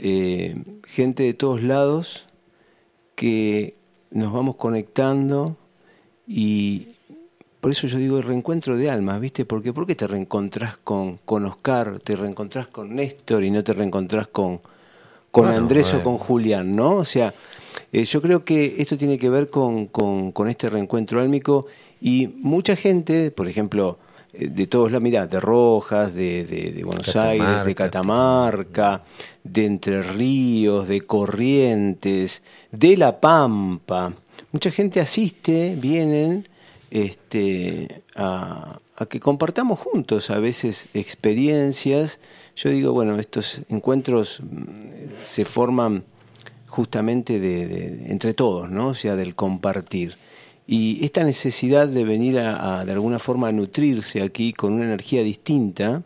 eh, 0.00 0.56
gente 0.84 1.22
de 1.22 1.34
todos 1.34 1.62
lados 1.62 2.26
que 3.14 3.76
nos 4.10 4.32
vamos 4.32 4.56
conectando 4.56 5.56
y, 6.26 6.88
por 7.62 7.70
eso 7.70 7.86
yo 7.86 7.96
digo 7.98 8.18
el 8.18 8.24
reencuentro 8.24 8.76
de 8.76 8.90
almas, 8.90 9.20
¿viste? 9.20 9.44
Porque 9.44 9.72
¿por 9.72 9.86
qué 9.86 9.94
te 9.94 10.08
reencontrás 10.08 10.78
con, 10.78 11.18
con 11.18 11.44
Oscar, 11.44 12.00
te 12.00 12.16
reencontrás 12.16 12.66
con 12.66 12.96
Néstor 12.96 13.44
y 13.44 13.52
no 13.52 13.62
te 13.62 13.72
reencontrás 13.72 14.26
con, 14.26 14.60
con 15.30 15.46
Andrés 15.46 15.94
o 15.94 16.02
con 16.02 16.18
Julián, 16.18 16.74
¿no? 16.74 16.96
O 16.96 17.04
sea, 17.04 17.32
eh, 17.92 18.02
yo 18.02 18.20
creo 18.20 18.44
que 18.44 18.74
esto 18.78 18.98
tiene 18.98 19.16
que 19.16 19.30
ver 19.30 19.48
con, 19.48 19.86
con, 19.86 20.48
este 20.48 20.70
reencuentro 20.70 21.20
álmico 21.20 21.66
y 22.00 22.26
mucha 22.26 22.74
gente, 22.74 23.30
por 23.30 23.46
ejemplo, 23.46 23.96
eh, 24.32 24.48
de 24.48 24.66
todos 24.66 24.90
lados, 24.90 25.04
mirá, 25.04 25.28
de 25.28 25.38
Rojas, 25.38 26.14
de, 26.14 26.44
de, 26.44 26.82
Buenos 26.82 27.14
Aires, 27.14 27.64
de 27.64 27.76
Catamarca, 27.76 29.04
de 29.44 29.66
Entre 29.66 30.02
Ríos, 30.02 30.88
de 30.88 31.02
Corrientes, 31.02 32.42
de 32.72 32.96
La 32.96 33.20
Pampa, 33.20 34.12
mucha 34.50 34.72
gente 34.72 34.98
asiste, 34.98 35.76
vienen 35.80 36.48
este, 36.92 38.02
a, 38.16 38.80
que 39.08 39.18
compartamos 39.18 39.78
juntos 39.78 40.28
a 40.28 40.38
veces 40.38 40.88
experiencias. 40.92 42.20
Yo 42.54 42.68
digo, 42.68 42.92
bueno, 42.92 43.18
estos 43.18 43.62
encuentros 43.70 44.40
mm, 44.42 45.22
se 45.22 45.46
forman 45.46 46.04
justamente 46.68 47.40
de, 47.40 48.10
entre 48.10 48.34
todos, 48.34 48.70
¿no? 48.70 48.88
O 48.88 48.94
sea, 48.94 49.16
del 49.16 49.34
compartir. 49.34 50.18
Y 50.66 51.02
esta 51.04 51.24
necesidad 51.24 51.88
de 51.88 52.04
venir 52.04 52.38
a, 52.38 52.84
de 52.84 52.92
alguna 52.92 53.18
forma 53.18 53.48
a 53.48 53.52
nutrirse 53.52 54.22
aquí 54.22 54.52
con 54.52 54.74
una 54.74 54.84
energía 54.84 55.22
distinta 55.22 56.02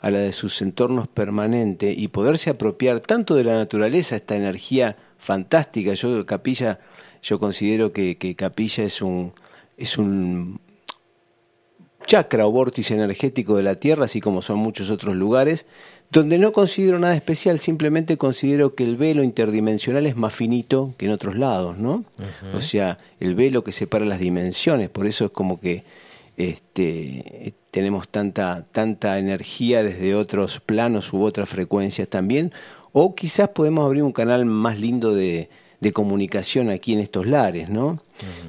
a 0.00 0.10
la 0.10 0.18
de 0.18 0.32
sus 0.32 0.60
entornos 0.62 1.06
permanentes 1.06 1.96
y 1.96 2.08
poderse 2.08 2.50
apropiar 2.50 3.00
tanto 3.00 3.36
de 3.36 3.44
la 3.44 3.54
naturaleza, 3.54 4.16
esta 4.16 4.36
energía 4.36 4.96
fantástica. 5.16 5.94
Yo, 5.94 6.26
Capilla, 6.26 6.80
yo 7.22 7.38
considero 7.38 7.92
que 7.92 8.34
Capilla 8.36 8.84
es 8.84 9.00
un, 9.00 9.32
es 9.78 9.96
un 9.96 10.60
chakra 12.06 12.46
o 12.46 12.50
vórtice 12.50 12.94
energético 12.94 13.56
de 13.56 13.62
la 13.62 13.76
Tierra, 13.76 14.06
así 14.06 14.20
como 14.20 14.42
son 14.42 14.58
muchos 14.58 14.90
otros 14.90 15.14
lugares, 15.14 15.66
donde 16.10 16.38
no 16.38 16.52
considero 16.52 16.98
nada 16.98 17.14
especial, 17.14 17.58
simplemente 17.58 18.16
considero 18.16 18.74
que 18.74 18.84
el 18.84 18.96
velo 18.96 19.22
interdimensional 19.22 20.06
es 20.06 20.16
más 20.16 20.34
finito 20.34 20.94
que 20.96 21.06
en 21.06 21.12
otros 21.12 21.36
lados, 21.36 21.76
¿no? 21.76 22.04
O 22.54 22.60
sea, 22.62 22.98
el 23.20 23.34
velo 23.34 23.62
que 23.62 23.72
separa 23.72 24.06
las 24.06 24.18
dimensiones, 24.18 24.88
por 24.88 25.06
eso 25.06 25.26
es 25.26 25.30
como 25.30 25.60
que 25.60 25.84
este, 26.38 27.52
tenemos 27.70 28.08
tanta, 28.08 28.64
tanta 28.72 29.18
energía 29.18 29.82
desde 29.82 30.14
otros 30.14 30.60
planos 30.60 31.12
u 31.12 31.22
otras 31.22 31.48
frecuencias 31.48 32.08
también, 32.08 32.52
o 32.92 33.14
quizás 33.14 33.50
podemos 33.50 33.84
abrir 33.84 34.02
un 34.02 34.12
canal 34.12 34.46
más 34.46 34.80
lindo 34.80 35.14
de, 35.14 35.50
de 35.80 35.92
comunicación 35.92 36.70
aquí 36.70 36.92
en 36.92 37.00
estos 37.00 37.26
lares, 37.26 37.70
¿no? 37.70 38.02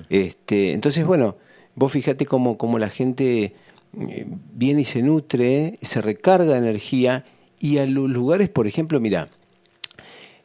este, 0.09 0.73
entonces, 0.73 1.05
bueno, 1.05 1.36
vos 1.75 1.91
fíjate 1.91 2.25
cómo, 2.25 2.57
cómo 2.57 2.80
la 2.80 2.89
gente 2.89 3.53
eh, 3.99 4.25
viene 4.53 4.82
y 4.82 4.86
se 4.86 5.01
nutre, 5.01 5.77
se 5.82 6.01
recarga 6.01 6.53
de 6.53 6.59
energía 6.59 7.25
y 7.59 7.77
a 7.77 7.86
los 7.86 8.09
lugares, 8.09 8.49
por 8.49 8.67
ejemplo, 8.67 8.99
mira, 8.99 9.30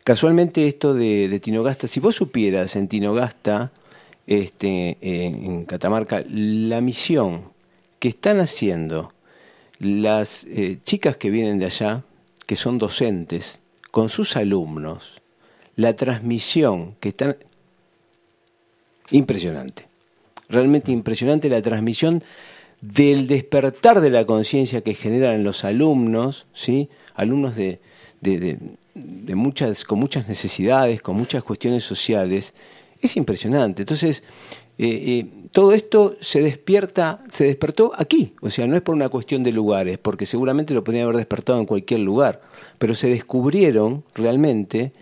casualmente 0.02 0.66
esto 0.66 0.94
de, 0.94 1.28
de, 1.28 1.40
Tinogasta, 1.40 1.86
si 1.86 2.00
vos 2.00 2.16
supieras 2.16 2.76
en 2.76 2.88
Tinogasta, 2.88 3.72
este, 4.26 4.98
en 5.00 5.64
Catamarca, 5.64 6.24
la 6.28 6.80
misión 6.80 7.52
que 7.98 8.08
están 8.08 8.40
haciendo 8.40 9.12
las 9.78 10.44
eh, 10.44 10.78
chicas 10.84 11.16
que 11.16 11.30
vienen 11.30 11.58
de 11.58 11.66
allá, 11.66 12.04
que 12.46 12.56
son 12.56 12.78
docentes, 12.78 13.60
con 13.90 14.08
sus 14.08 14.36
alumnos, 14.36 15.22
la 15.76 15.94
transmisión 15.94 16.94
que 17.00 17.10
están 17.10 17.36
impresionante, 19.10 19.88
realmente 20.48 20.92
impresionante 20.92 21.48
la 21.48 21.62
transmisión 21.62 22.22
del 22.80 23.26
despertar 23.26 24.00
de 24.00 24.10
la 24.10 24.26
conciencia 24.26 24.82
que 24.82 24.94
generan 24.94 25.42
los 25.42 25.64
alumnos, 25.64 26.46
¿sí? 26.52 26.88
alumnos 27.14 27.56
de, 27.56 27.80
de, 28.20 28.58
de, 28.94 29.34
muchas, 29.34 29.84
con 29.84 29.98
muchas 29.98 30.28
necesidades, 30.28 31.00
con 31.00 31.16
muchas 31.16 31.42
cuestiones 31.42 31.82
sociales, 31.82 32.52
es 33.00 33.16
impresionante. 33.16 33.82
Entonces, 33.82 34.22
eh, 34.76 34.86
eh, 34.88 35.26
todo 35.52 35.72
esto 35.72 36.16
se 36.20 36.40
despierta, 36.40 37.22
se 37.30 37.44
despertó 37.44 37.92
aquí, 37.96 38.34
o 38.40 38.50
sea, 38.50 38.66
no 38.66 38.74
es 38.74 38.82
por 38.82 38.94
una 38.94 39.08
cuestión 39.08 39.44
de 39.44 39.52
lugares, 39.52 39.98
porque 39.98 40.26
seguramente 40.26 40.74
lo 40.74 40.82
podrían 40.82 41.04
haber 41.04 41.18
despertado 41.18 41.60
en 41.60 41.66
cualquier 41.66 42.00
lugar, 42.00 42.42
pero 42.78 42.94
se 42.94 43.08
descubrieron 43.08 44.04
realmente 44.14 44.92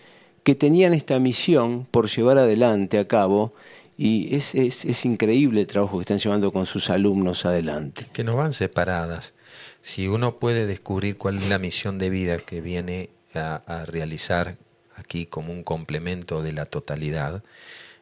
que 0.42 0.54
tenían 0.54 0.94
esta 0.94 1.18
misión 1.18 1.86
por 1.90 2.08
llevar 2.08 2.38
adelante 2.38 2.98
a 2.98 3.06
cabo 3.06 3.52
y 3.96 4.34
es, 4.34 4.54
es, 4.54 4.84
es, 4.84 5.04
increíble 5.04 5.60
el 5.60 5.66
trabajo 5.66 5.98
que 5.98 6.02
están 6.02 6.18
llevando 6.18 6.52
con 6.52 6.66
sus 6.66 6.90
alumnos 6.90 7.46
adelante. 7.46 8.06
Que 8.12 8.24
no 8.24 8.36
van 8.36 8.52
separadas. 8.52 9.34
Si 9.82 10.08
uno 10.08 10.38
puede 10.38 10.66
descubrir 10.66 11.18
cuál 11.18 11.38
es 11.38 11.48
la 11.48 11.58
misión 11.58 11.98
de 11.98 12.10
vida 12.10 12.38
que 12.38 12.60
viene 12.60 13.10
a, 13.34 13.84
realizar 13.86 14.56
aquí 14.96 15.26
como 15.26 15.52
un 15.52 15.62
complemento 15.62 16.42
de 16.42 16.52
la 16.52 16.66
totalidad, 16.66 17.42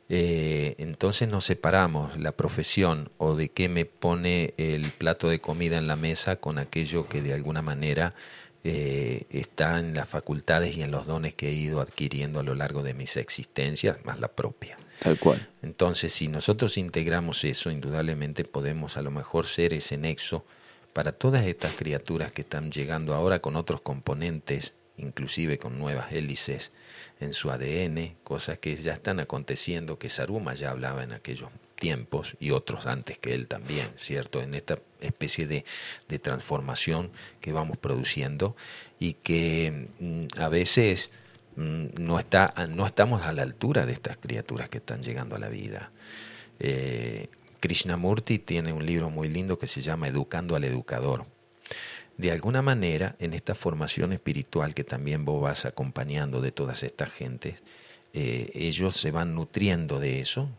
eh, 0.08 0.74
entonces 0.78 1.28
nos 1.28 1.44
separamos 1.44 2.18
la 2.18 2.32
profesión 2.32 3.10
o 3.18 3.36
de 3.36 3.48
qué 3.48 3.68
me 3.68 3.84
pone 3.84 4.54
el 4.56 4.90
plato 4.90 5.28
de 5.28 5.40
comida 5.40 5.78
en 5.78 5.86
la 5.86 5.96
mesa 5.96 6.36
con 6.36 6.58
aquello 6.58 7.06
que 7.06 7.22
de 7.22 7.32
alguna 7.32 7.62
manera 7.62 8.14
eh, 8.62 9.24
está 9.30 9.78
en 9.78 9.94
las 9.94 10.08
facultades 10.08 10.76
y 10.76 10.82
en 10.82 10.90
los 10.90 11.06
dones 11.06 11.34
que 11.34 11.48
he 11.48 11.52
ido 11.52 11.80
adquiriendo 11.80 12.40
a 12.40 12.42
lo 12.42 12.54
largo 12.54 12.82
de 12.82 12.94
mis 12.94 13.16
existencias, 13.16 14.04
más 14.04 14.20
la 14.20 14.28
propia. 14.28 14.78
Tal 14.98 15.18
cual. 15.18 15.48
Entonces, 15.62 16.12
si 16.12 16.28
nosotros 16.28 16.76
integramos 16.76 17.44
eso, 17.44 17.70
indudablemente 17.70 18.44
podemos 18.44 18.98
a 18.98 19.02
lo 19.02 19.10
mejor 19.10 19.46
ser 19.46 19.72
ese 19.72 19.96
nexo 19.96 20.44
para 20.92 21.12
todas 21.12 21.46
estas 21.46 21.72
criaturas 21.72 22.32
que 22.32 22.42
están 22.42 22.70
llegando 22.70 23.14
ahora 23.14 23.38
con 23.38 23.56
otros 23.56 23.80
componentes, 23.80 24.74
inclusive 24.98 25.58
con 25.58 25.78
nuevas 25.78 26.12
hélices 26.12 26.72
en 27.20 27.32
su 27.32 27.50
ADN, 27.50 28.16
cosas 28.24 28.58
que 28.58 28.76
ya 28.76 28.92
están 28.92 29.20
aconteciendo, 29.20 29.98
que 29.98 30.10
Saruma 30.10 30.52
ya 30.52 30.70
hablaba 30.70 31.02
en 31.02 31.12
aquellos 31.12 31.50
tiempos 31.80 32.36
y 32.38 32.52
otros 32.52 32.86
antes 32.86 33.18
que 33.18 33.34
él 33.34 33.48
también, 33.48 33.88
¿cierto? 33.96 34.40
En 34.40 34.54
esta 34.54 34.78
especie 35.00 35.48
de, 35.48 35.64
de 36.08 36.18
transformación 36.20 37.10
que 37.40 37.52
vamos 37.52 37.78
produciendo 37.78 38.54
y 39.00 39.14
que 39.14 39.88
mm, 39.98 40.40
a 40.40 40.48
veces 40.48 41.10
mm, 41.56 41.86
no, 41.98 42.20
está, 42.20 42.54
no 42.68 42.86
estamos 42.86 43.22
a 43.22 43.32
la 43.32 43.42
altura 43.42 43.86
de 43.86 43.94
estas 43.94 44.18
criaturas 44.18 44.68
que 44.68 44.78
están 44.78 45.02
llegando 45.02 45.34
a 45.34 45.40
la 45.40 45.48
vida. 45.48 45.90
Eh, 46.60 47.28
Krishnamurti 47.58 48.38
tiene 48.38 48.72
un 48.72 48.86
libro 48.86 49.10
muy 49.10 49.28
lindo 49.28 49.58
que 49.58 49.66
se 49.66 49.80
llama 49.80 50.06
Educando 50.06 50.54
al 50.54 50.64
Educador. 50.64 51.26
de 52.18 52.30
alguna 52.30 52.60
manera, 52.60 53.16
en 53.18 53.32
esta 53.32 53.54
formación 53.54 54.12
espiritual 54.12 54.74
que 54.74 54.84
también 54.84 55.24
vos 55.24 55.40
vas 55.40 55.64
acompañando 55.64 56.42
de 56.42 56.52
todas 56.52 56.82
estas 56.82 57.10
gentes, 57.10 57.62
eh, 58.12 58.50
ellos 58.54 58.96
se 58.96 59.10
van 59.10 59.34
nutriendo 59.34 60.00
de 60.00 60.20
eso, 60.20 60.50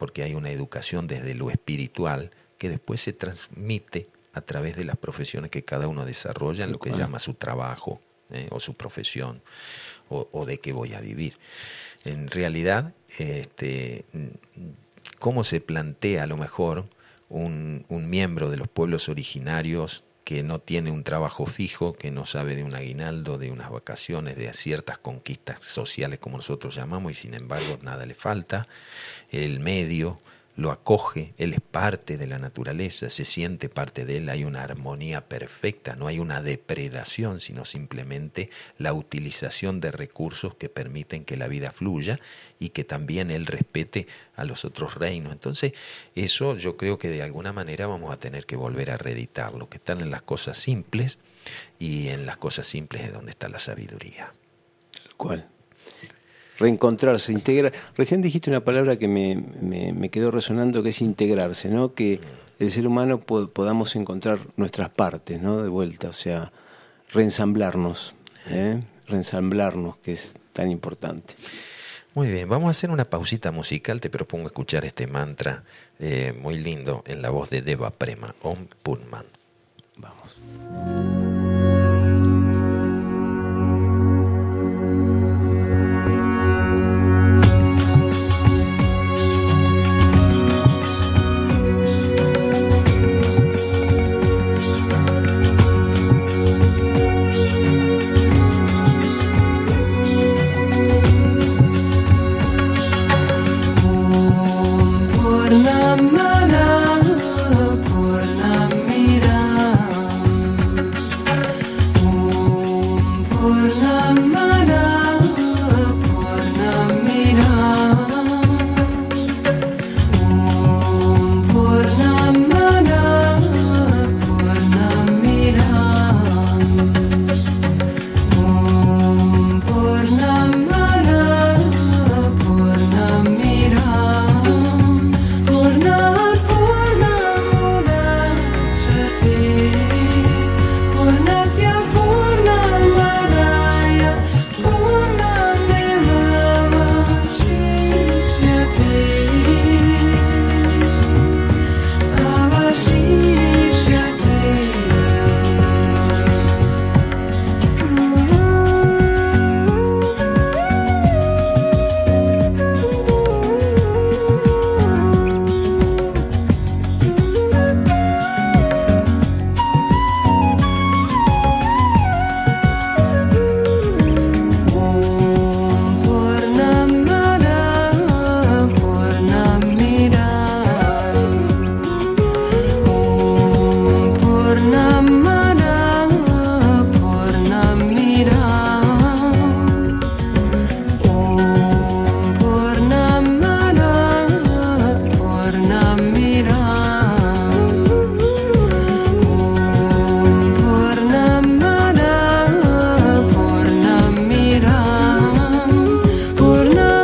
porque 0.00 0.22
hay 0.22 0.34
una 0.34 0.50
educación 0.50 1.06
desde 1.06 1.34
lo 1.34 1.50
espiritual 1.50 2.30
que 2.56 2.70
después 2.70 3.02
se 3.02 3.12
transmite 3.12 4.08
a 4.32 4.40
través 4.40 4.74
de 4.74 4.84
las 4.84 4.96
profesiones 4.96 5.50
que 5.50 5.62
cada 5.62 5.88
uno 5.88 6.06
desarrolla 6.06 6.64
en 6.64 6.72
lo 6.72 6.78
que 6.78 6.90
llama 6.90 7.18
su 7.18 7.34
trabajo 7.34 8.00
eh, 8.30 8.48
o 8.50 8.60
su 8.60 8.72
profesión 8.72 9.42
o, 10.08 10.46
de 10.46 10.58
qué 10.58 10.72
voy 10.72 10.94
a 10.94 11.00
vivir. 11.00 11.34
En 12.04 12.28
realidad, 12.28 12.94
este, 13.18 14.06
cómo 15.18 15.44
se 15.44 15.60
plantea 15.60 16.22
a 16.22 16.26
lo 16.26 16.38
mejor 16.38 16.86
un, 17.28 17.84
un 17.90 18.08
miembro 18.08 18.50
de 18.50 18.56
los 18.56 18.68
pueblos 18.68 19.10
originarios 19.10 20.02
que 20.24 20.42
no 20.42 20.60
tiene 20.60 20.90
un 20.90 21.02
trabajo 21.02 21.46
fijo, 21.46 21.92
que 21.92 22.10
no 22.10 22.24
sabe 22.24 22.54
de 22.54 22.64
un 22.64 22.74
aguinaldo, 22.74 23.38
de 23.38 23.50
unas 23.50 23.70
vacaciones, 23.70 24.36
de 24.36 24.52
ciertas 24.52 24.98
conquistas 24.98 25.64
sociales 25.64 26.18
como 26.18 26.36
nosotros 26.36 26.74
llamamos 26.74 27.12
y 27.12 27.14
sin 27.14 27.34
embargo 27.34 27.78
nada 27.82 28.06
le 28.06 28.14
falta, 28.14 28.68
el 29.30 29.60
medio, 29.60 30.20
lo 30.56 30.70
acoge, 30.70 31.32
él 31.38 31.54
es 31.54 31.60
parte 31.60 32.18
de 32.18 32.26
la 32.26 32.38
naturaleza, 32.38 33.08
se 33.08 33.24
siente 33.24 33.68
parte 33.68 34.04
de 34.04 34.18
él, 34.18 34.28
hay 34.28 34.44
una 34.44 34.62
armonía 34.62 35.26
perfecta, 35.26 35.96
no 35.96 36.06
hay 36.06 36.18
una 36.18 36.42
depredación, 36.42 37.40
sino 37.40 37.64
simplemente 37.64 38.50
la 38.76 38.92
utilización 38.92 39.80
de 39.80 39.90
recursos 39.90 40.54
que 40.56 40.68
permiten 40.68 41.24
que 41.24 41.36
la 41.36 41.48
vida 41.48 41.70
fluya 41.70 42.20
y 42.58 42.70
que 42.70 42.84
también 42.84 43.30
él 43.30 43.46
respete 43.46 44.06
a 44.36 44.44
los 44.44 44.64
otros 44.64 44.96
reinos. 44.96 45.32
Entonces, 45.32 45.72
eso 46.14 46.56
yo 46.56 46.76
creo 46.76 46.98
que 46.98 47.08
de 47.08 47.22
alguna 47.22 47.52
manera 47.52 47.86
vamos 47.86 48.12
a 48.12 48.18
tener 48.18 48.44
que 48.44 48.56
volver 48.56 48.90
a 48.90 48.98
reeditarlo, 48.98 49.68
que 49.68 49.78
están 49.78 50.00
en 50.00 50.10
las 50.10 50.22
cosas 50.22 50.58
simples 50.58 51.18
y 51.78 52.08
en 52.08 52.26
las 52.26 52.36
cosas 52.36 52.66
simples 52.66 53.04
es 53.04 53.12
donde 53.12 53.30
está 53.30 53.48
la 53.48 53.58
sabiduría. 53.58 54.34
¿Cuál? 55.16 55.48
Reencontrarse, 56.60 57.32
integrar. 57.32 57.72
Recién 57.96 58.22
dijiste 58.22 58.50
una 58.50 58.60
palabra 58.60 58.96
que 58.96 59.08
me, 59.08 59.34
me, 59.34 60.08
quedó 60.10 60.30
resonando, 60.30 60.82
que 60.82 60.90
es 60.90 61.00
integrarse, 61.00 61.68
¿no? 61.70 61.94
Que 61.94 62.20
el 62.60 62.70
ser 62.70 62.86
humano 62.86 63.20
podamos 63.20 63.96
encontrar 63.96 64.38
nuestras 64.56 64.90
partes, 64.90 65.40
¿no? 65.40 65.62
De 65.62 65.68
vuelta, 65.68 66.10
o 66.10 66.12
sea, 66.12 66.52
reensamblarnos, 67.10 68.14
¿eh? 68.48 68.80
reensamblarnos, 69.08 69.96
que 69.96 70.12
es 70.12 70.34
tan 70.52 70.70
importante. 70.70 71.34
Muy 72.14 72.30
bien, 72.30 72.48
vamos 72.48 72.66
a 72.66 72.70
hacer 72.70 72.90
una 72.90 73.06
pausita 73.06 73.50
musical. 73.52 74.00
Te 74.00 74.10
propongo 74.10 74.48
escuchar 74.48 74.84
este 74.84 75.06
mantra 75.06 75.64
eh, 75.98 76.36
muy 76.38 76.58
lindo 76.58 77.02
en 77.06 77.22
la 77.22 77.30
voz 77.30 77.50
de 77.50 77.62
Deva 77.62 77.90
Prema, 77.90 78.34
Om 78.42 78.66
Purman. 78.82 79.24
Vamos. 79.96 81.19